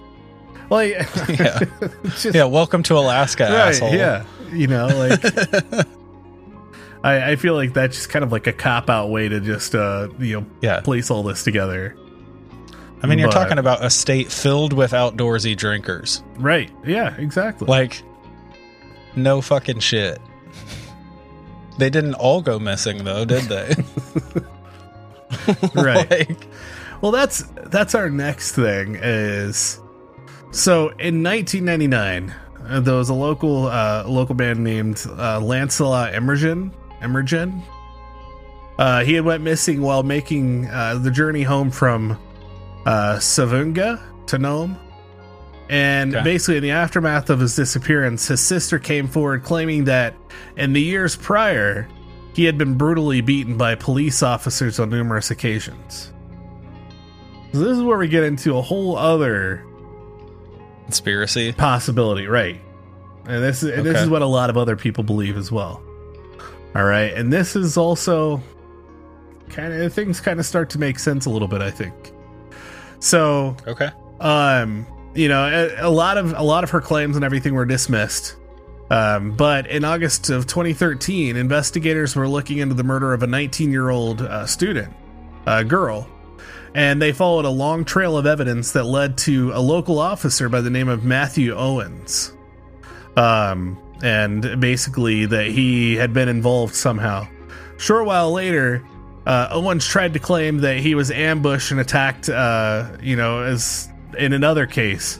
Like, 0.70 0.94
Yeah. 1.30 1.60
just, 2.04 2.34
Yeah, 2.36 2.46
welcome 2.46 2.82
to 2.84 2.98
Alaska, 2.98 3.44
right, 3.44 3.52
asshole. 3.70 3.94
yeah, 3.94 4.26
you 4.56 4.68
know, 4.68 4.88
like. 4.88 5.24
I, 7.04 7.32
I 7.32 7.36
feel 7.36 7.54
like 7.54 7.74
that's 7.74 7.96
just 7.96 8.10
kind 8.10 8.26
of 8.26 8.32
like 8.32 8.48
a 8.48 8.54
cop 8.54 8.90
out 8.90 9.12
way 9.12 9.30
to 9.30 9.40
just 9.40 9.76
uh 9.76 10.08
you 10.18 10.40
know 10.42 10.48
Yeah. 10.62 10.80
place 10.82 11.12
all 11.12 11.22
this 11.22 11.44
together. 11.44 11.96
I 13.04 13.08
mean, 13.08 13.20
you're 13.20 13.30
talking 13.30 13.60
about 13.60 13.86
a 13.86 13.92
state 13.92 14.32
filled 14.32 14.74
with 14.74 14.92
outdoorsy 14.92 15.56
drinkers. 15.56 16.24
Right. 16.38 16.72
Yeah, 16.84 17.16
exactly. 17.18 17.68
Like, 17.68 18.02
no 19.16 19.42
fucking 19.42 19.80
shit. 19.82 20.20
They 21.78 21.92
didn't 21.92 22.16
all 22.16 22.42
go 22.42 22.58
missing, 22.58 23.04
though, 23.04 23.26
did 23.26 23.44
they? 23.44 23.76
Right. 25.76 26.10
Like, 26.10 26.48
Well, 27.02 27.12
that's 27.12 27.44
that's 27.66 27.94
our 27.94 28.10
next 28.10 28.54
thing 28.54 28.98
is 29.00 29.80
so 30.52 30.90
in 30.98 31.22
1999 31.22 32.30
uh, 32.32 32.34
there 32.70 32.96
was 32.96 33.10
a 33.10 33.14
local 33.14 33.68
uh, 33.68 34.04
local 34.08 34.36
band 34.36 34.64
named 34.64 35.06
uh, 35.18 35.40
Lancelot 35.40 36.14
Emergen 36.14 36.72
Emergen. 37.02 37.62
Uh, 38.78 39.04
he 39.04 39.14
had 39.14 39.24
went 39.24 39.42
missing 39.44 39.82
while 39.82 40.04
making 40.04 40.68
uh, 40.68 40.96
the 40.96 41.10
journey 41.12 41.44
home 41.44 41.72
from 41.72 42.18
uh, 42.86 43.16
Savoonga 43.18 44.02
to 44.28 44.38
Nome. 44.38 44.78
And 45.70 46.14
Okay. 46.16 46.24
basically, 46.24 46.58
in 46.58 46.64
the 46.64 46.72
aftermath 46.72 47.30
of 47.30 47.40
his 47.40 47.56
disappearance, 47.56 48.28
his 48.28 48.42
sister 48.42 48.78
came 48.78 49.08
forward 49.08 49.44
claiming 49.44 49.86
that 49.86 50.14
in 50.58 50.74
the 50.74 50.82
years 50.82 51.16
prior, 51.16 51.88
he 52.34 52.44
had 52.44 52.58
been 52.58 52.76
brutally 52.76 53.22
beaten 53.22 53.58
by 53.58 53.76
police 53.76 54.22
officers 54.22 54.80
on 54.80 54.90
numerous 54.90 55.32
occasions. 55.32 56.12
So 57.54 57.60
this 57.60 57.78
is 57.78 57.82
where 57.84 57.98
we 57.98 58.10
get 58.10 58.24
into 58.24 58.58
a 58.58 58.62
whole 58.62 58.98
other 58.98 59.66
conspiracy. 60.86 61.52
possibility, 61.54 62.28
right? 62.28 62.60
And 63.28 63.44
this 63.44 63.64
is 63.64 63.72
and 63.78 63.86
this 63.86 64.02
is 64.02 64.10
what 64.10 64.22
a 64.22 64.26
lot 64.28 64.50
of 64.50 64.58
other 64.58 64.76
people 64.76 65.04
believe 65.04 65.36
as 65.38 65.52
well. 65.52 65.82
All 66.76 66.84
right, 66.84 67.14
and 67.14 67.32
this 67.34 67.56
is 67.56 67.78
also 67.78 68.42
kind 69.50 69.74
of 69.74 69.94
things 69.94 70.20
kind 70.20 70.40
of 70.40 70.46
start 70.46 70.70
to 70.72 70.80
make 70.80 71.00
sense 71.00 71.26
a 71.26 71.30
little 71.30 71.48
bit, 71.48 71.62
I 71.62 71.72
think. 71.72 71.94
So, 73.00 73.56
Okay. 73.68 73.90
um, 74.20 74.86
you 75.14 75.28
know, 75.30 75.44
a, 75.46 75.88
a 75.88 75.90
lot 75.90 76.18
of 76.18 76.34
a 76.38 76.44
lot 76.44 76.64
of 76.64 76.70
her 76.72 76.82
claims 76.82 77.16
and 77.16 77.24
everything 77.26 77.54
were 77.54 77.66
dismissed. 77.66 78.36
Um, 78.92 79.32
but 79.36 79.66
in 79.68 79.84
August 79.84 80.30
of 80.30 80.46
2013, 80.46 81.36
investigators 81.36 82.16
were 82.16 82.28
looking 82.28 82.60
into 82.60 82.76
the 82.76 82.84
murder 82.84 83.14
of 83.14 83.24
a 83.24 83.28
19 83.28 83.72
year 83.72 83.90
old 83.90 84.22
uh, 84.22 84.46
student, 84.46 84.94
a 85.48 85.64
girl, 85.64 86.08
and 86.76 87.02
they 87.02 87.14
followed 87.14 87.46
a 87.46 87.50
long 87.50 87.86
trail 87.86 88.18
of 88.18 88.26
evidence 88.26 88.74
that 88.74 88.84
led 88.84 89.18
to 89.18 89.54
a 89.54 89.62
local 89.62 89.98
officer 89.98 90.50
by 90.50 90.60
the 90.60 90.70
name 90.70 90.90
of 90.90 91.06
Matthew 91.06 91.56
Owens. 91.56 92.34
Um, 93.16 93.80
and 94.04 94.60
basically 94.60 95.26
that 95.26 95.48
he 95.48 95.96
had 95.96 96.12
been 96.12 96.28
involved 96.28 96.76
somehow. 96.76 97.30
Short 97.78 98.06
while 98.06 98.30
later, 98.34 98.86
uh, 99.26 99.48
Owens 99.52 99.88
tried 99.88 100.14
to 100.16 100.20
claim 100.20 100.58
that 100.60 100.78
he 100.78 100.96
was 100.96 101.12
ambushed 101.12 101.72
and 101.72 101.80
attacked, 101.80 102.28
uh, 102.28 102.90
you 103.02 103.16
know, 103.16 103.42
as 103.42 103.88
in 104.18 104.34
another 104.34 104.68
case. 104.68 105.18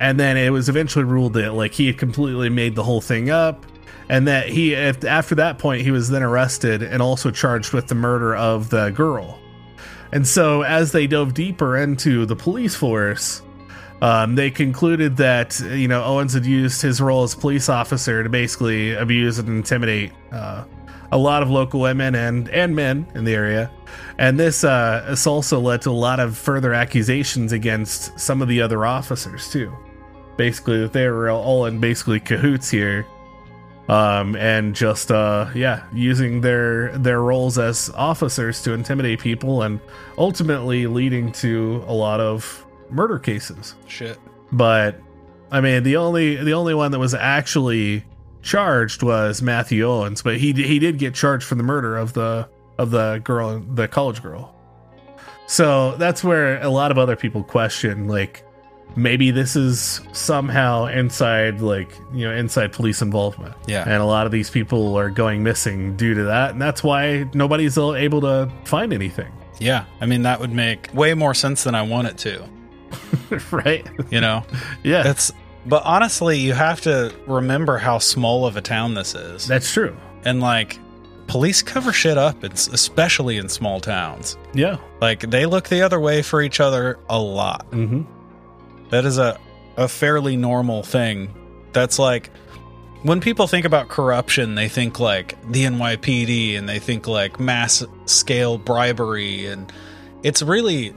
And 0.00 0.20
then 0.20 0.36
it 0.36 0.50
was 0.50 0.68
eventually 0.68 1.06
ruled 1.06 1.32
that 1.32 1.54
like 1.54 1.72
he 1.72 1.86
had 1.86 1.96
completely 1.96 2.50
made 2.50 2.74
the 2.74 2.82
whole 2.82 3.00
thing 3.00 3.30
up, 3.30 3.64
and 4.10 4.28
that 4.28 4.48
he 4.48 4.76
after 4.76 5.34
that 5.36 5.58
point 5.58 5.80
he 5.80 5.90
was 5.90 6.10
then 6.10 6.22
arrested 6.22 6.82
and 6.82 7.00
also 7.00 7.30
charged 7.30 7.72
with 7.72 7.86
the 7.86 7.94
murder 7.94 8.36
of 8.36 8.68
the 8.68 8.90
girl. 8.90 9.39
And 10.12 10.26
so 10.26 10.62
as 10.62 10.92
they 10.92 11.06
dove 11.06 11.34
deeper 11.34 11.76
into 11.76 12.26
the 12.26 12.36
police 12.36 12.74
force, 12.74 13.42
um, 14.02 14.34
they 14.34 14.50
concluded 14.50 15.16
that 15.18 15.60
you 15.60 15.86
know 15.86 16.02
Owens 16.02 16.32
had 16.32 16.46
used 16.46 16.80
his 16.80 17.00
role 17.00 17.22
as 17.22 17.34
police 17.34 17.68
officer 17.68 18.22
to 18.22 18.28
basically 18.28 18.94
abuse 18.94 19.38
and 19.38 19.48
intimidate 19.48 20.12
uh, 20.32 20.64
a 21.12 21.18
lot 21.18 21.42
of 21.42 21.50
local 21.50 21.80
women 21.80 22.14
and 22.14 22.48
and 22.48 22.74
men 22.74 23.06
in 23.14 23.24
the 23.24 23.34
area, 23.34 23.70
and 24.18 24.40
this 24.40 24.64
uh, 24.64 25.04
this 25.08 25.26
also 25.26 25.60
led 25.60 25.82
to 25.82 25.90
a 25.90 25.92
lot 25.92 26.18
of 26.18 26.36
further 26.36 26.72
accusations 26.72 27.52
against 27.52 28.18
some 28.18 28.40
of 28.40 28.48
the 28.48 28.62
other 28.62 28.86
officers 28.86 29.50
too. 29.50 29.76
Basically, 30.36 30.80
that 30.80 30.94
they 30.94 31.06
were 31.08 31.30
all 31.30 31.66
in 31.66 31.78
basically 31.78 32.20
cahoots 32.20 32.70
here, 32.70 33.06
um, 33.90 34.36
and 34.36 34.76
just 34.76 35.10
uh, 35.10 35.50
yeah, 35.52 35.82
using 35.92 36.42
their 36.42 36.96
their 36.96 37.20
roles 37.20 37.58
as 37.58 37.90
officers 37.96 38.62
to 38.62 38.72
intimidate 38.72 39.18
people, 39.18 39.62
and 39.62 39.80
ultimately 40.16 40.86
leading 40.86 41.32
to 41.32 41.84
a 41.88 41.92
lot 41.92 42.20
of 42.20 42.64
murder 42.88 43.18
cases 43.18 43.74
Shit. 43.86 44.18
but 44.50 45.00
I 45.52 45.60
mean 45.60 45.84
the 45.84 45.96
only 45.96 46.36
the 46.36 46.54
only 46.54 46.74
one 46.74 46.90
that 46.92 46.98
was 46.98 47.14
actually 47.14 48.04
charged 48.42 49.02
was 49.02 49.42
Matthew 49.42 49.84
Owens, 49.84 50.22
but 50.22 50.38
he 50.38 50.52
he 50.52 50.78
did 50.78 50.98
get 50.98 51.12
charged 51.12 51.44
for 51.44 51.56
the 51.56 51.64
murder 51.64 51.96
of 51.96 52.12
the 52.12 52.48
of 52.78 52.92
the 52.92 53.20
girl, 53.24 53.58
the 53.58 53.88
college 53.88 54.22
girl. 54.22 54.54
So 55.46 55.96
that's 55.96 56.22
where 56.22 56.62
a 56.62 56.68
lot 56.68 56.92
of 56.92 56.98
other 56.98 57.16
people 57.16 57.42
question 57.42 58.06
like 58.06 58.44
maybe 58.96 59.30
this 59.30 59.56
is 59.56 60.00
somehow 60.12 60.86
inside 60.86 61.60
like 61.60 61.90
you 62.12 62.26
know 62.28 62.34
inside 62.34 62.72
police 62.72 63.02
involvement 63.02 63.54
Yeah. 63.66 63.82
and 63.84 64.02
a 64.02 64.04
lot 64.04 64.26
of 64.26 64.32
these 64.32 64.50
people 64.50 64.96
are 64.96 65.10
going 65.10 65.42
missing 65.42 65.96
due 65.96 66.14
to 66.14 66.24
that 66.24 66.50
and 66.50 66.60
that's 66.62 66.82
why 66.82 67.28
nobody's 67.34 67.76
able 67.78 68.20
to 68.22 68.50
find 68.64 68.92
anything 68.92 69.32
Yeah. 69.58 69.84
I 70.00 70.06
mean, 70.06 70.22
that 70.22 70.40
would 70.40 70.52
make 70.52 70.88
way 70.94 71.14
more 71.14 71.34
sense 71.34 71.64
than 71.64 71.74
I 71.74 71.82
want 71.82 72.08
it 72.08 72.16
to. 72.18 72.48
right 73.52 73.86
You 74.10 74.20
know? 74.20 74.42
yeah 74.82 75.02
That's. 75.02 75.32
But 75.66 75.82
honestly, 75.84 76.38
you 76.38 76.54
have 76.54 76.80
to 76.82 77.14
remember 77.26 77.76
how 77.76 77.98
small 77.98 78.46
of 78.46 78.56
a 78.56 78.62
town 78.62 78.94
this 78.94 79.14
is. 79.14 79.46
that's 79.46 79.70
true 79.72 79.94
and 80.24 80.40
like, 80.40 80.78
police 81.26 81.62
cover 81.62 81.92
shit 81.92 82.16
up, 82.18 82.42
it's 82.44 82.66
especially 82.68 83.36
in 83.36 83.48
small 83.48 83.78
towns. 83.80 84.36
yeah 84.54 84.78
Like, 85.00 85.20
they 85.30 85.44
look 85.46 85.68
the 85.68 85.82
other 85.82 86.00
way 86.00 86.22
for 86.22 86.40
each 86.42 86.60
other 86.60 86.98
a 87.08 87.18
lot. 87.18 87.70
mm-hmm 87.70 88.02
That 88.90 89.04
is 89.04 89.18
a, 89.18 89.38
a 89.76 89.88
fairly 89.88 90.36
normal 90.36 90.82
thing. 90.82 91.34
That's 91.72 91.98
like 91.98 92.30
when 93.02 93.20
people 93.20 93.46
think 93.46 93.64
about 93.64 93.88
corruption, 93.88 94.54
they 94.54 94.68
think 94.68 95.00
like 95.00 95.36
the 95.50 95.64
NYPD 95.64 96.58
and 96.58 96.68
they 96.68 96.78
think 96.78 97.06
like 97.06 97.40
mass 97.40 97.84
scale 98.06 98.58
bribery. 98.58 99.46
And 99.46 99.72
it's 100.22 100.42
really 100.42 100.94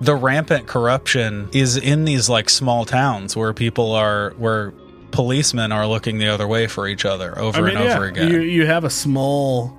the 0.00 0.14
rampant 0.14 0.66
corruption 0.66 1.48
is 1.52 1.76
in 1.76 2.04
these 2.04 2.28
like 2.28 2.50
small 2.50 2.84
towns 2.84 3.36
where 3.36 3.52
people 3.52 3.92
are, 3.92 4.30
where 4.36 4.72
policemen 5.10 5.72
are 5.72 5.86
looking 5.86 6.18
the 6.18 6.28
other 6.28 6.46
way 6.46 6.66
for 6.66 6.86
each 6.86 7.04
other 7.04 7.38
over 7.38 7.66
and 7.66 7.78
over 7.78 8.04
again. 8.06 8.30
You 8.30 8.40
you 8.40 8.66
have 8.66 8.84
a 8.84 8.90
small 8.90 9.76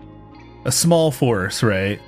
a 0.65 0.71
small 0.71 1.11
force, 1.11 1.63
right? 1.63 1.99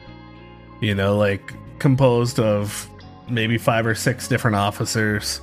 You 0.79 0.95
know, 0.95 1.17
like 1.17 1.53
composed 1.79 2.39
of 2.39 2.89
maybe 3.29 3.57
five 3.57 3.85
or 3.85 3.95
six 3.95 4.27
different 4.27 4.55
officers, 4.55 5.41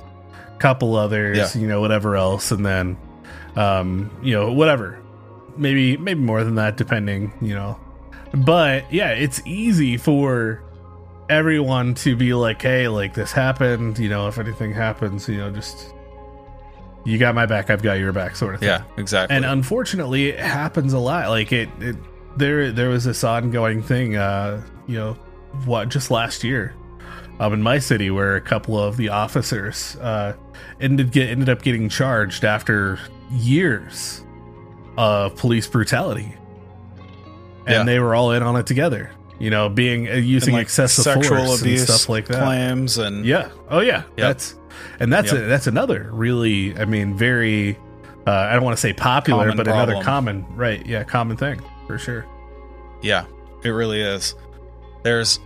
couple 0.59 0.95
others, 0.95 1.37
Yeah. 1.55 1.61
you 1.61 1.67
know, 1.67 1.81
whatever 1.81 2.15
else, 2.15 2.51
and 2.51 2.65
then 2.65 2.97
um, 3.55 4.09
you 4.23 4.33
know, 4.33 4.51
whatever. 4.53 4.97
Maybe 5.57 5.97
maybe 5.97 6.21
more 6.21 6.43
than 6.43 6.55
that, 6.55 6.77
depending, 6.77 7.33
you 7.41 7.53
know. 7.53 7.77
But 8.33 8.91
yeah, 8.93 9.09
it's 9.09 9.41
easy 9.45 9.97
for 9.97 10.61
everyone 11.29 11.93
to 11.95 12.15
be 12.15 12.33
like, 12.33 12.61
hey, 12.61 12.87
like 12.87 13.13
this 13.13 13.31
happened, 13.33 13.99
you 13.99 14.07
know, 14.09 14.27
if 14.29 14.37
anything 14.37 14.73
happens, 14.73 15.27
you 15.27 15.37
know, 15.37 15.51
just 15.51 15.93
you 17.03 17.17
got 17.17 17.35
my 17.35 17.45
back, 17.45 17.69
I've 17.69 17.81
got 17.81 17.93
your 17.93 18.13
back, 18.13 18.35
sort 18.35 18.53
of 18.53 18.59
thing. 18.61 18.69
Yeah, 18.69 18.83
exactly. 18.95 19.35
And 19.35 19.43
unfortunately, 19.43 20.29
it 20.29 20.39
happens 20.39 20.93
a 20.93 20.99
lot. 20.99 21.29
Like 21.29 21.51
it, 21.51 21.67
it 21.79 21.97
there 22.37 22.71
there 22.71 22.89
was 22.89 23.03
this 23.03 23.23
ongoing 23.23 23.81
thing. 23.81 24.15
Uh, 24.15 24.63
you 24.87 24.97
know, 24.97 25.13
what 25.65 25.89
just 25.89 26.09
last 26.11 26.43
year, 26.43 26.73
um, 27.41 27.53
in 27.53 27.61
my 27.61 27.79
city, 27.79 28.09
where 28.11 28.35
a 28.35 28.41
couple 28.41 28.79
of 28.79 28.95
the 28.97 29.09
officers 29.09 29.95
uh 29.97 30.33
ended 30.79 31.11
get 31.11 31.29
ended 31.29 31.49
up 31.49 31.61
getting 31.61 31.89
charged 31.89 32.45
after 32.45 32.99
years 33.31 34.23
of 34.97 35.35
police 35.35 35.67
brutality, 35.67 36.35
and 37.65 37.69
Yeah. 37.69 37.83
they 37.83 37.99
were 37.99 38.15
all 38.15 38.31
in 38.31 38.43
on 38.43 38.55
it 38.55 38.65
together. 38.67 39.11
You 39.39 39.49
know, 39.49 39.69
being 39.69 40.07
uh, 40.07 40.13
using 40.13 40.53
like, 40.53 40.63
excessive 40.63 41.03
sexual 41.03 41.45
force 41.45 41.61
abuse 41.61 41.81
and 41.81 41.89
stuff 41.89 42.09
like 42.09 42.27
that. 42.27 42.43
claims 42.43 42.97
and 42.99 43.25
Yeah. 43.25 43.49
Oh 43.69 43.79
yeah. 43.79 44.03
That's 44.15 44.55
and 44.99 45.11
that's 45.11 45.31
Yep. 45.31 45.41
a, 45.41 45.45
that's 45.47 45.65
another 45.67 46.09
really 46.11 46.77
I 46.77 46.85
mean 46.85 47.17
very 47.17 47.75
uh, 48.27 48.31
I 48.31 48.53
don't 48.53 48.63
want 48.63 48.77
to 48.77 48.81
say 48.81 48.93
popular 48.93 49.45
Common 49.49 49.57
but 49.57 49.67
another 49.67 49.99
common 50.03 50.45
right 50.55 50.85
yeah 50.85 51.03
common 51.03 51.37
thing 51.37 51.59
for 51.87 51.97
sure. 51.97 52.25
Yeah, 53.01 53.25
it 53.63 53.69
really 53.69 53.99
is. 53.99 54.35
There's, 55.01 55.39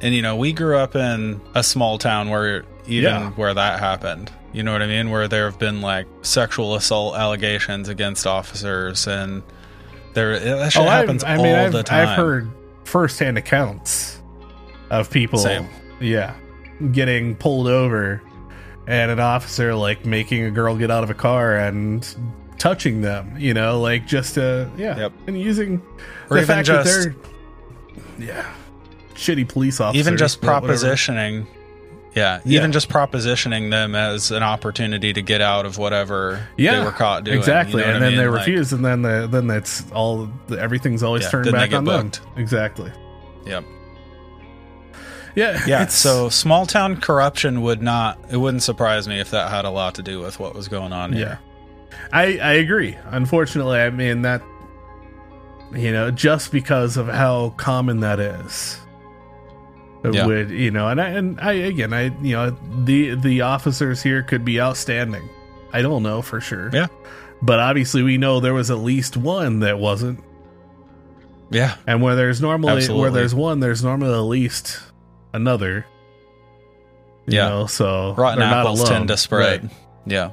and 0.00 0.14
you 0.14 0.22
know, 0.22 0.36
we 0.36 0.52
grew 0.52 0.76
up 0.76 0.94
in 0.96 1.40
a 1.54 1.62
small 1.62 1.98
town 1.98 2.28
where 2.30 2.64
even 2.86 3.04
Yeah. 3.04 3.30
where 3.30 3.54
that 3.54 3.80
happened, 3.80 4.30
you 4.52 4.62
know 4.62 4.72
what 4.72 4.82
I 4.82 4.86
mean? 4.86 5.10
Where 5.10 5.28
there 5.28 5.44
have 5.46 5.58
been 5.58 5.80
like 5.80 6.06
sexual 6.22 6.74
assault 6.74 7.16
allegations 7.16 7.88
against 7.88 8.26
officers, 8.26 9.06
and 9.06 9.42
there 10.14 10.38
that 10.38 10.72
shit 10.72 10.82
happens 10.82 11.22
Oh, 11.22 11.26
I, 11.28 11.32
I 11.32 11.36
all 11.36 11.42
mean 11.44 11.54
I've, 11.54 11.72
the 11.72 11.82
time. 11.82 12.08
I've 12.08 12.16
heard 12.16 12.50
firsthand 12.84 13.38
accounts 13.38 14.20
of 14.90 15.08
people 15.10 15.38
Same. 15.38 15.68
yeah 16.00 16.34
getting 16.90 17.36
pulled 17.36 17.68
over 17.68 18.20
and 18.88 19.12
an 19.12 19.20
officer 19.20 19.72
like 19.76 20.04
making 20.04 20.42
a 20.42 20.50
girl 20.50 20.74
get 20.76 20.90
out 20.90 21.04
of 21.04 21.10
a 21.10 21.14
car 21.14 21.54
and 21.56 22.16
touching 22.58 23.00
them 23.02 23.32
you 23.38 23.54
know 23.54 23.78
like 23.80 24.04
just 24.08 24.36
uh 24.36 24.66
yeah 24.76 24.98
Yep. 24.98 25.12
and 25.28 25.40
using 25.40 25.80
Or 26.28 26.40
the 26.40 26.46
fact 26.46 26.66
just- 26.66 26.92
that 26.92 27.14
they're 28.18 28.26
yeah 28.26 28.52
shitty 29.20 29.48
police 29.48 29.80
officers 29.80 30.06
even 30.06 30.16
just 30.18 30.42
whatever. 30.42 30.68
propositioning. 30.68 31.46
Yeah, 32.14 32.40
Yeah. 32.44 32.58
even 32.58 32.72
just 32.72 32.88
propositioning 32.88 33.70
them 33.70 33.94
as 33.94 34.32
an 34.32 34.42
opportunity 34.42 35.12
to 35.12 35.22
get 35.22 35.40
out 35.40 35.64
of 35.64 35.78
whatever 35.78 36.44
yeah, 36.56 36.80
they 36.80 36.84
were 36.84 36.90
caught 36.90 37.22
doing. 37.22 37.38
Exactly, 37.38 37.82
you 37.82 37.86
know 37.86 37.94
and 37.94 38.04
I 38.04 38.08
then 38.08 38.16
they 38.16 38.22
mean? 38.24 38.32
Like, 38.32 38.38
refuse, 38.40 38.72
and 38.72 38.84
then 38.84 39.02
the, 39.02 39.28
then 39.30 39.48
it's 39.50 39.88
all 39.92 40.28
everything's 40.58 41.04
always 41.04 41.22
Yeah, 41.24 41.30
turned 41.30 41.52
back 41.52 41.72
on 41.72 41.84
booked. 41.84 42.22
them. 42.22 42.32
Exactly. 42.36 42.90
Yep. 43.46 43.64
Yeah. 45.36 45.62
Yeah. 45.66 45.86
So 45.86 46.28
small 46.28 46.66
town 46.66 47.00
corruption 47.00 47.62
would 47.62 47.80
not. 47.82 48.18
It 48.30 48.38
wouldn't 48.38 48.64
surprise 48.64 49.06
me 49.06 49.20
if 49.20 49.30
that 49.30 49.48
had 49.50 49.64
a 49.64 49.70
lot 49.70 49.94
to 49.94 50.02
do 50.02 50.18
with 50.20 50.40
what 50.40 50.54
was 50.56 50.66
going 50.66 50.92
on 50.92 51.12
yeah. 51.12 51.36
I 52.12 52.38
I 52.38 52.52
agree. 52.54 52.96
Unfortunately, 53.10 53.78
I 53.78 53.90
mean 53.90 54.22
that 54.22 54.42
you 55.72 55.92
know 55.92 56.10
just 56.10 56.50
because 56.50 56.96
of 56.96 57.06
how 57.06 57.50
common 57.56 58.00
that 58.00 58.18
is. 58.18 58.80
Yeah. 60.04 60.26
would 60.26 60.50
you 60.50 60.70
know, 60.70 60.88
and 60.88 61.00
I 61.00 61.08
and 61.10 61.40
I 61.40 61.52
again 61.52 61.92
I 61.92 62.04
you 62.22 62.34
know 62.34 62.56
the 62.84 63.14
the 63.16 63.42
officers 63.42 64.02
here 64.02 64.22
could 64.22 64.44
be 64.44 64.60
outstanding. 64.60 65.28
I 65.72 65.82
don't 65.82 66.02
know 66.02 66.22
for 66.22 66.40
sure. 66.40 66.70
Yeah. 66.72 66.86
But 67.42 67.58
obviously, 67.58 68.02
we 68.02 68.18
know 68.18 68.40
there 68.40 68.54
was 68.54 68.70
at 68.70 68.78
least 68.78 69.16
one 69.16 69.60
that 69.60 69.78
wasn't. 69.78 70.22
Yeah. 71.50 71.76
And 71.86 72.02
where 72.02 72.14
there's 72.16 72.40
normally 72.40 72.86
where 72.88 73.10
there's 73.10 73.34
one, 73.34 73.60
there's 73.60 73.82
normally 73.82 74.12
at 74.14 74.20
least 74.20 74.78
another. 75.32 75.86
You 77.26 77.36
Yeah. 77.38 77.48
know, 77.48 77.66
so 77.66 78.14
rotten 78.16 78.42
apples 78.42 78.88
tend 78.88 79.08
to 79.08 79.16
spread. 79.16 79.62
Right. 79.64 79.72
Yeah, 80.06 80.30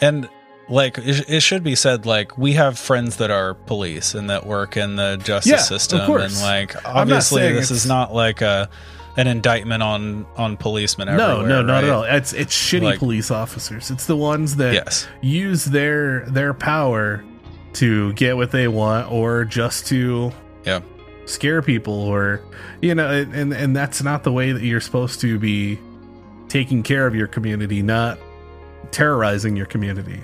and 0.00 0.28
like 0.68 0.98
it, 0.98 1.28
it 1.28 1.40
should 1.40 1.62
be 1.62 1.74
said, 1.74 2.06
like 2.06 2.36
we 2.36 2.52
have 2.54 2.78
friends 2.78 3.16
that 3.16 3.30
are 3.30 3.54
police 3.54 4.14
and 4.14 4.30
that 4.30 4.46
work 4.46 4.76
in 4.76 4.96
the 4.96 5.16
justice 5.22 5.50
Yeah, 5.50 5.56
system, 5.58 6.00
and 6.00 6.34
like 6.40 6.74
obviously 6.86 7.52
this 7.52 7.70
is 7.70 7.86
not 7.86 8.14
like 8.14 8.40
a 8.42 8.68
an 9.16 9.26
indictment 9.26 9.82
on 9.82 10.26
on 10.36 10.56
policemen. 10.56 11.08
No, 11.16 11.40
no, 11.42 11.62
not 11.62 11.84
at 11.84 11.90
all. 11.90 12.02
It's 12.02 12.32
it's 12.32 12.54
shitty 12.54 12.82
Like- 12.82 12.98
police 12.98 13.30
officers. 13.30 13.90
It's 13.90 14.06
the 14.06 14.16
ones 14.16 14.56
that 14.56 14.74
Yes, 14.74 15.06
use 15.22 15.64
their 15.66 16.20
their 16.26 16.52
power 16.52 17.24
to 17.74 18.12
get 18.14 18.36
what 18.36 18.50
they 18.50 18.68
want 18.68 19.10
or 19.12 19.44
just 19.44 19.86
to 19.88 20.32
yeah, 20.64 20.80
scare 21.26 21.62
people 21.62 21.94
or 21.94 22.40
you 22.82 22.94
know 22.94 23.08
and 23.10 23.52
and 23.52 23.76
that's 23.76 24.02
not 24.02 24.24
the 24.24 24.32
way 24.32 24.52
that 24.52 24.62
you're 24.62 24.80
supposed 24.80 25.20
to 25.20 25.38
be 25.38 25.78
taking 26.48 26.82
care 26.82 27.06
of 27.06 27.14
your 27.14 27.26
community, 27.26 27.82
not 27.82 28.18
terrorizing 28.90 29.56
your 29.56 29.66
community. 29.66 30.20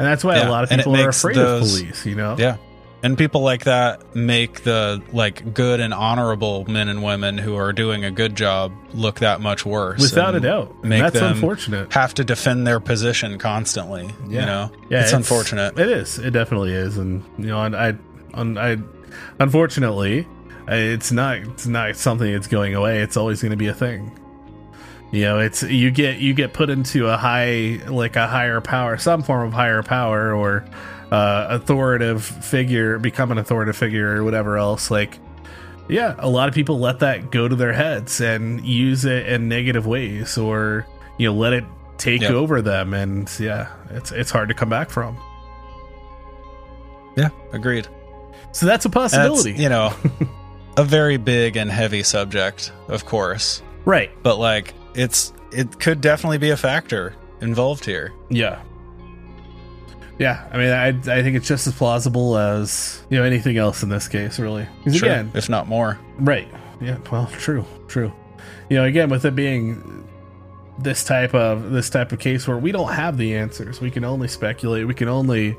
And 0.00 0.08
that's 0.08 0.24
why 0.24 0.36
Yeah, 0.36 0.48
a 0.48 0.50
lot 0.50 0.64
of 0.64 0.70
people 0.70 0.96
are 0.96 1.10
afraid 1.10 1.36
those- 1.36 1.74
of 1.74 1.80
police, 1.80 2.06
you 2.06 2.14
know? 2.14 2.34
yeah. 2.38 2.56
And 3.02 3.16
people 3.18 3.40
like 3.42 3.64
that 3.64 4.14
make 4.16 4.62
the 4.62 5.02
like 5.12 5.52
good 5.54 5.80
and 5.80 5.92
honorable 5.94 6.64
men 6.68 6.88
and 6.88 7.02
women 7.02 7.36
who 7.38 7.54
are 7.56 7.72
doing 7.72 8.04
a 8.04 8.10
good 8.10 8.34
job 8.34 8.72
look 8.94 9.20
that 9.20 9.40
much 9.42 9.64
worse. 9.66 10.00
Without 10.00 10.34
a 10.34 10.40
doubt. 10.40 10.82
Make 10.84 11.02
that's 11.02 11.14
them 11.18 11.32
unfortunate. 11.32 11.92
Have 11.92 12.14
to 12.14 12.24
defend 12.24 12.66
their 12.66 12.80
position 12.80 13.38
constantly. 13.38 14.10
Yeah. 14.28 14.40
You 14.40 14.46
know, 14.46 14.70
Yeah, 14.90 15.00
it's, 15.02 15.12
unfortunate. 15.12 15.78
It 15.78 15.88
is. 15.90 16.18
It 16.18 16.30
definitely 16.32 16.72
is, 16.72 16.96
and 16.98 17.22
you 17.38 17.46
know, 17.46 17.62
and 17.62 17.74
I, 17.76 17.94
and 18.34 18.58
I, 18.58 18.76
unfortunately, 19.38 20.26
it's 20.68 21.10
not. 21.10 21.38
It's 21.38 21.66
not 21.66 21.96
something 21.96 22.30
that's 22.32 22.46
going 22.48 22.74
away. 22.74 23.00
It's 23.00 23.16
always 23.16 23.40
going 23.40 23.50
to 23.52 23.56
be 23.56 23.66
a 23.68 23.74
thing. 23.74 24.12
You 25.12 25.22
know, 25.22 25.38
it's 25.40 25.62
you 25.64 25.90
get 25.90 26.18
you 26.18 26.34
get 26.34 26.52
put 26.52 26.70
into 26.70 27.08
a 27.08 27.16
high, 27.16 27.80
like 27.88 28.14
a 28.16 28.26
higher 28.28 28.60
power, 28.60 28.96
some 28.96 29.22
form 29.22 29.46
of 29.48 29.52
higher 29.52 29.82
power 29.82 30.32
or 30.32 30.64
uh, 31.10 31.46
authoritative 31.50 32.24
figure, 32.24 32.98
become 32.98 33.32
an 33.32 33.38
authoritative 33.38 33.76
figure 33.76 34.14
or 34.16 34.22
whatever 34.22 34.56
else. 34.56 34.88
Like, 34.88 35.18
yeah, 35.88 36.14
a 36.18 36.28
lot 36.28 36.48
of 36.48 36.54
people 36.54 36.78
let 36.78 37.00
that 37.00 37.32
go 37.32 37.48
to 37.48 37.56
their 37.56 37.72
heads 37.72 38.20
and 38.20 38.64
use 38.64 39.04
it 39.04 39.26
in 39.26 39.48
negative 39.48 39.84
ways, 39.84 40.38
or 40.38 40.86
you 41.18 41.26
know, 41.28 41.34
let 41.36 41.54
it 41.54 41.64
take 41.98 42.22
Yep. 42.22 42.30
over 42.30 42.62
them, 42.62 42.94
and 42.94 43.28
yeah, 43.40 43.68
it's 43.90 44.12
it's 44.12 44.30
hard 44.30 44.48
to 44.48 44.54
come 44.54 44.68
back 44.68 44.90
from. 44.90 45.18
Yeah, 47.16 47.30
agreed. 47.52 47.88
So 48.52 48.66
that's 48.66 48.84
a 48.84 48.90
possibility. 48.90 49.52
you 49.54 49.68
know, 49.68 49.92
a 50.76 50.84
very 50.84 51.16
big 51.16 51.56
and 51.56 51.68
heavy 51.70 52.02
subject, 52.04 52.72
of 52.88 53.04
course. 53.06 53.62
Right. 53.84 54.10
But 54.22 54.38
like 54.38 54.74
it's 54.94 55.32
it 55.52 55.78
could 55.80 56.00
definitely 56.00 56.38
be 56.38 56.50
a 56.50 56.56
factor 56.56 57.14
involved 57.40 57.84
here. 57.84 58.12
Yeah. 58.28 58.62
Yeah. 60.18 60.46
I 60.52 60.58
mean, 60.58 60.70
I, 60.70 60.88
I 61.18 61.22
think 61.22 61.36
it's 61.36 61.48
just 61.48 61.66
as 61.66 61.74
plausible 61.74 62.36
as, 62.36 63.02
you 63.08 63.18
know, 63.18 63.24
anything 63.24 63.56
else 63.56 63.82
in 63.82 63.88
this 63.88 64.06
case, 64.06 64.38
really. 64.38 64.66
Sure, 64.84 65.08
again, 65.08 65.32
if 65.34 65.48
not 65.48 65.66
more. 65.66 65.98
right. 66.18 66.48
Yeah. 66.80 66.98
Well, 67.10 67.26
true. 67.38 67.64
True. 67.88 68.12
You 68.70 68.76
know, 68.78 68.84
again, 68.84 69.10
with 69.10 69.24
it 69.24 69.34
being 69.34 70.08
this 70.78 71.04
type 71.04 71.34
of 71.34 71.72
this 71.72 71.90
type 71.90 72.12
of 72.12 72.18
case 72.18 72.48
where 72.48 72.56
we 72.56 72.72
don't 72.72 72.92
have 72.92 73.18
the 73.18 73.36
answers, 73.36 73.80
we 73.80 73.90
can 73.90 74.04
only 74.04 74.28
speculate. 74.28 74.86
We 74.86 74.94
can 74.94 75.08
only 75.08 75.58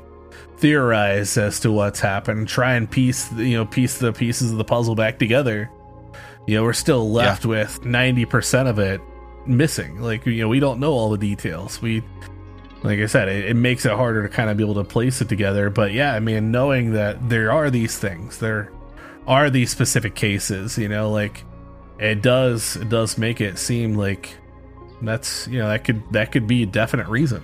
theorize 0.56 1.36
as 1.36 1.60
to 1.60 1.70
what's 1.70 2.00
happened, 2.00 2.48
try 2.48 2.74
and 2.74 2.90
piece, 2.90 3.30
you 3.34 3.56
know, 3.56 3.66
piece 3.66 3.98
the 3.98 4.12
pieces 4.12 4.50
of 4.50 4.58
the 4.58 4.64
puzzle 4.64 4.94
back 4.96 5.18
together. 5.18 5.70
You 6.48 6.56
know, 6.56 6.64
we're 6.64 6.72
still 6.72 7.08
left 7.10 7.46
with 7.46 7.84
ninety 7.84 8.24
percent 8.24 8.68
of 8.68 8.80
it 8.80 9.00
missing. 9.46 10.00
Like, 10.00 10.26
you 10.26 10.42
know, 10.42 10.48
we 10.48 10.60
don't 10.60 10.80
know 10.80 10.92
all 10.92 11.10
the 11.10 11.18
details. 11.18 11.80
We, 11.80 12.02
like 12.82 12.98
I 12.98 13.06
said, 13.06 13.28
it, 13.28 13.50
it 13.50 13.54
makes 13.54 13.84
it 13.84 13.92
harder 13.92 14.22
to 14.22 14.28
kind 14.28 14.50
of 14.50 14.56
be 14.56 14.64
able 14.64 14.74
to 14.74 14.84
place 14.84 15.20
it 15.20 15.28
together. 15.28 15.70
But 15.70 15.92
yeah, 15.92 16.14
I 16.14 16.20
mean, 16.20 16.50
knowing 16.50 16.92
that 16.92 17.28
there 17.28 17.52
are 17.52 17.70
these 17.70 17.98
things, 17.98 18.38
there 18.38 18.72
are 19.26 19.50
these 19.50 19.70
specific 19.70 20.14
cases, 20.14 20.78
you 20.78 20.88
know, 20.88 21.10
like 21.10 21.44
it 21.98 22.22
does, 22.22 22.76
it 22.76 22.88
does 22.88 23.18
make 23.18 23.40
it 23.40 23.58
seem 23.58 23.94
like 23.94 24.34
that's, 25.00 25.46
you 25.48 25.58
know, 25.58 25.68
that 25.68 25.84
could 25.84 26.02
that 26.12 26.32
could 26.32 26.46
be 26.46 26.62
a 26.62 26.66
definite 26.66 27.08
reason 27.08 27.42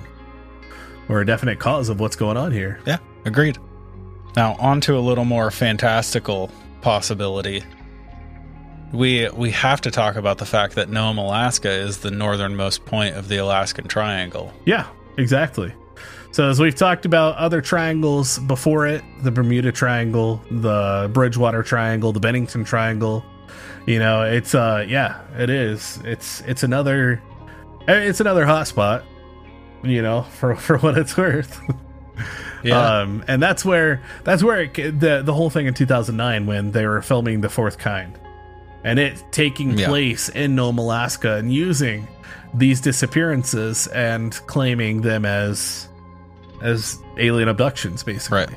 or 1.08 1.20
a 1.20 1.26
definite 1.26 1.58
cause 1.58 1.88
of 1.88 2.00
what's 2.00 2.16
going 2.16 2.36
on 2.36 2.52
here. 2.52 2.80
Yeah, 2.86 2.98
agreed. 3.24 3.58
Now 4.36 4.54
on 4.60 4.80
to 4.82 4.96
a 4.96 5.00
little 5.00 5.24
more 5.24 5.50
fantastical 5.50 6.50
possibility. 6.80 7.62
We 8.92 9.28
we 9.30 9.50
have 9.50 9.80
to 9.82 9.90
talk 9.90 10.16
about 10.16 10.38
the 10.38 10.46
fact 10.46 10.74
that 10.76 10.88
Nome, 10.88 11.18
Alaska 11.18 11.70
is 11.70 11.98
the 11.98 12.10
northernmost 12.10 12.84
point 12.86 13.16
of 13.16 13.28
the 13.28 13.36
Alaskan 13.36 13.86
Triangle. 13.86 14.52
Yeah, 14.64 14.86
exactly. 15.18 15.74
So 16.30 16.48
as 16.48 16.60
we've 16.60 16.74
talked 16.74 17.04
about 17.04 17.36
other 17.36 17.60
triangles 17.60 18.38
before 18.40 18.86
it, 18.86 19.02
the 19.22 19.30
Bermuda 19.30 19.72
Triangle, 19.72 20.42
the 20.50 21.10
Bridgewater 21.12 21.62
Triangle, 21.62 22.12
the 22.12 22.20
Bennington 22.20 22.64
Triangle, 22.64 23.24
you 23.86 23.98
know, 23.98 24.22
it's 24.22 24.54
uh 24.54 24.84
yeah, 24.88 25.20
it 25.36 25.50
is. 25.50 25.98
It's 26.04 26.42
it's 26.42 26.62
another 26.62 27.22
it's 27.86 28.20
another 28.20 28.44
hotspot, 28.44 29.04
you 29.82 30.02
know, 30.02 30.22
for 30.38 30.54
for 30.56 30.78
what 30.78 30.96
it's 30.96 31.16
worth. 31.16 31.60
Um 32.72 33.24
and 33.28 33.42
that's 33.42 33.64
where 33.64 34.02
that's 34.24 34.42
where 34.42 34.62
it, 34.62 34.74
the 35.00 35.22
the 35.24 35.34
whole 35.34 35.50
thing 35.50 35.66
in 35.66 35.74
2009 35.74 36.46
when 36.46 36.72
they 36.72 36.86
were 36.86 37.02
filming 37.02 37.40
The 37.40 37.48
Fourth 37.48 37.78
Kind. 37.78 38.18
And 38.84 38.98
it 38.98 39.22
taking 39.32 39.76
Yeah. 39.78 39.88
place 39.88 40.28
in 40.28 40.54
Nome, 40.54 40.78
Alaska, 40.78 41.34
and 41.36 41.52
using 41.52 42.06
these 42.54 42.80
disappearances 42.80 43.86
and 43.88 44.34
claiming 44.46 45.02
them 45.02 45.24
as 45.24 45.88
as 46.62 46.98
alien 47.18 47.48
abductions, 47.48 48.02
basically. 48.02 48.38
Right. 48.38 48.50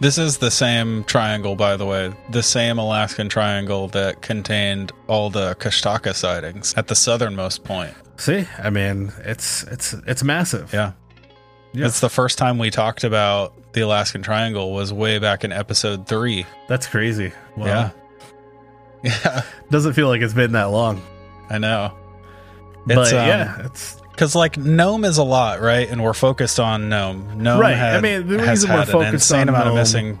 This 0.00 0.16
is 0.18 0.38
the 0.38 0.50
same 0.52 1.02
triangle, 1.04 1.56
by 1.56 1.76
the 1.76 1.84
way, 1.84 2.12
the 2.30 2.42
same 2.44 2.78
Alaskan 2.78 3.28
triangle 3.28 3.88
that 3.88 4.22
contained 4.22 4.92
all 5.08 5.28
the 5.28 5.56
Kushtaka 5.56 6.14
sightings 6.14 6.72
at 6.76 6.86
the 6.86 6.94
southernmost 6.94 7.64
point. 7.64 7.92
See, 8.16 8.46
I 8.62 8.70
mean, 8.70 9.12
it's 9.24 9.64
it's 9.64 9.94
it's 10.06 10.22
massive. 10.22 10.72
Yeah. 10.72 10.92
Yeah. 11.72 11.86
It's 11.86 12.00
the 12.00 12.08
first 12.08 12.38
time 12.38 12.58
we 12.58 12.70
talked 12.70 13.02
about 13.04 13.52
the 13.72 13.80
Alaskan 13.82 14.22
Triangle 14.22 14.72
was 14.72 14.92
way 14.92 15.18
back 15.18 15.44
in 15.44 15.52
episode 15.52 16.06
three. 16.06 16.46
That's 16.68 16.86
crazy. 16.86 17.32
Wow. 17.56 17.66
Yeah. 17.66 17.90
Yeah, 19.02 19.42
Doesn't 19.70 19.92
feel 19.92 20.08
like 20.08 20.20
it's 20.22 20.34
been 20.34 20.52
that 20.52 20.64
long. 20.64 21.00
I 21.50 21.58
know. 21.58 21.92
But 22.86 22.98
It's, 22.98 23.12
um, 23.12 23.26
yeah, 23.28 23.66
it's 23.66 24.00
Because 24.10 24.34
like 24.34 24.56
Nome 24.56 25.04
is 25.04 25.18
a 25.18 25.22
lot, 25.22 25.60
right? 25.60 25.88
And 25.88 26.02
we're 26.02 26.14
focused 26.14 26.58
on 26.58 26.88
Nome. 26.88 27.42
Nome 27.42 27.60
Right. 27.60 27.76
had- 27.76 27.96
I 27.96 28.00
mean, 28.00 28.26
the 28.26 28.38
reason 28.38 28.72
we're 28.72 28.84
focused 28.86 29.32
on 29.32 29.48
amount 29.48 29.66
Nome- 29.66 29.74
of 29.74 29.80
missing. 29.80 30.18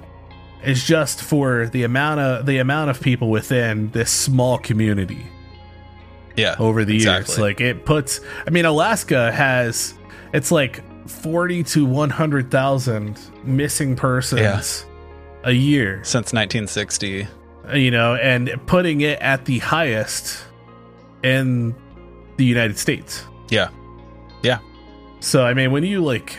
is 0.64 0.84
just 0.84 1.20
for 1.22 1.66
the 1.72 1.82
amount 1.84 2.20
of 2.20 2.46
the 2.46 2.58
amount 2.58 2.90
of 2.90 3.00
people 3.00 3.30
within 3.30 3.90
this 3.92 4.10
small 4.10 4.58
community 4.58 5.26
Yeah, 6.36 6.54
over 6.58 6.84
the 6.84 6.96
years. 6.96 7.38
Like 7.38 7.60
it 7.60 7.84
puts 7.84 8.20
I 8.46 8.50
mean 8.50 8.64
Alaska 8.64 9.32
has 9.32 9.94
it's 10.32 10.50
like 10.52 10.82
40 11.08 11.62
to 11.64 11.84
100,000 11.86 13.18
missing 13.44 13.96
persons 13.96 14.40
Yeah. 14.40 15.48
a 15.48 15.52
year, 15.52 16.00
since 16.04 16.32
1960. 16.32 17.26
You 17.74 17.90
know, 17.90 18.14
and 18.14 18.50
putting 18.66 19.00
it 19.00 19.18
at 19.20 19.44
the 19.44 19.58
highest 19.58 20.42
in 21.22 21.74
the 22.36 22.44
United 22.44 22.78
States. 22.78 23.24
Yeah, 23.50 23.68
Yeah. 24.42 24.58
So 25.20 25.44
I 25.44 25.54
mean 25.54 25.72
when 25.72 25.82
you 25.84 26.04
like 26.04 26.38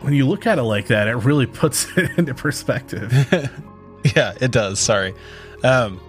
when 0.00 0.12
you 0.12 0.26
look 0.26 0.46
at 0.46 0.58
it 0.58 0.62
like 0.62 0.86
that, 0.88 1.08
it 1.08 1.16
really 1.16 1.46
puts 1.62 1.86
it 1.96 2.10
into 2.16 2.34
perspective. 2.34 3.12
yeah, 4.16 4.34
it 4.40 4.50
does. 4.52 4.78
Sorry. 4.78 5.14
Um, 5.64 6.00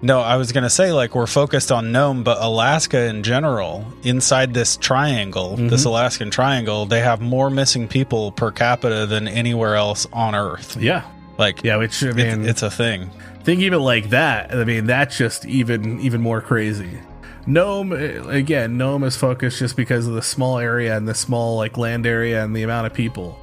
no, 0.00 0.20
I 0.20 0.36
was 0.36 0.50
gonna 0.52 0.70
say 0.70 0.92
like 0.92 1.14
we're 1.14 1.26
focused 1.26 1.70
on 1.70 1.92
Nome, 1.92 2.22
but 2.24 2.38
Alaska 2.40 3.04
in 3.06 3.22
general, 3.22 3.84
inside 4.02 4.54
this 4.54 4.76
triangle, 4.76 5.52
Mm-hmm. 5.56 5.68
this 5.68 5.84
Alaskan 5.84 6.30
triangle, 6.30 6.86
they 6.86 7.00
have 7.00 7.20
more 7.20 7.50
missing 7.50 7.86
people 7.86 8.32
per 8.32 8.50
capita 8.50 9.06
than 9.06 9.28
anywhere 9.28 9.76
else 9.76 10.06
on 10.12 10.34
Earth. 10.34 10.76
yeah. 10.80 11.04
Like, 11.38 11.64
Yeah, 11.64 11.76
which 11.76 12.02
I 12.04 12.12
mean 12.12 12.44
it's 12.46 12.62
a 12.62 12.70
thing. 12.70 13.10
think 13.42 13.60
even 13.60 13.80
like 13.80 14.10
that 14.10 14.54
i 14.54 14.62
mean 14.64 14.86
that's 14.86 15.16
just 15.18 15.44
even 15.46 15.98
even 16.00 16.20
more 16.20 16.40
crazy 16.40 16.98
Nome 17.46 17.92
eh, 17.92 18.22
again 18.28 18.76
Nome 18.78 19.02
is 19.02 19.16
focused 19.16 19.58
just 19.58 19.74
because 19.76 20.06
of 20.06 20.14
the 20.14 20.22
small 20.22 20.58
area 20.58 20.96
and 20.96 21.08
the 21.08 21.14
small 21.14 21.56
like 21.56 21.76
land 21.76 22.06
area 22.06 22.44
and 22.44 22.54
the 22.54 22.62
amount 22.62 22.86
of 22.86 22.94
people 22.94 23.36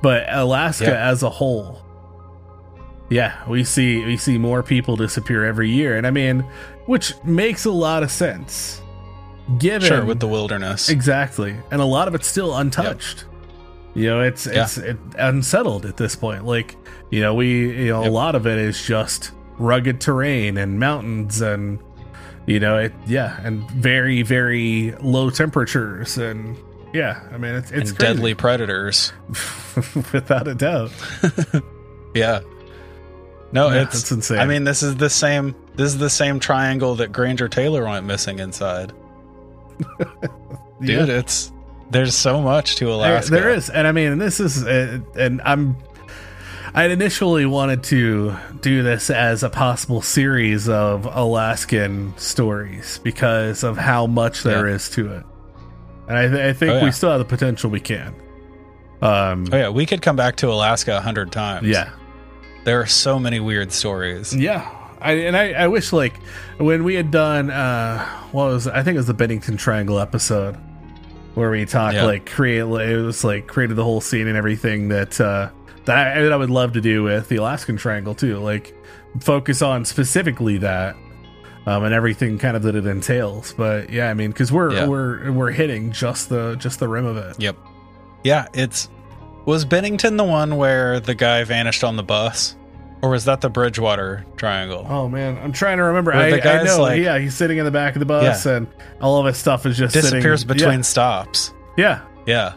but 0.00 0.24
alaska 0.30 0.84
Yeah. 0.86 1.08
as 1.10 1.22
a 1.22 1.28
whole 1.28 1.82
yeah 3.10 3.46
we 3.46 3.62
see 3.64 4.04
we 4.06 4.16
see 4.16 4.38
more 4.38 4.62
people 4.62 4.96
disappear 4.96 5.44
every 5.44 5.68
year 5.68 5.96
and 5.98 6.06
i 6.06 6.10
mean 6.10 6.40
which 6.86 7.12
makes 7.24 7.64
a 7.66 7.70
lot 7.70 8.02
of 8.02 8.10
sense 8.10 8.80
given 9.58 9.86
Sure, 9.86 10.04
with 10.04 10.20
the 10.20 10.28
wilderness. 10.28 10.88
Exactly, 10.88 11.54
and 11.72 11.80
a 11.80 11.84
lot 11.84 12.06
of 12.08 12.14
it's 12.14 12.26
still 12.28 12.56
untouched. 12.56 13.24
You 13.94 14.06
know, 14.06 14.20
it's 14.22 14.46
Yeah. 14.46 14.62
it's 14.64 14.78
it, 14.78 14.96
unsettled 15.18 15.84
at 15.86 15.96
this 15.96 16.16
point. 16.16 16.44
Like, 16.46 16.76
you 17.10 17.20
know, 17.20 17.34
we 17.34 17.84
you 17.84 17.90
know 17.90 18.04
a 18.04 18.10
lot 18.10 18.34
of 18.34 18.46
it 18.46 18.58
is 18.58 18.80
just 18.82 19.32
rugged 19.58 20.00
terrain 20.00 20.56
and 20.56 20.78
mountains 20.80 21.40
and 21.40 21.78
you 22.46 22.58
know 22.58 22.78
it 22.78 22.92
yeah 23.06 23.38
and 23.44 23.70
very 23.70 24.22
very 24.22 24.92
low 25.00 25.30
temperatures 25.30 26.18
and 26.18 26.56
yeah 26.92 27.20
i 27.32 27.36
mean 27.36 27.54
it's 27.54 27.70
it's 27.70 27.90
and 27.90 27.98
crazy. 27.98 28.14
deadly 28.14 28.34
predators. 28.34 29.12
without 30.12 30.48
a 30.48 30.54
doubt 30.54 30.90
Yeah. 32.14 32.40
No, 33.52 33.68
Yeah, 33.68 33.82
it's 33.82 34.10
insane. 34.10 34.38
I 34.38 34.46
mean, 34.46 34.64
this 34.64 34.82
is 34.82 34.96
the 34.96 35.10
same. 35.10 35.54
This 35.76 35.88
is 35.92 35.98
the 35.98 36.08
same 36.10 36.40
triangle 36.40 36.94
that 36.96 37.12
Granger 37.12 37.48
Taylor 37.48 37.84
went 37.84 38.06
missing 38.06 38.38
inside. 38.38 38.92
Dude, 40.80 41.08
it's 41.10 41.51
there's 41.92 42.14
so 42.14 42.40
much 42.42 42.76
to 42.76 42.86
There- 42.86 42.94
Alaska. 42.94 43.30
there 43.30 43.50
is, 43.50 43.70
and 43.70 43.86
I 43.86 43.92
mean, 43.92 44.18
this 44.18 44.40
is, 44.40 44.64
uh, 44.66 44.98
and 45.16 45.40
I'm. 45.44 45.76
I 46.74 46.84
initially 46.86 47.44
wanted 47.44 47.82
to 47.84 48.34
do 48.62 48.82
this 48.82 49.10
as 49.10 49.42
a 49.42 49.50
possible 49.50 50.00
series 50.00 50.70
of 50.70 51.04
Alaskan 51.04 52.14
stories 52.16 52.98
because 53.04 53.62
of 53.62 53.76
how 53.76 54.06
much 54.06 54.42
there 54.42 54.66
is 54.66 54.88
Yeah. 54.88 54.94
to 55.04 55.12
it, 55.12 55.22
and 56.08 56.16
I, 56.18 56.28
th- 56.28 56.40
I 56.40 56.52
think 56.54 56.72
Oh, 56.72 56.76
yeah. 56.78 56.84
we 56.84 56.90
still 56.90 57.10
have 57.10 57.18
the 57.18 57.26
potential 57.26 57.68
we 57.68 57.80
can. 57.80 58.14
Um, 59.02 59.46
Oh 59.52 59.56
yeah, 59.58 59.68
we 59.68 59.84
could 59.84 60.00
come 60.00 60.16
back 60.16 60.36
to 60.36 60.48
Alaska 60.50 60.96
a 60.96 61.00
hundred 61.02 61.30
times. 61.30 61.66
yeah, 61.68 61.90
there 62.64 62.80
are 62.80 62.86
so 62.86 63.18
many 63.18 63.38
weird 63.38 63.70
stories. 63.72 64.34
yeah. 64.34 64.66
I, 65.04 65.12
and 65.26 65.36
I, 65.36 65.50
I 65.52 65.66
wish 65.66 65.92
like 65.92 66.14
when 66.58 66.84
we 66.84 66.94
had 66.94 67.10
done 67.10 67.50
uh 67.50 68.06
what 68.30 68.44
was? 68.46 68.68
I 68.68 68.84
think 68.84 68.94
it 68.94 68.98
was 68.98 69.08
the 69.08 69.14
Bennington 69.14 69.56
Triangle 69.56 69.98
episode 69.98 70.56
where 71.34 71.50
we 71.50 71.64
talk 71.64 71.94
Yeah. 71.94 72.04
like 72.04 72.30
create 72.30 72.60
it 72.60 72.96
was 73.02 73.24
like 73.24 73.46
created 73.46 73.76
the 73.76 73.84
whole 73.84 74.00
scene 74.00 74.26
and 74.28 74.36
everything 74.36 74.88
that 74.88 75.20
uh 75.20 75.50
that 75.84 76.16
I, 76.16 76.22
that 76.22 76.32
I 76.32 76.36
would 76.36 76.50
love 76.50 76.72
to 76.74 76.80
do 76.80 77.02
with 77.02 77.28
the 77.28 77.36
Alaskan 77.36 77.76
Triangle 77.76 78.14
too 78.14 78.38
like 78.38 78.74
focus 79.20 79.62
on 79.62 79.84
specifically 79.84 80.58
that 80.58 80.94
um 81.66 81.84
and 81.84 81.94
everything 81.94 82.38
kind 82.38 82.56
of 82.56 82.62
that 82.64 82.74
it 82.76 82.86
entails 82.86 83.52
but 83.54 83.90
yeah 83.90 84.08
I 84.10 84.14
mean 84.14 84.30
because 84.30 84.50
we're 84.52 84.72
Yeah. 84.74 84.86
we're 84.86 85.30
we're 85.32 85.50
hitting 85.52 85.92
just 85.92 86.28
the 86.28 86.56
just 86.56 86.78
the 86.80 86.88
rim 86.88 87.04
of 87.06 87.16
it 87.16 87.36
Yep. 87.40 87.56
Yeah, 88.24 88.46
it's 88.54 88.88
was 89.46 89.64
Bennington 89.64 90.16
the 90.16 90.22
one 90.24 90.56
where 90.56 91.00
the 91.00 91.14
guy 91.16 91.42
vanished 91.42 91.82
on 91.82 91.96
the 91.96 92.04
bus, 92.04 92.54
or 93.02 93.10
was 93.10 93.24
that 93.26 93.40
the 93.40 93.50
Bridgewater 93.50 94.24
Triangle? 94.36 94.86
Oh 94.88 95.08
man, 95.08 95.36
I'm 95.42 95.52
trying 95.52 95.76
to 95.78 95.84
remember. 95.84 96.12
Where 96.12 96.20
I, 96.20 96.30
the 96.40 96.48
I 96.60 96.62
know. 96.62 96.80
like- 96.80 97.00
yeah, 97.02 97.18
he's 97.18 97.34
sitting 97.34 97.58
in 97.58 97.64
the 97.64 97.70
back 97.70 97.94
of 97.94 98.00
the 98.00 98.06
bus, 98.06 98.46
Yeah. 98.46 98.52
and 98.56 98.66
all 99.00 99.18
of 99.20 99.26
his 99.26 99.36
stuff 99.36 99.66
is 99.66 99.76
just 99.76 99.92
Disappears 99.94 100.40
sitting, 100.42 100.56
between 100.56 100.82
stops. 100.82 101.52
Yeah, 101.76 102.00
Yeah, 102.26 102.52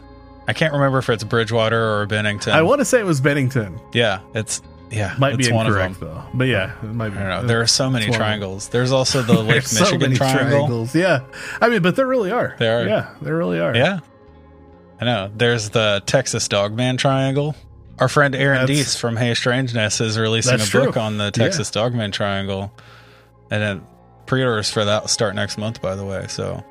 I 0.48 0.54
can't 0.54 0.74
remember 0.74 1.00
if 1.00 1.10
it's 1.10 1.24
Bridgewater 1.24 2.00
or 2.00 2.06
Bennington. 2.06 2.54
I 2.54 2.62
want 2.62 2.80
to 2.82 2.86
say 2.86 3.00
it 3.00 3.06
was 3.06 3.20
Bennington. 3.22 3.80
Yeah, 3.94 4.20
it's 4.34 4.62
yeah, 4.92 5.16
Might 5.18 5.34
it's 5.40 5.48
be 5.48 5.54
one 5.54 5.66
of 5.66 5.72
incorrect 5.74 6.00
them. 6.00 6.10
though, 6.10 6.24
but 6.36 6.44
yeah, 6.48 6.74
it 6.84 6.86
might 6.94 7.10
be. 7.10 7.18
I 7.18 7.22
don't 7.22 7.42
know. 7.42 7.48
There 7.48 7.60
are 7.62 7.66
so 7.68 7.90
many 7.90 8.06
It's 8.06 8.12
one 8.12 8.22
of 8.22 8.28
them. 8.28 8.28
triangles. 8.40 8.70
There's 8.70 8.92
also 8.92 9.24
the 9.24 9.34
Lake 9.42 9.48
There's 9.64 9.72
so 9.72 9.84
Michigan 9.86 10.14
Triangle. 10.16 10.50
triangles. 10.50 10.96
Yeah, 10.96 11.22
I 11.60 11.70
mean, 11.70 11.82
but 11.82 11.96
there 11.96 12.06
really 12.06 12.32
are. 12.32 12.56
There 12.60 12.82
are. 12.82 12.88
Yeah, 12.88 13.10
there 13.22 13.36
really 13.36 13.60
are. 13.60 13.76
Yeah, 13.76 14.00
I 15.02 15.06
know. 15.06 15.32
There's 15.36 15.70
the 15.70 16.04
Texas 16.06 16.48
Dogman 16.48 16.98
Triangle. 16.98 17.56
Our 18.00 18.10
friend 18.10 18.36
Aaron 18.36 18.62
That's- 18.62 18.78
Deese 18.78 18.96
from 18.98 19.16
Hey 19.16 19.34
Strangeness 19.34 20.02
is 20.02 20.18
releasing 20.20 20.56
a 20.56 20.58
book 20.58 20.94
true. 20.94 21.02
on 21.02 21.18
the 21.18 21.32
Texas 21.32 21.72
Dogman 21.72 22.12
Triangle, 22.12 22.72
and 23.50 23.62
then 23.62 23.82
pre-orders 24.26 24.70
for 24.70 24.84
that 24.86 25.10
start 25.10 25.36
next 25.36 25.58
month. 25.58 25.82
By 25.82 25.96
the 25.96 26.04
way, 26.06 26.26
so 26.28 26.64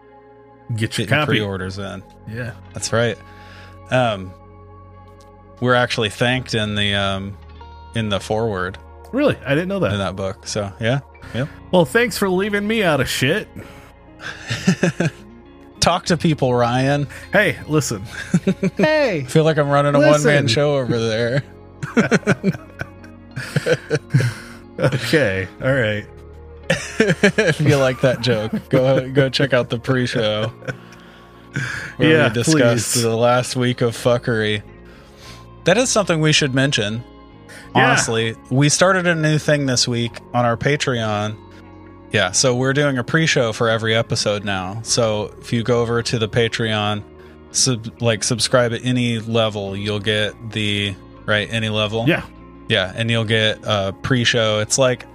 Get 0.77 0.99
your 0.99 1.07
copy. 1.07 1.27
pre-orders 1.27 1.79
in. 1.79 2.03
Yeah. 2.29 2.53
That's 2.75 2.93
right. 2.93 3.17
Um, 3.91 4.33
we're 5.61 5.75
actually 5.75 6.11
thanked 6.11 6.55
in 6.55 6.75
the 6.75 6.95
um 6.95 7.37
in 7.95 8.09
the 8.09 8.21
forward 8.21 8.77
Really, 9.13 9.37
I 9.47 9.51
didn't 9.51 9.69
know 9.69 9.79
that. 9.79 9.93
in 9.93 9.99
that 9.99 10.17
book. 10.17 10.47
So 10.47 10.73
yeah, 10.81 11.01
yep. 11.35 11.49
Well, 11.71 11.85
thanks 11.85 12.19
for 12.19 12.29
leaving 12.29 12.67
me 12.67 12.83
out 12.83 13.01
of 13.01 13.09
shit. 13.09 13.49
Talk 15.85 16.07
to 16.07 16.17
people, 16.17 16.55
Ryan. 16.55 17.07
Hey, 17.31 17.59
listen. 17.69 18.03
hey. 18.79 19.21
I 19.21 19.25
feel 19.29 19.45
like 19.45 19.59
I'm 19.59 19.69
running 19.69 19.95
a 19.95 19.99
one 20.01 20.25
man 20.25 20.49
show 20.49 20.79
over 20.79 20.99
there. 20.99 21.45
Okay. 24.79 25.47
All 25.63 25.73
right. 25.73 26.05
if 26.69 27.61
you 27.61 27.77
like 27.77 28.01
that 28.01 28.21
joke, 28.23 28.53
go 28.71 29.09
go 29.11 29.29
check 29.29 29.53
out 29.53 29.71
the 29.71 29.79
pre-show 29.79 30.49
where 31.97 32.11
Yeah, 32.11 32.29
we 32.29 32.35
discussed 32.35 32.95
please. 32.95 33.03
the 33.03 33.15
last 33.17 33.55
week 33.55 33.83
of 33.83 33.95
fuckery. 33.97 34.63
That 35.65 35.79
is 35.79 35.91
something 35.91 36.21
we 36.21 36.33
should 36.33 36.55
mention. 36.55 37.05
Yeah. 37.77 37.87
Honestly, 37.91 38.35
we 38.51 38.69
started 38.69 39.07
a 39.07 39.15
new 39.15 39.39
thing 39.39 39.67
this 39.67 39.87
week 39.87 40.19
on 40.33 40.45
our 40.45 40.57
Patreon. 40.57 41.37
Yeah, 42.15 42.31
so 42.31 42.55
we're 42.55 42.75
doing 42.75 42.97
a 42.97 43.03
pre-show 43.03 43.53
for 43.53 43.69
every 43.69 43.93
episode 43.93 44.45
now. 44.45 44.83
So 44.85 45.35
if 45.41 45.53
you 45.53 45.65
go 45.65 45.81
over 45.81 46.01
to 46.01 46.17
the 46.17 46.29
Patreon, 46.29 47.03
sub, 47.51 48.01
like 48.01 48.23
subscribe 48.23 48.73
at 48.73 48.85
any 48.85 49.19
level, 49.19 49.77
you'll 49.77 49.99
get 49.99 50.53
the 50.53 50.95
right 51.27 51.53
any 51.53 51.71
level. 51.71 52.05
Yeah. 52.07 52.25
Yeah, 52.69 52.93
and 52.95 53.11
you'll 53.11 53.25
get 53.25 53.59
a 53.65 53.93
pre-show. 54.01 54.61
It's 54.61 54.79
like 54.79 55.07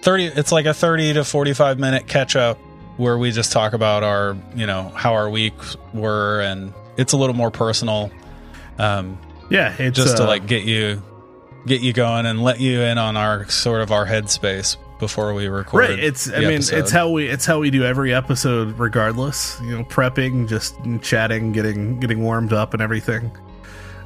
30 0.00 0.24
it's 0.24 0.52
like 0.52 0.64
a 0.64 0.72
30 0.72 1.12
to 1.12 1.24
45 1.24 1.78
minute 1.78 2.06
catch 2.06 2.34
up 2.34 2.56
where 2.96 3.18
we 3.18 3.30
just 3.30 3.52
talk 3.52 3.74
about 3.74 4.02
our, 4.02 4.34
you 4.54 4.66
know, 4.66 4.84
how 4.88 5.12
our 5.12 5.28
weeks 5.28 5.76
were 5.92 6.40
and 6.40 6.72
it's 6.96 7.12
a 7.12 7.18
little 7.18 7.36
more 7.36 7.50
personal. 7.50 8.10
Um 8.78 9.18
Yeah. 9.50 9.74
It's 9.78 9.98
just 9.98 10.16
to 10.16 10.22
uh, 10.22 10.28
like 10.28 10.46
get 10.46 10.64
you 10.64 11.02
get 11.66 11.82
you 11.82 11.92
going 11.92 12.24
and 12.24 12.42
let 12.42 12.58
you 12.58 12.80
in 12.80 12.96
on 12.96 13.18
our 13.18 13.46
sort 13.50 13.82
of 13.82 13.92
our 13.92 14.06
headspace 14.06 14.78
before 14.98 15.34
we 15.34 15.48
record. 15.48 15.88
Right. 15.90 15.98
It's 15.98 16.28
I 16.30 16.40
mean 16.40 16.50
episode. 16.54 16.78
it's 16.78 16.90
how 16.90 17.10
we 17.10 17.26
it's 17.28 17.44
how 17.46 17.58
we 17.58 17.70
do 17.70 17.84
every 17.84 18.12
episode 18.14 18.78
regardless. 18.78 19.58
You 19.62 19.78
know, 19.78 19.84
prepping, 19.84 20.48
just 20.48 20.76
chatting, 21.02 21.52
getting 21.52 21.98
getting 22.00 22.22
warmed 22.22 22.52
up 22.52 22.72
and 22.74 22.82
everything. 22.82 23.30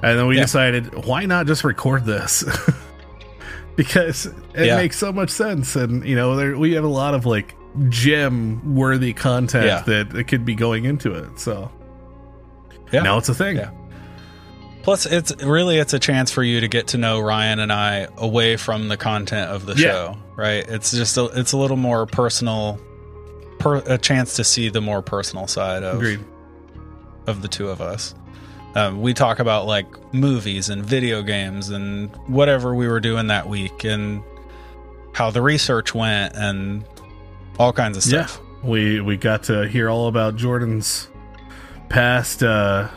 And 0.02 0.18
then 0.18 0.26
we 0.26 0.36
Yeah. 0.36 0.42
decided 0.42 1.04
why 1.06 1.24
not 1.26 1.46
just 1.46 1.64
record 1.64 2.04
this? 2.04 2.44
because 3.76 4.26
it 4.54 4.66
Yeah. 4.66 4.76
makes 4.76 4.96
so 4.98 5.12
much 5.12 5.30
sense 5.30 5.76
and 5.76 6.04
you 6.06 6.16
know, 6.16 6.36
there 6.36 6.56
we 6.56 6.72
have 6.74 6.84
a 6.84 6.88
lot 6.88 7.14
of 7.14 7.26
like 7.26 7.54
gem 7.90 8.74
worthy 8.74 9.12
content 9.12 9.66
Yeah. 9.66 9.80
that, 9.82 10.10
that 10.10 10.24
could 10.24 10.44
be 10.46 10.54
going 10.54 10.84
into 10.86 11.12
it. 11.12 11.38
So 11.38 11.70
Yeah. 12.92 13.02
now 13.02 13.18
it's 13.18 13.28
a 13.28 13.34
thing. 13.34 13.60
Plus, 14.86 15.04
it's 15.04 15.34
really 15.42 15.78
it's 15.78 15.94
a 15.94 15.98
chance 15.98 16.30
for 16.30 16.44
you 16.44 16.60
to 16.60 16.68
get 16.68 16.86
to 16.86 16.96
know 16.96 17.18
Ryan 17.18 17.58
and 17.58 17.72
I 17.72 18.06
away 18.18 18.56
from 18.56 18.86
the 18.86 18.96
content 18.96 19.50
of 19.50 19.66
the 19.66 19.72
Yeah. 19.74 19.78
show, 19.90 20.16
right? 20.36 20.64
It's 20.68 20.92
just 20.92 21.16
a, 21.16 21.24
it's 21.34 21.50
a 21.50 21.56
little 21.56 21.76
more 21.76 22.06
personal, 22.06 22.78
per, 23.58 23.78
a 23.78 23.98
chance 23.98 24.36
to 24.36 24.44
see 24.44 24.68
the 24.68 24.80
more 24.80 25.02
personal 25.02 25.48
side 25.48 25.82
of 25.82 25.96
Agreed. 25.96 26.20
of 27.26 27.42
the 27.42 27.48
two 27.48 27.68
of 27.68 27.80
us. 27.80 28.14
Um, 28.76 29.02
we 29.02 29.12
talk 29.12 29.40
about 29.40 29.66
like 29.66 29.88
movies 30.14 30.68
and 30.68 30.84
video 30.86 31.20
games 31.20 31.70
and 31.70 32.14
whatever 32.28 32.72
we 32.72 32.86
were 32.86 33.00
doing 33.00 33.26
that 33.26 33.48
week 33.48 33.82
and 33.82 34.22
how 35.14 35.30
the 35.32 35.42
research 35.42 35.96
went 35.96 36.36
and 36.36 36.84
all 37.58 37.72
kinds 37.72 37.96
of 37.96 38.04
stuff. 38.04 38.40
Yeah, 38.62 38.68
we 38.70 39.00
we 39.00 39.16
got 39.16 39.42
to 39.44 39.66
hear 39.66 39.90
all 39.90 40.06
about 40.06 40.36
Jordan's 40.36 41.08
past 41.88 42.44
uh 42.44 42.88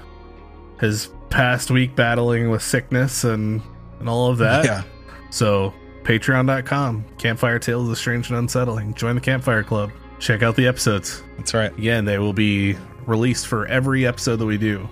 his 0.79 1.09
past 1.29 1.71
week 1.71 1.95
battling 1.95 2.49
with 2.49 2.61
sickness 2.61 3.23
and 3.23 3.61
and 3.99 4.09
all 4.09 4.29
of 4.31 4.37
that. 4.39 4.65
Yeah. 4.65 4.83
So 5.29 5.73
patreon.com, 6.03 7.05
Campfire 7.17 7.59
Tales 7.59 7.83
of 7.83 7.89
the 7.89 7.95
Strange 7.95 8.29
and 8.29 8.37
Unsettling. 8.39 8.93
Join 8.95 9.15
the 9.15 9.21
Campfire 9.21 9.63
Club. 9.63 9.91
Check 10.19 10.41
out 10.43 10.55
the 10.55 10.67
episodes. 10.67 11.23
That's 11.37 11.53
right. 11.53 11.75
Again, 11.77 12.05
they 12.05 12.17
will 12.17 12.33
be 12.33 12.75
released 13.05 13.47
for 13.47 13.65
every 13.67 14.05
episode 14.07 14.37
that 14.37 14.45
we 14.45 14.57
do. 14.57 14.87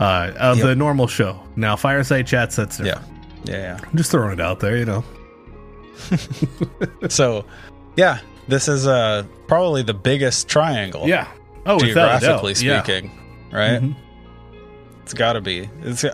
Uh, 0.00 0.32
of 0.38 0.56
Yep. 0.58 0.66
the 0.66 0.74
normal 0.74 1.06
show. 1.06 1.38
Now, 1.54 1.76
Fireside 1.76 2.26
Chats, 2.26 2.56
that's 2.56 2.78
Yeah. 2.80 2.84
different. 2.84 3.08
Yeah. 3.44 3.78
I'm 3.82 3.96
just 3.96 4.10
throwing 4.10 4.32
it 4.32 4.40
out 4.40 4.58
there, 4.60 4.76
you 4.76 4.84
know. 4.84 5.04
So, 7.08 7.44
yeah, 7.96 8.18
this 8.48 8.68
is 8.68 8.86
uh, 8.86 9.24
probably 9.46 9.82
the 9.82 9.94
biggest 9.94 10.48
triangle. 10.48 11.06
Yeah. 11.08 11.28
Oh, 11.66 11.76
without 11.76 11.88
a 11.88 11.94
doubt. 11.94 12.20
geographically 12.20 12.66
Yeah. 12.66 12.82
speaking, 12.82 13.10
right? 13.52 13.80
Mhm. 13.82 13.96
It's 15.02 15.14
got 15.14 15.34
to 15.34 15.40
be. 15.40 15.68
It's 15.82 16.04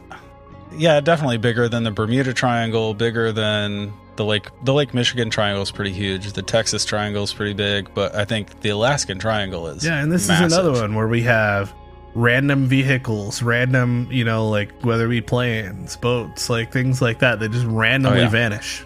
yeah, 0.76 1.00
definitely 1.00 1.38
bigger 1.38 1.68
than 1.68 1.82
the 1.84 1.90
Bermuda 1.90 2.34
Triangle, 2.34 2.94
bigger 2.94 3.32
than 3.32 3.92
the 4.16 4.24
Lake 4.24 4.48
the 4.64 4.74
Lake 4.74 4.92
Michigan 4.94 5.30
Triangle 5.30 5.62
is 5.62 5.70
pretty 5.70 5.92
huge. 5.92 6.32
The 6.32 6.42
Texas 6.42 6.84
Triangle 6.84 7.22
is 7.22 7.32
pretty 7.32 7.54
big, 7.54 7.92
but 7.94 8.14
I 8.14 8.24
think 8.24 8.60
the 8.60 8.70
Alaskan 8.70 9.18
Triangle 9.18 9.66
is 9.68 9.84
Yeah, 9.84 10.02
and 10.02 10.10
this 10.12 10.28
massive. 10.28 10.46
is 10.46 10.52
another 10.54 10.72
one 10.72 10.94
where 10.94 11.08
we 11.08 11.22
have 11.22 11.72
random 12.14 12.66
vehicles, 12.66 13.42
random, 13.42 14.08
you 14.10 14.24
know, 14.24 14.48
like 14.48 14.72
whether 14.82 15.06
it 15.06 15.10
be 15.10 15.20
planes, 15.20 15.96
boats, 15.96 16.50
like 16.50 16.72
things 16.72 17.00
like 17.00 17.20
that, 17.20 17.38
that 17.40 17.50
just 17.52 17.66
randomly 17.66 18.20
Oh, 18.20 18.22
yeah. 18.24 18.28
vanish. 18.28 18.84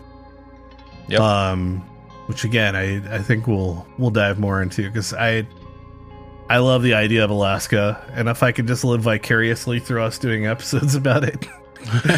Yep. 1.09 1.21
Um, 1.21 1.79
which 2.27 2.45
again, 2.45 2.77
I 2.77 2.97
I 3.15 3.19
think 3.19 3.47
we'll 3.47 3.87
we'll 3.99 4.11
dive 4.11 4.39
more 4.39 4.63
into 4.63 4.83
because 4.87 5.13
I 5.15 5.47
I 6.53 6.59
love 6.59 6.83
the 6.83 6.95
idea 6.95 7.25
of 7.25 7.31
Alaska, 7.31 8.05
and 8.15 8.29
if 8.29 8.43
I 8.43 8.53
could 8.53 8.67
just 8.67 8.85
live 8.85 9.01
vicariously 9.03 9.81
through 9.81 10.03
us 10.03 10.19
doing 10.19 10.47
episodes 10.47 10.95
about 11.03 11.25
it, 11.25 11.47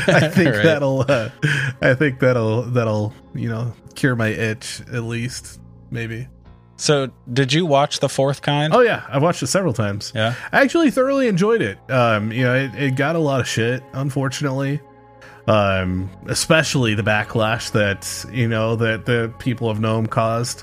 I 0.08 0.28
think 0.34 0.50
Right. 0.54 0.62
that'll 0.64 1.04
uh, 1.08 1.30
I 1.80 1.94
think 1.94 2.20
that'll 2.20 2.62
that'll 2.62 3.12
you 3.34 3.48
know 3.48 3.72
cure 3.94 4.16
my 4.16 4.28
itch 4.28 4.80
at 4.92 5.04
least 5.04 5.60
maybe. 5.90 6.28
So, 6.76 7.12
did 7.32 7.52
you 7.52 7.64
watch 7.66 8.00
the 8.00 8.08
fourth 8.08 8.42
kind? 8.42 8.74
Oh 8.74 8.80
yeah, 8.80 9.04
I've 9.08 9.22
watched 9.22 9.42
it 9.44 9.46
several 9.46 9.72
times. 9.72 10.10
yeah. 10.14 10.34
I 10.50 10.62
actually 10.62 10.90
thoroughly 10.90 11.28
enjoyed 11.28 11.62
it. 11.62 11.78
Um, 11.88 12.32
you 12.32 12.42
know, 12.42 12.54
it, 12.56 12.74
it 12.74 12.96
got 12.96 13.14
a 13.14 13.20
lot 13.20 13.40
of 13.40 13.46
shit, 13.46 13.82
unfortunately. 13.92 14.80
Um, 15.46 16.10
especially 16.26 16.94
the 16.94 17.02
backlash 17.02 17.70
that 17.72 18.24
you 18.34 18.48
know 18.48 18.76
that 18.76 19.04
the 19.06 19.32
people 19.38 19.68
of 19.70 19.78
Nome 19.78 20.06
caused. 20.06 20.62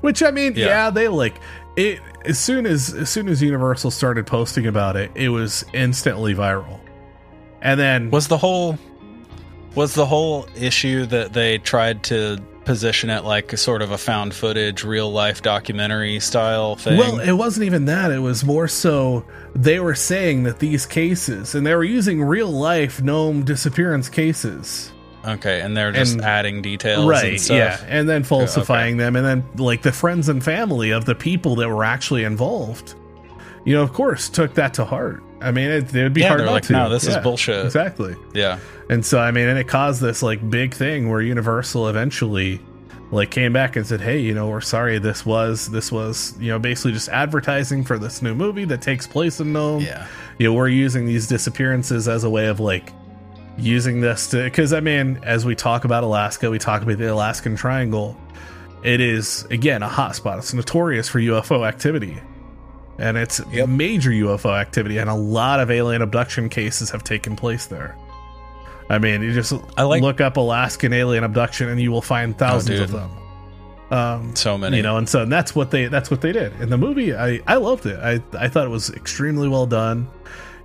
Which 0.00 0.22
I 0.22 0.30
mean, 0.30 0.54
Yeah. 0.56 0.66
yeah, 0.66 0.90
they 0.90 1.06
like 1.08 1.36
it. 1.76 2.00
As 2.24 2.38
soon 2.38 2.66
as 2.66 2.94
as 2.94 3.10
soon 3.10 3.28
as 3.28 3.42
Universal 3.42 3.90
started 3.90 4.26
posting 4.26 4.66
about 4.66 4.96
it, 4.96 5.10
it 5.14 5.28
was 5.28 5.64
instantly 5.72 6.34
viral. 6.34 6.80
And 7.60 7.78
then 7.78 8.10
Was 8.10 8.28
the 8.28 8.38
whole 8.38 8.78
was 9.74 9.94
the 9.94 10.06
whole 10.06 10.46
issue 10.54 11.06
that 11.06 11.32
they 11.32 11.58
tried 11.58 12.02
to 12.04 12.38
position 12.64 13.10
it 13.10 13.24
like 13.24 13.52
a 13.52 13.56
sort 13.56 13.82
of 13.82 13.90
a 13.90 13.98
found 13.98 14.34
footage, 14.34 14.84
real 14.84 15.10
life 15.10 15.42
documentary 15.42 16.20
style 16.20 16.76
thing? 16.76 16.98
Well, 16.98 17.20
it 17.20 17.32
wasn't 17.32 17.66
even 17.66 17.86
that. 17.86 18.10
It 18.10 18.18
was 18.18 18.44
more 18.44 18.68
so 18.68 19.24
they 19.54 19.80
were 19.80 19.94
saying 19.94 20.44
that 20.44 20.58
these 20.58 20.86
cases, 20.86 21.54
and 21.54 21.66
they 21.66 21.74
were 21.74 21.84
using 21.84 22.22
real 22.22 22.50
life 22.50 23.02
Nome 23.02 23.44
disappearance 23.44 24.08
cases. 24.08 24.92
Okay, 25.24 25.60
and 25.60 25.76
they're 25.76 25.92
just 25.92 26.14
and- 26.14 26.22
adding 26.22 26.62
details, 26.62 27.06
right 27.06 27.32
And 27.32 27.40
stuff. 27.40 27.56
yeah 27.56 27.84
and 27.88 28.08
then 28.08 28.22
oh, 28.22 28.24
falsifying 28.24 28.96
them 28.96 29.16
and 29.16 29.24
then 29.26 29.44
like 29.56 29.82
the 29.82 29.92
friends 29.92 30.28
and 30.28 30.42
family 30.42 30.90
of 30.90 31.04
the 31.04 31.14
people 31.14 31.56
that 31.56 31.68
were 31.68 31.84
actually 31.84 32.24
involved 32.24 32.94
you 33.64 33.74
know 33.74 33.82
of 33.82 33.92
course 33.92 34.28
took 34.28 34.54
that 34.54 34.74
to 34.74 34.84
heart 34.84 35.22
i 35.40 35.50
mean 35.52 35.70
it, 35.70 35.94
it 35.94 36.02
would 36.02 36.12
be 36.12 36.22
Yeah, 36.22 36.28
hard 36.28 36.40
not 36.40 36.50
like, 36.52 36.62
to 36.64 36.72
"No, 36.72 36.88
this 36.88 37.06
is 37.06 37.16
bullshit." 37.18 37.64
exactly 37.64 38.16
yeah. 38.34 38.58
and 38.90 39.04
so 39.06 39.20
i 39.20 39.30
mean 39.30 39.46
and 39.48 39.58
it 39.58 39.68
caused 39.68 40.00
this 40.00 40.22
like 40.22 40.48
big 40.50 40.74
thing 40.74 41.08
where 41.08 41.20
universal 41.20 41.88
eventually 41.88 42.60
like 43.12 43.30
came 43.30 43.52
back 43.52 43.76
and 43.76 43.86
said 43.86 44.00
hey 44.00 44.18
you 44.18 44.34
know 44.34 44.48
we're 44.48 44.60
sorry 44.60 44.98
this 44.98 45.24
was 45.26 45.68
this 45.70 45.92
was 45.92 46.34
you 46.40 46.48
know 46.48 46.58
basically 46.58 46.90
just 46.92 47.08
advertising 47.10 47.84
for 47.84 47.98
this 47.98 48.22
new 48.22 48.34
movie 48.34 48.64
that 48.64 48.82
takes 48.82 49.06
place 49.06 49.38
in 49.38 49.52
nome 49.52 49.82
Yeah. 49.82 50.06
you 50.38 50.48
know 50.48 50.54
we're 50.54 50.68
using 50.68 51.06
these 51.06 51.26
disappearances 51.28 52.08
as 52.08 52.24
a 52.24 52.30
way 52.30 52.46
of 52.46 52.58
like 52.58 52.92
using 53.58 54.00
this 54.00 54.28
to 54.28 54.42
because 54.44 54.72
i 54.72 54.80
mean 54.80 55.18
as 55.22 55.44
we 55.44 55.54
talk 55.54 55.84
about 55.84 56.02
alaska 56.02 56.50
we 56.50 56.58
talk 56.58 56.82
about 56.82 56.96
the 56.98 57.12
alaskan 57.12 57.54
triangle 57.54 58.16
it 58.82 59.00
is 59.00 59.44
again 59.50 59.80
a 59.84 59.88
hotspot. 59.88 60.38
It's 60.38 60.52
notorious 60.52 61.08
for 61.08 61.20
ufo 61.20 61.64
activity. 61.68 62.20
And 62.98 63.16
it's 63.16 63.40
Yep. 63.52 63.68
major 63.68 64.10
ufo 64.10 64.58
activity 64.58 64.98
and 64.98 65.08
a 65.08 65.14
lot 65.14 65.60
of 65.60 65.70
alien 65.70 66.02
abduction 66.02 66.48
cases 66.48 66.90
have 66.90 67.04
taken 67.04 67.36
place 67.36 67.66
there. 67.66 67.94
I 68.90 68.98
mean 68.98 69.22
you 69.22 69.32
just 69.32 69.52
I 69.76 69.84
like- 69.84 70.02
look 70.02 70.20
up 70.20 70.36
alaskan 70.36 70.92
alien 70.92 71.22
abduction 71.22 71.68
and 71.68 71.80
you 71.80 71.92
will 71.92 72.02
find 72.02 72.36
thousands 72.36 72.80
of 72.80 72.90
them. 72.90 73.10
Um 73.92 74.34
So 74.34 74.58
many. 74.58 74.78
you 74.78 74.82
know 74.82 74.96
and 74.96 75.08
so 75.08 75.22
and 75.22 75.30
that's 75.32 75.54
what 75.54 75.70
they 75.70 75.86
that's 75.86 76.10
what 76.10 76.20
they 76.20 76.32
did. 76.32 76.52
In 76.60 76.68
the 76.70 76.78
movie 76.78 77.14
i 77.14 77.38
i 77.46 77.54
loved 77.56 77.86
it. 77.86 78.00
I 78.02 78.20
i 78.36 78.48
thought 78.48 78.66
it 78.66 78.70
was 78.70 78.90
extremely 78.90 79.46
well 79.46 79.66
done 79.66 80.08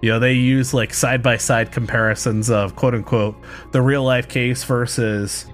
you 0.01 0.09
know 0.09 0.19
they 0.19 0.33
use 0.33 0.73
like 0.73 0.93
side 0.93 1.23
by 1.23 1.37
side 1.37 1.71
comparisons 1.71 2.49
of 2.49 2.75
quote 2.75 2.93
unquote 2.93 3.35
the 3.71 3.81
real 3.81 4.03
life 4.03 4.27
case 4.27 4.63
versus 4.63 5.45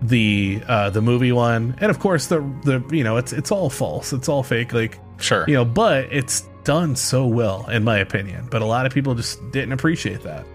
the 0.00 0.62
uh 0.66 0.90
the 0.90 1.02
movie 1.02 1.32
one. 1.32 1.76
And 1.80 1.90
of 1.90 1.98
course 1.98 2.26
the 2.26 2.40
the 2.64 2.84
you 2.94 3.04
know 3.04 3.16
it's 3.16 3.32
it's 3.32 3.50
all 3.50 3.70
false. 3.70 4.12
It's 4.12 4.28
all 4.28 4.42
fake. 4.42 4.72
Like 4.72 4.98
Sure. 5.18 5.44
you 5.46 5.54
know 5.54 5.64
but 5.64 6.12
it's 6.12 6.42
done 6.64 6.96
so 6.96 7.26
well 7.26 7.68
in 7.70 7.84
my 7.84 7.98
opinion. 7.98 8.48
But 8.50 8.62
a 8.62 8.66
lot 8.66 8.86
of 8.86 8.92
people 8.92 9.14
just 9.14 9.38
didn't 9.52 9.72
appreciate 9.72 10.22
that. 10.22 10.46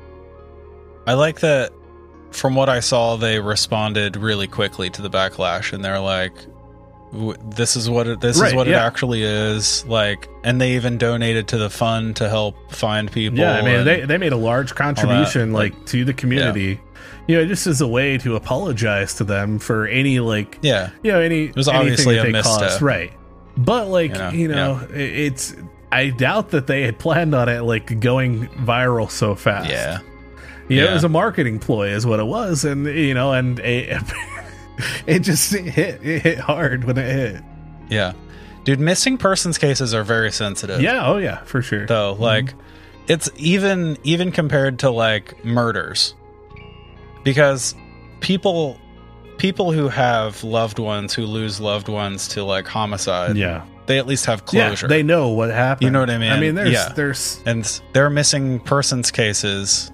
I 1.05 1.13
like 1.13 1.39
that 1.39 1.71
from 2.31 2.55
what 2.55 2.69
I 2.69 2.81
saw, 2.81 3.15
they 3.15 3.39
responded 3.39 4.17
really 4.17 4.47
quickly 4.47 4.89
to 4.91 5.01
the 5.01 5.09
backlash 5.09 5.71
and 5.73 5.83
they're 5.83 5.99
like, 5.99 6.33
this 7.11 7.75
is 7.75 7.89
what 7.89 8.07
it, 8.07 8.19
this 8.21 8.39
Right, 8.39 8.49
is 8.49 8.53
what 8.53 8.67
it 8.67 8.73
actually 8.73 9.23
is 9.23 9.85
like 9.85 10.27
and 10.43 10.59
they 10.59 10.75
even 10.75 10.97
donated 10.97 11.47
to 11.49 11.57
the 11.57 11.69
fund 11.69 12.15
to 12.17 12.27
help 12.29 12.71
find 12.71 13.11
people 13.11 13.39
Yeah, 13.39 13.53
I 13.53 13.61
mean, 13.61 13.85
they, 13.85 14.01
they 14.05 14.17
made 14.17 14.33
a 14.33 14.37
large 14.37 14.75
contribution, 14.75 15.53
like- 15.53 15.73
like, 15.73 15.85
to 15.87 16.03
the 16.05 16.13
community. 16.13 16.81
You 17.27 17.37
know, 17.37 17.45
just 17.45 17.67
as 17.67 17.81
a 17.81 17.87
way 17.87 18.17
to 18.19 18.35
apologize 18.35 19.13
to 19.15 19.23
them 19.25 19.59
for 19.59 19.85
any 19.87 20.19
like, 20.19 20.59
yeah 20.61 20.91
you 21.03 21.11
know, 21.11 21.19
any 21.19 21.51
was 21.51 21.67
anything 21.67 21.81
obviously 21.81 22.17
a 22.17 22.23
they 22.23 22.31
misstep. 22.31 22.59
caused, 22.69 22.81
right? 22.81 23.11
But 23.57 23.87
like, 23.87 24.11
You 24.11 24.17
know, 24.17 24.29
you 24.31 24.47
know, 24.49 24.79
i 24.91 24.95
it's. 24.95 25.55
I 25.91 26.09
doubt 26.09 26.49
that 26.49 26.67
they 26.67 26.83
had 26.83 26.99
planned 26.99 27.33
on 27.33 27.47
it 27.47 27.61
like 27.61 27.99
going 28.01 28.47
viral 28.49 29.09
so 29.09 29.35
fast. 29.35 29.69
yeah 29.69 29.99
you 30.69 30.77
know, 30.77 30.83
yeah. 30.83 30.91
it 30.91 30.93
was 30.95 31.05
a 31.05 31.09
marketing 31.09 31.59
ploy, 31.59 31.89
is 31.89 32.05
what 32.05 32.19
it 32.19 32.25
was, 32.25 32.65
and 32.65 32.85
you 32.87 33.13
know, 33.13 33.31
and 33.31 33.57
it, 33.59 34.01
it 35.07 35.19
just 35.19 35.51
hit 35.53 36.03
it 36.03 36.21
hit 36.21 36.37
hard 36.39 36.83
when 36.83 36.97
it 36.97 37.11
hit. 37.11 37.43
yeah 37.89 38.13
dude 38.63 38.79
missing 38.79 39.17
persons 39.17 39.57
cases 39.57 39.93
are 39.93 40.03
very 40.03 40.31
sensitive 40.31 40.81
Yeah, 40.81 41.07
oh 41.07 41.17
yeah, 41.17 41.43
for 41.43 41.61
sure. 41.61 41.85
though 41.85 42.13
mm-hmm. 42.13 42.23
like 42.23 42.53
it's 43.07 43.29
even 43.37 43.97
even 44.03 44.31
compared 44.31 44.79
to 44.79 44.89
like 44.89 45.43
murders 45.45 46.13
because 47.23 47.75
people 48.19 48.79
people 49.37 49.71
who 49.71 49.87
have 49.87 50.43
loved 50.43 50.79
ones 50.79 51.13
who 51.13 51.25
lose 51.25 51.59
loved 51.59 51.87
ones 51.89 52.27
to 52.29 52.43
like 52.43 52.67
homicide 52.67 53.37
yeah, 53.37 53.65
they 53.85 53.99
at 53.99 54.07
least 54.07 54.25
have 54.25 54.45
closure 54.45 54.85
yeah, 54.85 54.89
they 54.89 55.03
know 55.03 55.29
what 55.29 55.49
happened. 55.49 55.85
You 55.85 55.91
know 55.91 55.99
what 56.01 56.09
I 56.09 56.17
mean? 56.17 56.31
I 56.31 56.39
mean, 56.39 56.55
there's 56.55 56.71
Yeah. 56.71 56.89
there's 56.95 57.41
and 57.45 57.81
their 57.93 58.09
missing 58.09 58.59
persons 58.59 59.11
cases 59.11 59.91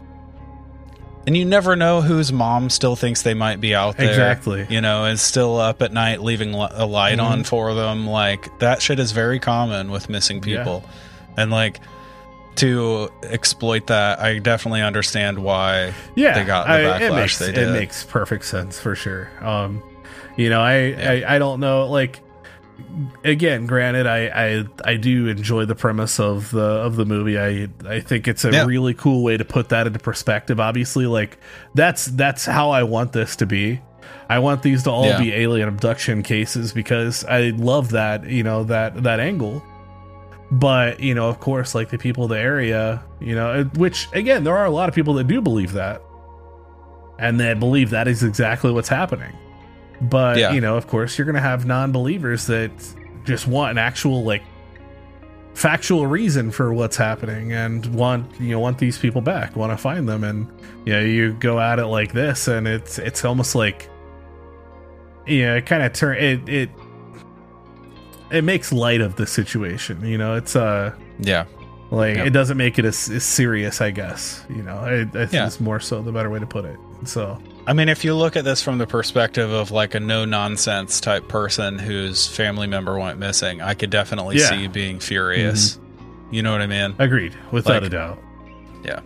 and 1.26 1.36
you 1.38 1.45
never 1.45 1.76
know 1.76 2.01
whose 2.01 2.32
mom 2.34 2.69
still 2.69 2.95
thinks 2.95 3.21
they 3.21 3.34
might 3.34 3.61
be 3.61 3.74
out 3.76 3.97
there. 3.97 4.09
Exactly. 4.09 4.65
You 4.69 4.82
know, 4.82 5.05
is 5.05 5.21
still 5.21 5.57
up 5.57 5.82
at 5.82 5.91
night 5.93 6.21
leaving 6.21 6.53
a 6.53 6.86
light 6.86 7.17
Mm-hmm. 7.17 7.26
on 7.26 7.43
for 7.43 7.74
them. 7.74 8.07
Like 8.07 8.59
that 8.59 8.82
shit 8.82 8.99
is 8.99 9.11
very 9.11 9.39
common 9.39 9.91
with 9.91 10.09
missing 10.09 10.41
people. 10.41 10.84
And 11.38 11.49
like 11.51 11.80
to 12.55 13.09
exploit 13.24 13.88
that, 13.88 14.19
I 14.19 14.38
definitely 14.39 14.82
understand 14.82 15.39
why 15.39 15.93
yeah, 16.15 16.34
they 16.38 16.45
got 16.45 16.67
the 16.67 16.74
I- 16.74 16.99
backlash 16.99 17.01
it 17.09 17.13
makes 17.13 17.38
they 17.39 17.53
it 17.53 17.71
makes 17.71 18.03
perfect 18.03 18.45
sense 18.45 18.80
for 18.80 18.93
sure. 18.95 19.30
Um, 19.41 19.82
you 20.38 20.49
know, 20.49 20.61
I, 20.61 20.74
I 20.93 21.36
I 21.36 21.39
don't 21.39 21.59
know 21.59 21.88
like 21.88 22.19
again, 23.24 23.65
granted, 23.65 24.07
I, 24.07 24.28
I 24.28 24.65
I 24.86 24.95
do 24.97 25.28
enjoy 25.28 25.65
the 25.65 25.76
premise 25.76 26.19
of 26.19 26.51
the 26.51 26.61
of 26.61 26.95
the 26.95 27.05
movie. 27.05 27.38
I 27.39 27.67
I 27.88 27.99
think 27.99 28.28
it's 28.28 28.45
a 28.45 28.51
Yeah. 28.51 28.65
really 28.65 28.93
cool 28.93 29.24
way 29.24 29.38
to 29.38 29.45
put 29.45 29.69
that 29.69 29.88
into 29.88 29.99
perspective. 29.99 30.59
Obviously, 30.59 31.05
like 31.07 31.38
that's 31.76 32.05
that's 32.05 32.45
how 32.45 32.71
I 32.71 32.84
want 32.84 33.13
this 33.13 33.36
to 33.38 33.45
be. 33.45 33.82
I 34.30 34.39
want 34.39 34.63
these 34.63 34.84
to 34.84 34.91
all 34.91 35.05
Yeah. 35.07 35.19
be 35.19 35.34
alien 35.34 35.67
abduction 35.67 36.24
cases 36.24 36.74
because 36.74 37.24
I 37.26 37.49
love 37.55 37.91
that 37.91 38.26
you 38.30 38.43
know 38.43 38.63
that 38.65 39.03
that 39.03 39.19
angle. 39.19 39.63
But 40.51 40.99
you 40.99 41.15
know, 41.15 41.30
of 41.30 41.39
course, 41.39 41.74
like 41.74 41.89
the 41.89 41.97
people 41.97 42.26
of 42.26 42.30
the 42.30 42.39
area, 42.39 43.01
you 43.19 43.34
know, 43.36 43.63
which 43.76 44.07
again, 44.13 44.43
there 44.43 44.55
are 44.55 44.65
a 44.65 44.69
lot 44.69 44.88
of 44.88 44.93
people 44.95 45.15
that 45.15 45.26
do 45.28 45.41
believe 45.41 45.74
that, 45.74 46.01
and 47.17 47.39
that 47.39 47.59
believe 47.59 47.89
that 47.89 48.07
is 48.07 48.21
exactly 48.24 48.71
what's 48.71 48.89
happening. 48.89 49.34
But 50.03 50.37
Yeah. 50.37 50.51
you 50.51 50.61
know, 50.61 50.75
of 50.77 50.87
course, 50.87 51.17
you're 51.17 51.25
going 51.25 51.35
to 51.35 51.41
have 51.41 51.65
non-believers 51.65 52.47
that 52.47 52.71
just 53.25 53.47
want 53.47 53.71
an 53.71 53.77
actual 53.77 54.23
like 54.23 54.43
factual 55.53 56.07
reason 56.07 56.49
for 56.51 56.73
what's 56.73 56.97
happening 56.97 57.53
and 57.53 57.85
want 57.93 58.25
you 58.41 58.49
know 58.49 58.59
want 58.59 58.79
these 58.79 58.97
people 58.97 59.21
back, 59.21 59.55
want 59.55 59.71
to 59.71 59.77
find 59.77 60.09
them, 60.09 60.23
and 60.23 60.47
you 60.85 60.93
know, 60.93 60.99
you 60.99 61.33
go 61.33 61.59
at 61.59 61.79
it 61.79 61.85
like 61.87 62.11
this, 62.11 62.47
and 62.47 62.67
it's 62.67 62.99
it's 62.99 63.23
almost 63.23 63.55
like 63.55 63.89
you 65.25 65.45
know, 65.45 65.55
it 65.57 65.65
kind 65.65 65.83
of 65.83 65.93
turn 65.93 66.17
it 66.17 66.49
it 66.49 66.69
it 68.31 68.43
makes 68.43 68.73
light 68.73 68.99
of 69.01 69.15
the 69.15 69.25
situation. 69.27 70.03
You 70.05 70.17
know, 70.17 70.35
it's 70.35 70.55
uh 70.55 70.93
Yeah. 71.19 71.45
like 71.91 72.15
Yeah. 72.17 72.25
it 72.25 72.31
doesn't 72.31 72.57
make 72.57 72.79
it 72.79 72.85
as, 72.85 73.09
as 73.09 73.23
serious, 73.23 73.79
I 73.79 73.91
guess. 73.91 74.43
You 74.49 74.63
know, 74.63 74.77
I, 74.77 75.01
I 75.01 75.05
think 75.05 75.33
Yeah. 75.33 75.45
it's 75.47 75.59
more 75.59 75.79
so 75.79 76.01
the 76.01 76.11
better 76.11 76.29
way 76.29 76.39
to 76.39 76.45
put 76.47 76.65
it. 76.65 76.77
So 77.05 77.39
I 77.66 77.74
mean, 77.74 77.88
if 77.88 78.03
you 78.03 78.14
look 78.16 78.36
at 78.36 78.43
this 78.43 78.61
from 78.61 78.78
the 78.78 78.86
perspective 78.88 79.49
of 79.51 79.72
like 79.72 79.95
a 79.95 79.99
no 79.99 80.26
nonsense 80.26 80.99
type 80.99 81.28
person 81.30 81.80
whose 81.80 82.28
family 82.28 82.68
member 82.68 82.97
went 82.99 83.20
missing, 83.20 83.61
I 83.61 83.74
could 83.74 83.89
definitely 83.89 84.38
Yeah. 84.39 84.49
see 84.49 84.61
you 84.64 84.70
being 84.70 84.99
furious. 84.99 85.74
Mm-hmm. 85.78 86.34
You 86.34 86.41
know 86.43 86.51
what 86.51 86.61
I 86.61 86.68
mean? 86.68 86.95
agreed, 86.99 87.34
without 87.51 87.76
Like- 87.76 87.84
a 87.84 87.89
doubt. 87.89 88.20
Yeah. 88.84 88.99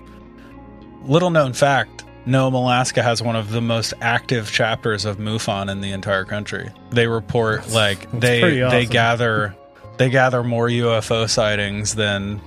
Little 1.05 1.30
known 1.30 1.53
fact 1.53 2.03
Nome, 2.26 2.55
Alaska 2.55 3.01
has 3.01 3.22
one 3.22 3.38
of 3.38 3.51
the 3.51 3.62
most 3.62 3.93
active 4.01 4.51
chapters 4.51 5.05
of 5.05 5.18
MUFON 5.18 5.70
in 5.72 5.80
the 5.80 5.93
entire 5.93 6.26
country. 6.26 6.70
They 6.89 7.08
report 7.08 7.70
like 7.70 8.01
that's 8.12 8.20
they 8.22 8.41
pretty 8.41 8.60
they 8.62 8.86
gather 8.86 9.55
they 9.97 10.10
gather 10.10 10.43
more 10.43 10.68
UFO 10.68 11.30
sightings 11.30 11.95
than 11.95 12.41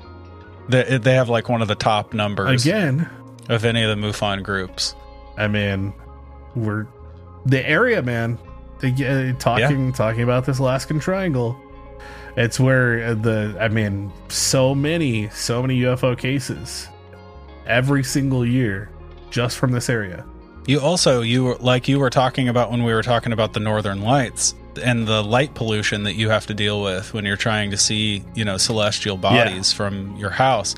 they, 0.68 0.98
they 0.98 1.14
have 1.14 1.30
like 1.30 1.48
one 1.48 1.62
of 1.62 1.68
the 1.68 1.74
top 1.76 2.12
numbers 2.12 2.66
Again, 2.66 3.08
of 3.48 3.64
any 3.64 3.82
of 3.82 3.88
the 3.88 4.06
MUFON 4.06 4.42
groups. 4.42 4.94
I 5.38 5.48
mean, 5.48 5.94
we're 6.54 6.86
the 7.46 7.66
area, 7.68 8.02
man. 8.02 8.38
The, 8.80 9.34
uh, 9.34 9.38
talking 9.38 9.92
talking 9.92 10.22
about 10.22 10.46
this 10.46 10.58
Alaskan 10.58 11.00
Triangle. 11.00 11.58
It's 12.36 12.58
where 12.60 13.04
uh, 13.08 13.14
the 13.14 13.56
I 13.60 13.68
mean, 13.68 14.10
so 14.28 14.74
many 14.74 15.28
so 15.30 15.60
many 15.62 15.80
UFO 15.80 16.16
cases 16.16 16.88
every 17.66 18.02
single 18.02 18.44
year 18.46 18.90
just 19.30 19.58
from 19.58 19.72
this 19.72 19.88
area. 19.90 20.24
You 20.66 20.80
also 20.80 21.20
you 21.22 21.44
were 21.44 21.56
like 21.56 21.88
you 21.88 21.98
were 21.98 22.10
talking 22.10 22.48
about 22.48 22.70
when 22.70 22.84
we 22.84 22.92
were 22.94 23.02
talking 23.02 23.32
about 23.32 23.52
the 23.52 23.60
northern 23.60 24.02
lights 24.02 24.54
and 24.82 25.06
the 25.06 25.22
light 25.22 25.54
pollution 25.54 26.04
that 26.04 26.14
you 26.14 26.30
have 26.30 26.46
to 26.46 26.54
deal 26.54 26.80
with 26.82 27.12
when 27.12 27.24
you're 27.24 27.36
trying 27.36 27.72
to 27.72 27.76
see, 27.76 28.24
you 28.34 28.44
know, 28.44 28.56
celestial 28.56 29.16
bodies 29.16 29.72
from 29.72 30.16
your 30.16 30.30
house. 30.30 30.76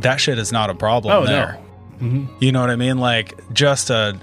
That 0.00 0.16
shit 0.16 0.38
is 0.38 0.50
not 0.50 0.68
a 0.70 0.74
problem 0.74 1.14
Oh 1.14 1.26
there. 1.26 1.58
no. 2.00 2.06
hmm 2.08 2.24
You 2.40 2.50
know 2.52 2.60
what 2.60 2.70
I 2.70 2.76
mean? 2.76 2.98
Like 2.98 3.38
just 3.52 3.90
a 3.90 4.18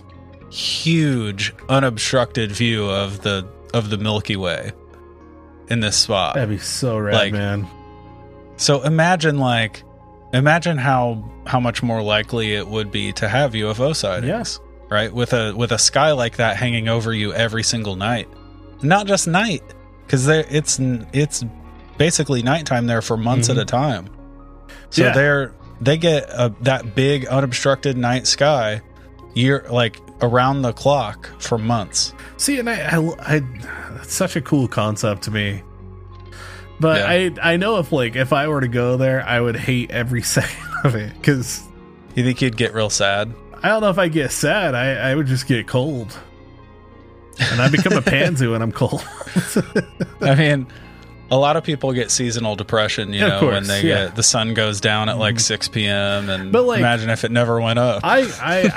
huge 0.50 1.54
unobstructed 1.70 2.52
view 2.52 2.89
of 2.89 3.22
the 3.22 3.48
of 3.74 3.89
the 3.89 3.98
Milky 3.98 4.36
Way 4.36 4.72
in 5.70 5.80
this 5.82 5.95
spot. 5.98 6.36
That'd 6.36 6.50
be 6.50 6.58
so 6.58 6.98
rad, 6.98 7.16
Like- 7.16 7.34
man. 7.34 7.68
So 8.58 8.82
imagine 8.84 9.38
like 9.39 9.84
imagine 10.34 10.78
how 10.78 11.24
how 11.45 11.60
much 11.60 11.84
more 11.84 12.02
likely 12.02 12.54
it 12.56 12.68
would 12.68 12.91
be 12.91 13.12
to 13.14 13.28
have 13.28 13.54
UFO 13.54 13.95
sightings. 13.95 14.60
Right? 14.89 15.14
With 15.14 15.34
a 15.34 15.54
with 15.56 15.72
a 15.72 15.78
sky 15.78 16.14
like 16.14 16.38
that 16.38 16.56
hanging 16.56 16.88
over 16.88 17.14
you 17.14 17.34
every 17.34 17.64
single 17.64 17.95
night. 17.95 18.28
Not 18.82 19.06
just 19.08 19.28
night 19.28 19.62
cuz 20.08 20.26
there 20.26 20.45
it's 20.50 20.80
it's 21.14 21.43
basically 21.98 22.41
nighttime 22.41 22.88
there 22.88 23.02
for 23.02 23.18
months 23.18 23.48
Mhm. 23.50 23.52
at 23.52 23.58
a 23.58 23.66
time. 23.66 24.08
So 24.89 25.04
Yeah. 25.04 25.12
they're 25.14 25.52
they 25.82 25.98
get 25.98 26.30
a, 26.30 26.52
that 26.62 26.95
big 26.95 27.28
unobstructed 27.28 27.98
night 27.98 28.26
sky 28.26 28.82
year 29.36 29.66
like 29.70 30.00
around 30.22 30.61
the 30.63 30.74
clock 30.74 31.30
for 31.39 31.57
months. 31.57 32.13
See, 32.38 32.59
and 32.59 32.70
I, 32.70 32.97
I, 32.97 33.36
I 33.38 33.41
it's 34.01 34.13
such 34.13 34.36
a 34.36 34.41
cool 34.41 34.68
concept 34.68 35.24
to 35.24 35.32
me. 35.32 35.63
But 36.80 36.99
Yeah. 36.99 37.39
I, 37.41 37.53
I 37.53 37.57
know 37.57 37.78
if 37.80 37.91
like 37.91 38.15
if 38.15 38.34
I 38.34 38.47
were 38.47 38.61
to 38.61 38.68
go 38.68 38.97
there, 38.97 39.24
I 39.26 39.41
would 39.41 39.55
hate 39.55 39.91
every 39.91 40.22
second 40.38 40.63
of 40.84 40.95
it 40.95 41.13
because 41.15 41.61
You 42.15 42.24
think 42.24 42.41
you'd 42.41 42.57
get 42.57 42.74
real 42.74 42.89
sad? 42.89 43.34
I 43.63 43.70
don't 43.70 43.82
know 43.82 43.89
if 43.89 43.97
I 43.97 44.07
get 44.07 44.32
sad. 44.32 44.76
I, 44.76 45.11
I 45.11 45.15
would 45.15 45.26
just 45.26 45.47
get 45.47 45.68
cold, 45.68 46.15
and 47.39 47.59
I 47.59 47.70
become 47.70 47.93
a 47.93 48.01
pansy 48.03 48.45
when 48.47 48.61
I'm 48.61 48.72
cold. 48.72 49.03
I 50.22 50.36
mean, 50.36 50.68
a 51.30 51.38
lot 51.38 51.57
of 51.57 51.63
people 51.63 51.91
get 51.93 52.09
seasonal 52.11 52.55
depression, 52.55 53.11
you 53.13 53.23
Of 53.23 53.30
know, 53.30 53.39
course, 53.41 53.53
when 53.53 53.63
they 53.67 53.82
yeah. 53.88 53.95
Mm-hmm. 53.95 54.05
get 54.07 54.15
the 54.15 54.23
sun 54.23 54.53
goes 54.53 54.80
down 54.80 55.09
at 55.09 55.17
like 55.17 55.39
6 55.39 55.67
p.m. 55.69 56.30
and 56.30 56.51
But, 56.51 56.63
like, 56.63 56.80
imagine 56.80 57.09
if 57.09 57.23
it 57.23 57.32
never 57.32 57.59
went 57.59 57.80
up. 57.80 58.01
I, 58.03 58.21
I, 58.41 58.71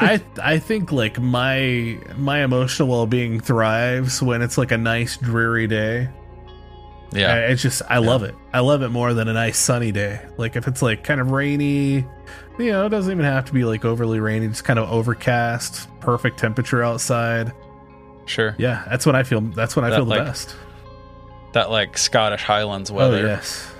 I, 0.44 0.54
I 0.54 0.58
think 0.58 0.90
like 0.92 1.20
my 1.20 1.98
my 2.16 2.42
emotional 2.42 2.88
well 2.88 3.06
being 3.06 3.40
thrives 3.40 4.20
when 4.22 4.42
it's 4.42 4.58
like 4.58 4.72
a 4.72 4.78
nice 4.78 5.16
dreary 5.16 5.66
day. 5.66 6.08
yeah. 7.12 7.34
I- 7.34 7.38
it's 7.50 7.62
just 7.62 7.82
I 7.88 7.98
love 7.98 8.22
it. 8.24 8.34
I 8.52 8.60
love 8.60 8.82
it 8.82 8.88
more 8.88 9.14
than 9.14 9.28
a 9.28 9.32
nice 9.32 9.58
sunny 9.58 9.92
day. 9.92 10.20
Like 10.36 10.56
if 10.56 10.66
it's 10.66 10.82
like 10.82 11.04
kind 11.04 11.20
of 11.20 11.30
rainy, 11.30 12.04
you 12.58 12.72
know, 12.72 12.86
it 12.86 12.88
doesn't 12.90 13.12
even 13.12 13.24
have 13.24 13.44
to 13.46 13.52
be 13.52 13.64
like 13.64 13.84
overly 13.84 14.18
rainy, 14.20 14.48
just 14.48 14.64
kind 14.64 14.78
of 14.78 14.90
overcast, 14.90 15.88
perfect 16.00 16.38
temperature 16.38 16.82
outside. 16.82 17.52
sure. 18.26 18.54
Yeah, 18.58 18.84
that's 18.88 19.06
when 19.06 19.14
I 19.14 19.22
feel 19.22 19.40
that's 19.40 19.76
when 19.76 19.84
I 19.84 19.90
That, 19.90 19.96
feel 19.96 20.04
the 20.04 20.10
like, 20.10 20.24
best. 20.24 20.56
That 21.52 21.70
like 21.70 21.98
Scottish 21.98 22.42
Highlands 22.42 22.90
Oh 22.90 22.94
weather. 22.94 23.26
yes. 23.26 23.70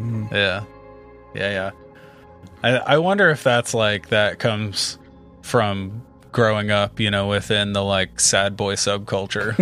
Mm. 0.00 0.30
Yeah. 0.32 0.64
Yeah, 1.34 1.50
yeah. 1.50 1.70
I 2.62 2.76
I 2.94 2.98
wonder 2.98 3.28
if 3.30 3.42
that's 3.42 3.74
like 3.74 4.08
that 4.08 4.38
comes 4.38 4.98
from 5.42 6.02
growing 6.32 6.70
up, 6.70 7.00
you 7.00 7.10
know, 7.10 7.26
within 7.28 7.72
the 7.72 7.82
like 7.82 8.20
sad 8.20 8.56
boy 8.56 8.74
subculture. 8.76 9.54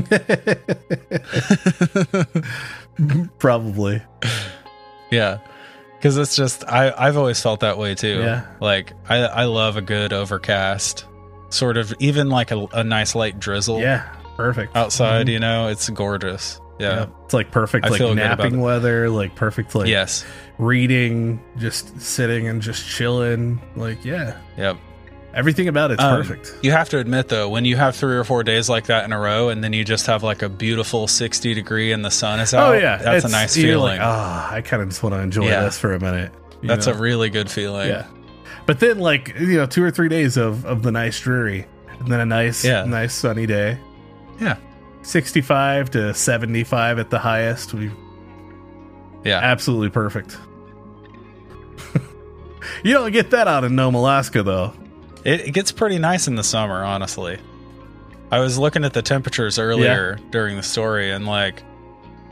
Probably. 3.39 4.03
yeah. 5.11 5.39
Cuz 6.01 6.17
it's 6.17 6.37
just 6.37 6.65
I 6.69 6.93
I've 6.97 7.17
always 7.17 7.41
felt 7.41 7.61
that 7.61 7.79
way 7.79 7.95
too. 7.95 8.21
Yeah. 8.21 8.47
Like 8.61 8.93
I 9.09 9.17
I 9.19 9.45
love 9.45 9.77
a 9.77 9.83
good 9.83 10.13
overcast 10.13 11.07
sort 11.51 11.77
of 11.77 11.95
even 11.99 12.29
like 12.29 12.51
a, 12.51 12.67
a 12.73 12.85
nice 12.85 13.15
light 13.15 13.41
drizzle 13.41 13.81
Yeah. 13.81 14.03
Perfect. 14.37 14.77
outside, 14.77 15.27
Mhm. 15.27 15.33
you 15.33 15.41
know, 15.41 15.69
it's 15.69 15.89
gorgeous. 15.91 16.61
Yeah. 16.79 16.91
Yeah. 16.95 17.07
It's 17.25 17.35
like 17.35 17.51
perfect 17.51 17.87
I 17.87 17.91
like 17.91 17.99
feel 17.99 18.09
good 18.15 18.19
about 18.19 18.39
napping 18.39 18.61
weather, 18.61 19.11
like 19.11 19.35
perfect 19.35 19.75
like 19.75 19.89
yes. 19.89 20.25
reading, 20.59 21.41
just 21.57 22.01
sitting 22.01 22.49
and 22.49 22.63
just 22.63 22.87
chilling. 22.89 23.61
Like, 23.77 24.05
yeah. 24.05 24.39
Yep. 24.57 24.77
Everything 25.35 25.69
about 25.69 25.91
it's 25.91 26.03
Um, 26.03 26.17
perfect. 26.17 26.55
You 26.63 26.73
have 26.73 26.89
to 26.89 26.99
admit 26.99 27.29
though, 27.29 27.49
when 27.49 27.65
you 27.65 27.77
have 27.77 27.95
three 27.95 28.17
or 28.17 28.25
four 28.25 28.43
days 28.43 28.69
like 28.69 28.87
that 28.87 29.05
in 29.05 29.13
a 29.13 29.19
row, 29.19 29.51
and 29.51 29.63
then 29.63 29.73
you 29.73 29.85
just 29.85 30.07
have 30.07 30.23
like 30.23 30.43
a 30.43 30.49
beautiful 30.49 31.07
sixty 31.07 31.53
degree 31.53 31.93
and 31.93 32.05
the 32.05 32.11
sun 32.11 32.41
is 32.41 32.55
out. 32.55 32.71
Oh 32.71 32.79
yeah, 32.79 32.97
that's 32.97 33.25
a 33.25 33.29
nice 33.29 33.57
you're 33.57 33.73
feeling. 33.75 33.99
Like, 33.99 34.01
ah, 34.03 34.51
I 34.53 34.63
kind 34.63 34.83
of 34.83 34.89
just 34.89 35.03
want 35.03 35.15
to 35.15 35.21
enjoy 35.21 35.47
Yeah. 35.47 35.65
this 35.65 35.79
for 35.79 35.93
a 35.93 36.01
minute. 36.01 36.33
that's 36.63 36.87
know? 36.87 36.95
a 36.95 36.97
really 36.97 37.29
good 37.31 37.51
feeling. 37.51 37.89
yeah. 37.89 38.07
But 38.67 38.81
then, 38.81 38.99
like 38.99 39.35
you 39.39 39.59
know, 39.59 39.67
two 39.67 39.85
or 39.85 39.91
three 39.91 40.09
days 40.09 40.37
of 40.37 40.65
of 40.65 40.83
the 40.83 40.91
nice 40.91 41.21
dreary, 41.21 41.67
and 42.01 42.09
then 42.09 42.21
a 42.21 42.27
nice, 42.27 42.65
Yeah. 42.65 42.85
nice 42.85 43.13
sunny 43.15 43.47
day. 43.47 43.79
Yeah. 44.41 44.57
Sixty-five 45.03 45.91
to 45.93 46.15
seventy-five 46.15 46.99
at 46.99 47.11
the 47.11 47.19
highest. 47.19 47.75
We 47.75 47.91
yeah. 49.25 49.39
absolutely 49.39 49.91
perfect. 49.91 50.37
you 52.83 52.93
don't 52.93 53.13
get 53.13 53.31
that 53.31 53.49
out 53.49 53.65
of 53.65 53.73
Nome, 53.73 53.95
Alaska, 53.95 54.43
though. 54.43 54.73
It, 55.25 55.49
it 55.49 55.51
gets 55.53 55.73
pretty 55.73 55.99
nice 55.99 56.29
in 56.29 56.35
the 56.35 56.45
summer, 56.45 56.85
honestly. 56.85 57.39
I 58.31 58.41
was 58.41 58.59
looking 58.59 58.85
at 58.85 58.93
the 58.93 59.03
temperatures 59.03 59.59
earlier 59.59 60.19
during 60.31 60.57
the 60.57 60.63
story, 60.63 61.11
and 61.11 61.27
like, 61.27 61.63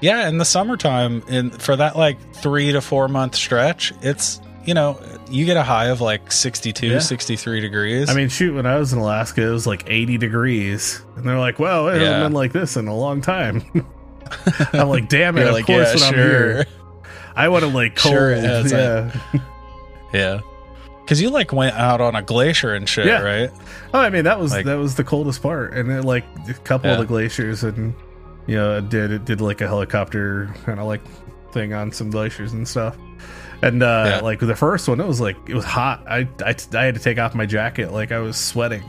yeah, 0.01 0.29
in 0.29 0.39
the 0.39 0.45
summertime, 0.45 1.23
in 1.29 1.51
for 1.51 1.75
that 1.77 1.97
like 1.97 2.35
three 2.35 2.73
to 2.73 2.81
four 2.81 3.09
month 3.09 3.35
stretch, 3.35 3.93
it's 4.03 4.41
you 4.67 4.75
know, 4.75 5.01
you 5.31 5.45
get 5.47 5.57
a 5.57 5.63
high 5.63 5.87
of 5.87 6.01
like 6.01 6.31
62, 6.33 6.87
Yeah. 6.87 6.99
63 6.99 7.61
degrees. 7.61 8.09
I 8.11 8.15
mean, 8.15 8.29
shoot, 8.29 8.55
when 8.55 8.67
I 8.67 8.77
was 8.79 8.93
in 8.93 8.99
Alaska, 8.99 9.43
it 9.43 9.51
was 9.51 9.67
like 9.67 9.85
80 9.87 10.19
degrees. 10.19 11.01
And 11.17 11.25
they're 11.27 11.39
like, 11.39 11.59
well, 11.59 11.89
it 11.89 12.01
Yeah. 12.01 12.07
hasn't 12.09 12.25
been 12.27 12.33
like 12.33 12.53
this 12.53 12.77
in 12.77 12.89
a 12.89 12.97
long 12.97 13.21
time. 13.21 13.63
I'm 14.73 14.89
like, 14.89 15.09
damn 15.09 15.39
it, 15.39 15.47
of 15.47 15.53
like, 15.53 15.67
course 15.67 15.95
yeah, 16.01 16.07
when 16.07 16.15
sure. 16.15 16.51
I'm 16.51 16.57
here. 16.57 16.67
I 17.37 17.49
want 17.49 17.65
to 17.65 17.71
like 17.71 17.97
cold. 17.97 18.15
Sure 18.15 18.35
yeah. 18.35 19.13
Yeah. 20.13 20.41
Cause 21.07 21.21
you 21.21 21.31
like 21.31 21.53
went 21.53 21.77
out 21.77 22.01
on 22.01 22.17
a 22.17 22.23
glacier 22.23 22.75
and 22.75 22.89
shit, 22.89 23.07
Yeah. 23.07 23.21
right? 23.23 23.51
Oh, 23.95 24.01
I 24.01 24.11
mean, 24.11 24.25
that 24.25 24.41
was 24.41 24.51
Like- 24.53 24.67
that 24.67 24.75
was 24.79 24.97
the 24.97 25.05
coldest 25.05 25.41
part. 25.43 25.73
And 25.75 25.89
then 25.89 26.03
like 26.03 26.25
a 26.49 26.55
couple 26.55 26.91
of 26.91 26.99
the 26.99 27.05
glaciers 27.05 27.63
and 27.63 27.95
you 28.49 28.57
know, 28.57 28.79
it 28.79 28.89
did 28.89 29.11
it 29.13 29.25
did 29.25 29.41
like 29.41 29.61
a 29.61 29.67
helicopter 29.69 30.53
kind 30.65 30.81
of 30.81 30.87
like 30.87 31.03
thing 31.53 31.73
on 31.73 31.93
some 31.93 32.11
glaciers 32.11 32.53
and 32.53 32.67
stuff. 32.67 32.97
And 33.63 33.83
uh 33.83 34.05
Yeah. 34.07 34.21
like 34.21 34.39
the 34.41 34.55
first 34.57 34.89
one, 34.89 35.01
it 35.01 35.07
was 35.07 35.21
like 35.21 35.37
it 35.49 35.55
was 35.55 35.65
hot. 35.65 36.05
I, 36.09 36.29
I 36.45 36.55
I 36.75 36.85
had 36.85 36.95
to 36.95 37.01
take 37.01 37.19
off 37.19 37.35
my 37.35 37.47
jacket 37.47 37.93
like 37.93 38.13
I 38.13 38.19
was 38.19 38.37
sweating. 38.37 38.83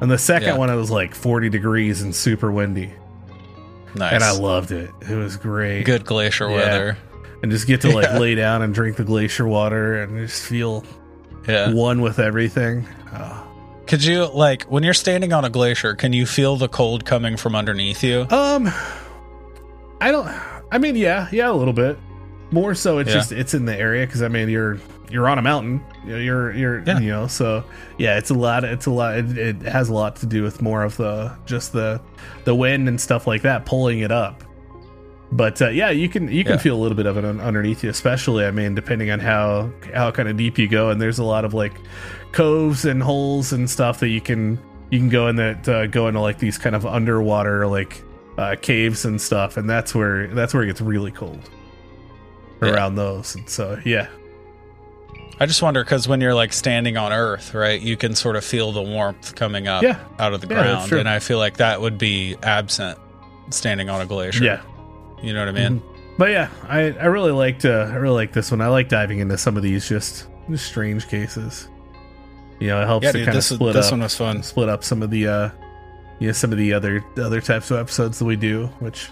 And 0.00 0.10
the 0.10 0.18
second 0.18 0.48
Yeah. 0.48 0.56
one, 0.58 0.70
it 0.70 0.76
was 0.76 0.90
like 0.90 1.14
40 1.14 1.48
degrees 1.48 2.02
and 2.02 2.14
super 2.14 2.50
windy. 2.50 2.90
Nice. 3.94 4.14
and 4.14 4.24
I 4.24 4.32
loved 4.32 4.70
it. 4.72 4.90
It 5.08 5.14
was 5.14 5.36
great. 5.36 5.84
Good 5.84 6.06
glacier 6.06 6.48
Yeah. 6.48 6.56
weather. 6.56 6.98
And 7.42 7.52
just 7.52 7.66
get 7.66 7.82
to 7.82 7.90
like 7.90 8.12
lay 8.18 8.34
down 8.34 8.62
and 8.62 8.72
drink 8.74 8.96
the 8.96 9.04
glacier 9.04 9.46
water 9.46 10.02
and 10.02 10.16
just 10.26 10.42
feel 10.46 10.84
Yeah. 11.46 11.72
one 11.72 12.00
with 12.00 12.18
everything. 12.18 12.86
Oh. 13.14 13.46
Could 13.86 14.02
you 14.02 14.24
like 14.32 14.62
when 14.64 14.82
you're 14.82 14.94
standing 14.94 15.32
on 15.34 15.44
a 15.44 15.50
glacier, 15.50 15.94
can 15.94 16.12
you 16.14 16.24
feel 16.24 16.56
the 16.56 16.68
cold 16.68 17.04
coming 17.04 17.36
from 17.36 17.54
underneath 17.54 18.02
you? 18.02 18.26
Um, 18.30 18.72
I 20.00 20.10
don't. 20.10 20.28
I 20.70 20.78
mean, 20.78 20.96
yeah, 20.96 21.28
yeah, 21.30 21.50
a 21.50 21.52
little 21.52 21.74
bit. 21.74 21.98
More 22.52 22.74
so, 22.74 22.98
it's 22.98 23.08
Yeah. 23.08 23.14
just 23.16 23.32
it's 23.32 23.54
in 23.54 23.64
the 23.64 23.76
area 23.76 24.06
because 24.06 24.22
I 24.22 24.28
mean, 24.28 24.48
you're 24.48 24.78
you're 25.10 25.28
on 25.28 25.38
a 25.38 25.42
mountain. 25.42 25.82
You're 26.06 26.52
you're 26.52 26.82
Yeah. 26.86 26.98
you 27.00 27.10
know, 27.10 27.26
so 27.26 27.64
yeah, 27.98 28.18
it's 28.18 28.30
a 28.30 28.34
lot. 28.34 28.62
It's 28.64 28.86
a 28.86 28.90
lot. 28.90 29.16
It, 29.16 29.36
it 29.38 29.62
has 29.62 29.88
a 29.88 29.94
lot 29.94 30.16
to 30.16 30.26
do 30.26 30.42
with 30.42 30.62
more 30.62 30.82
of 30.84 30.96
the 30.96 31.32
just 31.46 31.72
the 31.72 32.00
the 32.44 32.54
wind 32.54 32.88
and 32.88 33.00
stuff 33.00 33.26
like 33.26 33.42
that 33.42 33.64
pulling 33.66 34.00
it 34.00 34.12
up. 34.12 34.44
But 35.34 35.62
uh, 35.62 35.68
yeah, 35.70 35.88
you 35.90 36.08
can 36.10 36.28
you 36.30 36.44
can 36.44 36.54
Yeah. 36.54 36.58
feel 36.58 36.76
a 36.76 36.80
little 36.80 36.96
bit 36.96 37.06
of 37.06 37.16
it 37.16 37.24
un- 37.24 37.40
underneath 37.40 37.82
you, 37.82 37.88
especially 37.90 38.44
I 38.44 38.50
mean, 38.50 38.74
depending 38.74 39.10
on 39.10 39.18
how 39.18 39.70
how 39.94 40.10
kind 40.10 40.28
of 40.28 40.36
deep 40.36 40.58
you 40.58 40.68
go. 40.68 40.90
And 40.90 41.00
there's 41.00 41.18
a 41.18 41.24
lot 41.24 41.44
of 41.46 41.54
like 41.54 41.72
coves 42.32 42.84
and 42.84 43.02
holes 43.02 43.52
and 43.52 43.68
stuff 43.68 44.00
that 44.00 44.08
you 44.08 44.20
can 44.20 44.58
you 44.90 44.98
can 44.98 45.08
go 45.08 45.28
in 45.28 45.36
that 45.36 45.66
uh, 45.68 45.86
go 45.86 46.08
into 46.08 46.20
like 46.20 46.38
these 46.38 46.58
kind 46.58 46.76
of 46.76 46.84
underwater 46.84 47.66
like 47.66 48.02
uh, 48.36 48.56
caves 48.60 49.04
and 49.06 49.18
stuff, 49.20 49.56
and 49.56 49.68
that's 49.70 49.94
where 49.94 50.26
that's 50.28 50.52
where 50.52 50.62
it 50.64 50.66
gets 50.66 50.80
really 50.82 51.10
cold 51.10 51.38
Yeah. 52.62 52.72
around 52.72 52.94
those. 52.96 53.34
And 53.34 53.48
so 53.48 53.78
yeah, 53.84 54.06
I 55.40 55.46
just 55.46 55.62
wonder 55.62 55.82
because 55.82 56.06
when 56.06 56.20
you're 56.20 56.34
like 56.34 56.52
standing 56.52 56.96
on 56.96 57.12
Earth, 57.12 57.54
right, 57.54 57.80
you 57.80 57.96
can 57.96 58.14
sort 58.14 58.36
of 58.36 58.44
feel 58.44 58.70
the 58.72 58.82
warmth 58.82 59.34
coming 59.34 59.66
up 59.66 59.82
Yeah. 59.82 59.98
out 60.18 60.32
of 60.34 60.40
the 60.40 60.46
Yeah, 60.46 60.62
ground, 60.62 60.92
and 60.92 61.08
I 61.08 61.18
feel 61.18 61.38
like 61.38 61.56
that 61.56 61.80
would 61.80 61.98
be 61.98 62.36
absent 62.42 62.98
standing 63.50 63.88
on 63.88 64.00
a 64.00 64.06
glacier. 64.06 64.44
yeah. 64.44 64.60
you 65.22 65.32
know 65.32 65.40
what 65.40 65.48
I 65.48 65.52
mean. 65.52 65.80
Mhm. 65.80 65.82
But 66.18 66.30
yeah, 66.30 66.48
I 66.68 66.80
I 66.92 67.06
really 67.06 67.32
liked 67.32 67.64
uh, 67.64 67.88
I 67.90 67.94
really 67.96 68.14
like 68.16 68.32
this 68.32 68.50
one. 68.50 68.60
I 68.60 68.68
like 68.68 68.88
diving 68.88 69.18
into 69.20 69.38
some 69.38 69.56
of 69.56 69.62
these 69.62 69.88
just, 69.88 70.26
just 70.50 70.66
strange 70.66 71.08
cases. 71.08 71.68
You 72.60 72.68
know, 72.68 72.82
it 72.82 72.86
helps 72.86 73.04
Yeah, 73.06 73.12
to 73.12 73.24
kind 73.24 73.36
of 73.38 73.42
split 73.44 73.74
this 73.74 73.86
up 73.86 73.92
one 73.92 74.00
was 74.02 74.14
fun. 74.16 74.42
split 74.42 74.68
up 74.68 74.84
some 74.84 75.02
of 75.02 75.10
the 75.10 75.26
uh 75.26 75.50
you 76.20 76.28
know 76.28 76.32
some 76.32 76.52
of 76.52 76.58
the 76.58 76.72
other 76.74 77.02
other 77.16 77.40
types 77.40 77.70
of 77.70 77.78
episodes 77.78 78.18
that 78.20 78.24
we 78.26 78.36
do, 78.36 78.66
which 78.78 79.08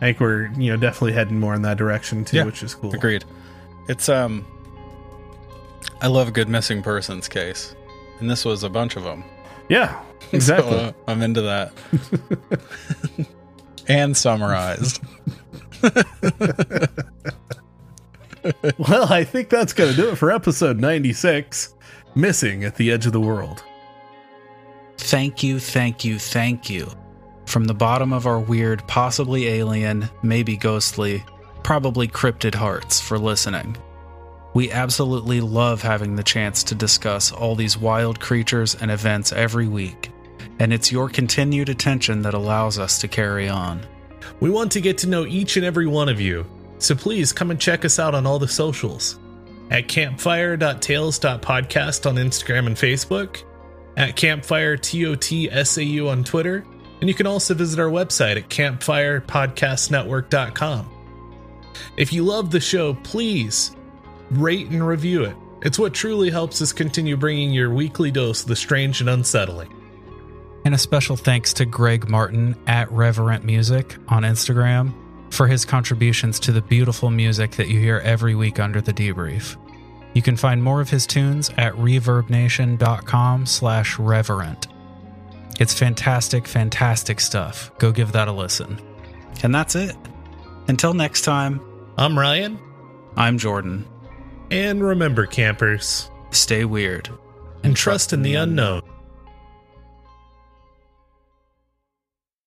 I 0.00 0.06
think 0.06 0.20
we're 0.20 0.46
you 0.56 0.70
know 0.70 0.76
definitely 0.76 1.12
heading 1.12 1.40
more 1.40 1.54
in 1.54 1.62
that 1.62 1.76
direction 1.76 2.24
too, 2.24 2.38
Yeah, 2.38 2.44
which 2.44 2.62
is 2.62 2.74
cool. 2.74 2.94
Agreed. 2.94 3.24
It's 3.88 4.08
um, 4.08 4.46
I 6.00 6.06
love 6.06 6.28
a 6.28 6.30
good 6.30 6.48
missing 6.48 6.82
persons 6.82 7.28
case, 7.28 7.74
and 8.20 8.30
this 8.30 8.44
was 8.44 8.62
a 8.62 8.68
bunch 8.68 8.96
of 8.96 9.02
them. 9.02 9.24
Yeah, 9.68 10.00
exactly. 10.32 10.70
So, 10.70 10.76
uh, 10.78 10.92
I'm 11.08 11.22
into 11.22 11.42
that. 11.42 11.72
and 13.88 14.16
summarized. 14.16 15.02
well, 18.78 19.12
I 19.12 19.24
think 19.24 19.48
that's 19.48 19.72
gonna 19.72 19.94
do 19.94 20.10
it 20.10 20.16
for 20.16 20.30
episode 20.30 20.78
ninety 20.78 21.12
six, 21.12 21.74
missing 22.14 22.64
at 22.64 22.76
the 22.76 22.92
edge 22.92 23.06
of 23.06 23.12
the 23.12 23.20
world. 23.20 23.64
Thank 24.98 25.42
you, 25.42 25.58
thank 25.58 26.04
you, 26.04 26.18
thank 26.18 26.70
you. 26.70 26.88
From 27.48 27.64
the 27.64 27.72
bottom 27.72 28.12
of 28.12 28.26
our 28.26 28.38
weird, 28.38 28.86
possibly 28.86 29.48
alien, 29.48 30.10
maybe 30.22 30.58
ghostly, 30.58 31.24
probably 31.62 32.06
cryptid 32.06 32.54
hearts 32.54 33.00
for 33.00 33.18
listening. 33.18 33.74
We 34.52 34.70
absolutely 34.70 35.40
love 35.40 35.80
having 35.80 36.14
the 36.14 36.22
chance 36.22 36.62
to 36.64 36.74
discuss 36.74 37.32
all 37.32 37.54
these 37.54 37.78
wild 37.78 38.20
creatures 38.20 38.74
and 38.74 38.90
events 38.90 39.32
every 39.32 39.66
week, 39.66 40.10
and 40.58 40.74
it's 40.74 40.92
your 40.92 41.08
continued 41.08 41.70
attention 41.70 42.20
that 42.20 42.34
allows 42.34 42.78
us 42.78 42.98
to 42.98 43.08
carry 43.08 43.48
on. 43.48 43.80
We 44.40 44.50
want 44.50 44.72
to 44.72 44.82
get 44.82 44.98
to 44.98 45.08
know 45.08 45.24
each 45.24 45.56
and 45.56 45.64
every 45.64 45.86
one 45.86 46.10
of 46.10 46.20
you, 46.20 46.44
so 46.78 46.94
please 46.94 47.32
come 47.32 47.50
and 47.50 47.58
check 47.58 47.86
us 47.86 47.98
out 47.98 48.14
on 48.14 48.26
all 48.26 48.38
the 48.38 48.46
socials 48.46 49.18
at 49.70 49.88
campfire.tales.podcast 49.88 52.06
on 52.06 52.16
Instagram 52.16 52.66
and 52.66 52.76
Facebook, 52.76 53.42
at 53.96 54.16
campfire 54.16 54.76
TOTSAU 54.76 56.10
on 56.10 56.24
Twitter, 56.24 56.66
and 57.00 57.08
you 57.08 57.14
can 57.14 57.26
also 57.26 57.54
visit 57.54 57.78
our 57.78 57.90
website 57.90 58.36
at 58.36 58.48
campfirepodcastnetwork.com. 58.48 60.90
If 61.96 62.12
you 62.12 62.24
love 62.24 62.50
the 62.50 62.60
show, 62.60 62.94
please 62.94 63.76
rate 64.30 64.68
and 64.68 64.86
review 64.86 65.24
it. 65.24 65.36
It's 65.62 65.78
what 65.78 65.94
truly 65.94 66.30
helps 66.30 66.62
us 66.62 66.72
continue 66.72 67.16
bringing 67.16 67.52
your 67.52 67.72
weekly 67.72 68.10
dose 68.10 68.42
of 68.42 68.48
the 68.48 68.56
strange 68.56 69.00
and 69.00 69.10
unsettling. 69.10 69.74
And 70.64 70.74
a 70.74 70.78
special 70.78 71.16
thanks 71.16 71.52
to 71.54 71.64
Greg 71.64 72.08
Martin 72.08 72.56
at 72.66 72.90
Reverent 72.92 73.44
Music 73.44 73.96
on 74.08 74.22
Instagram 74.22 74.92
for 75.30 75.46
his 75.46 75.64
contributions 75.64 76.40
to 76.40 76.52
the 76.52 76.62
beautiful 76.62 77.10
music 77.10 77.52
that 77.52 77.68
you 77.68 77.80
hear 77.80 77.98
every 77.98 78.34
week 78.34 78.60
under 78.60 78.80
the 78.80 78.92
debrief. 78.92 79.56
You 80.14 80.22
can 80.22 80.36
find 80.36 80.62
more 80.62 80.80
of 80.80 80.90
his 80.90 81.06
tunes 81.06 81.50
at 81.56 81.74
reverbnation.com 81.74 83.46
slash 83.46 83.98
reverent. 83.98 84.68
It's 85.58 85.74
fantastic, 85.74 86.46
fantastic 86.46 87.20
stuff. 87.20 87.70
Go 87.78 87.90
give 87.92 88.12
that 88.12 88.28
a 88.28 88.32
listen. 88.32 88.80
And 89.42 89.54
that's 89.54 89.74
it. 89.74 89.96
Until 90.68 90.94
next 90.94 91.22
time, 91.22 91.60
I'm 91.96 92.18
Ryan, 92.18 92.58
I'm 93.16 93.38
Jordan. 93.38 93.86
and 94.50 94.82
remember, 94.82 95.26
campers, 95.26 96.10
Stay 96.30 96.64
weird. 96.64 97.08
and 97.64 97.74
trust 97.76 98.12
in 98.12 98.22
the 98.22 98.34
unknown. 98.36 98.82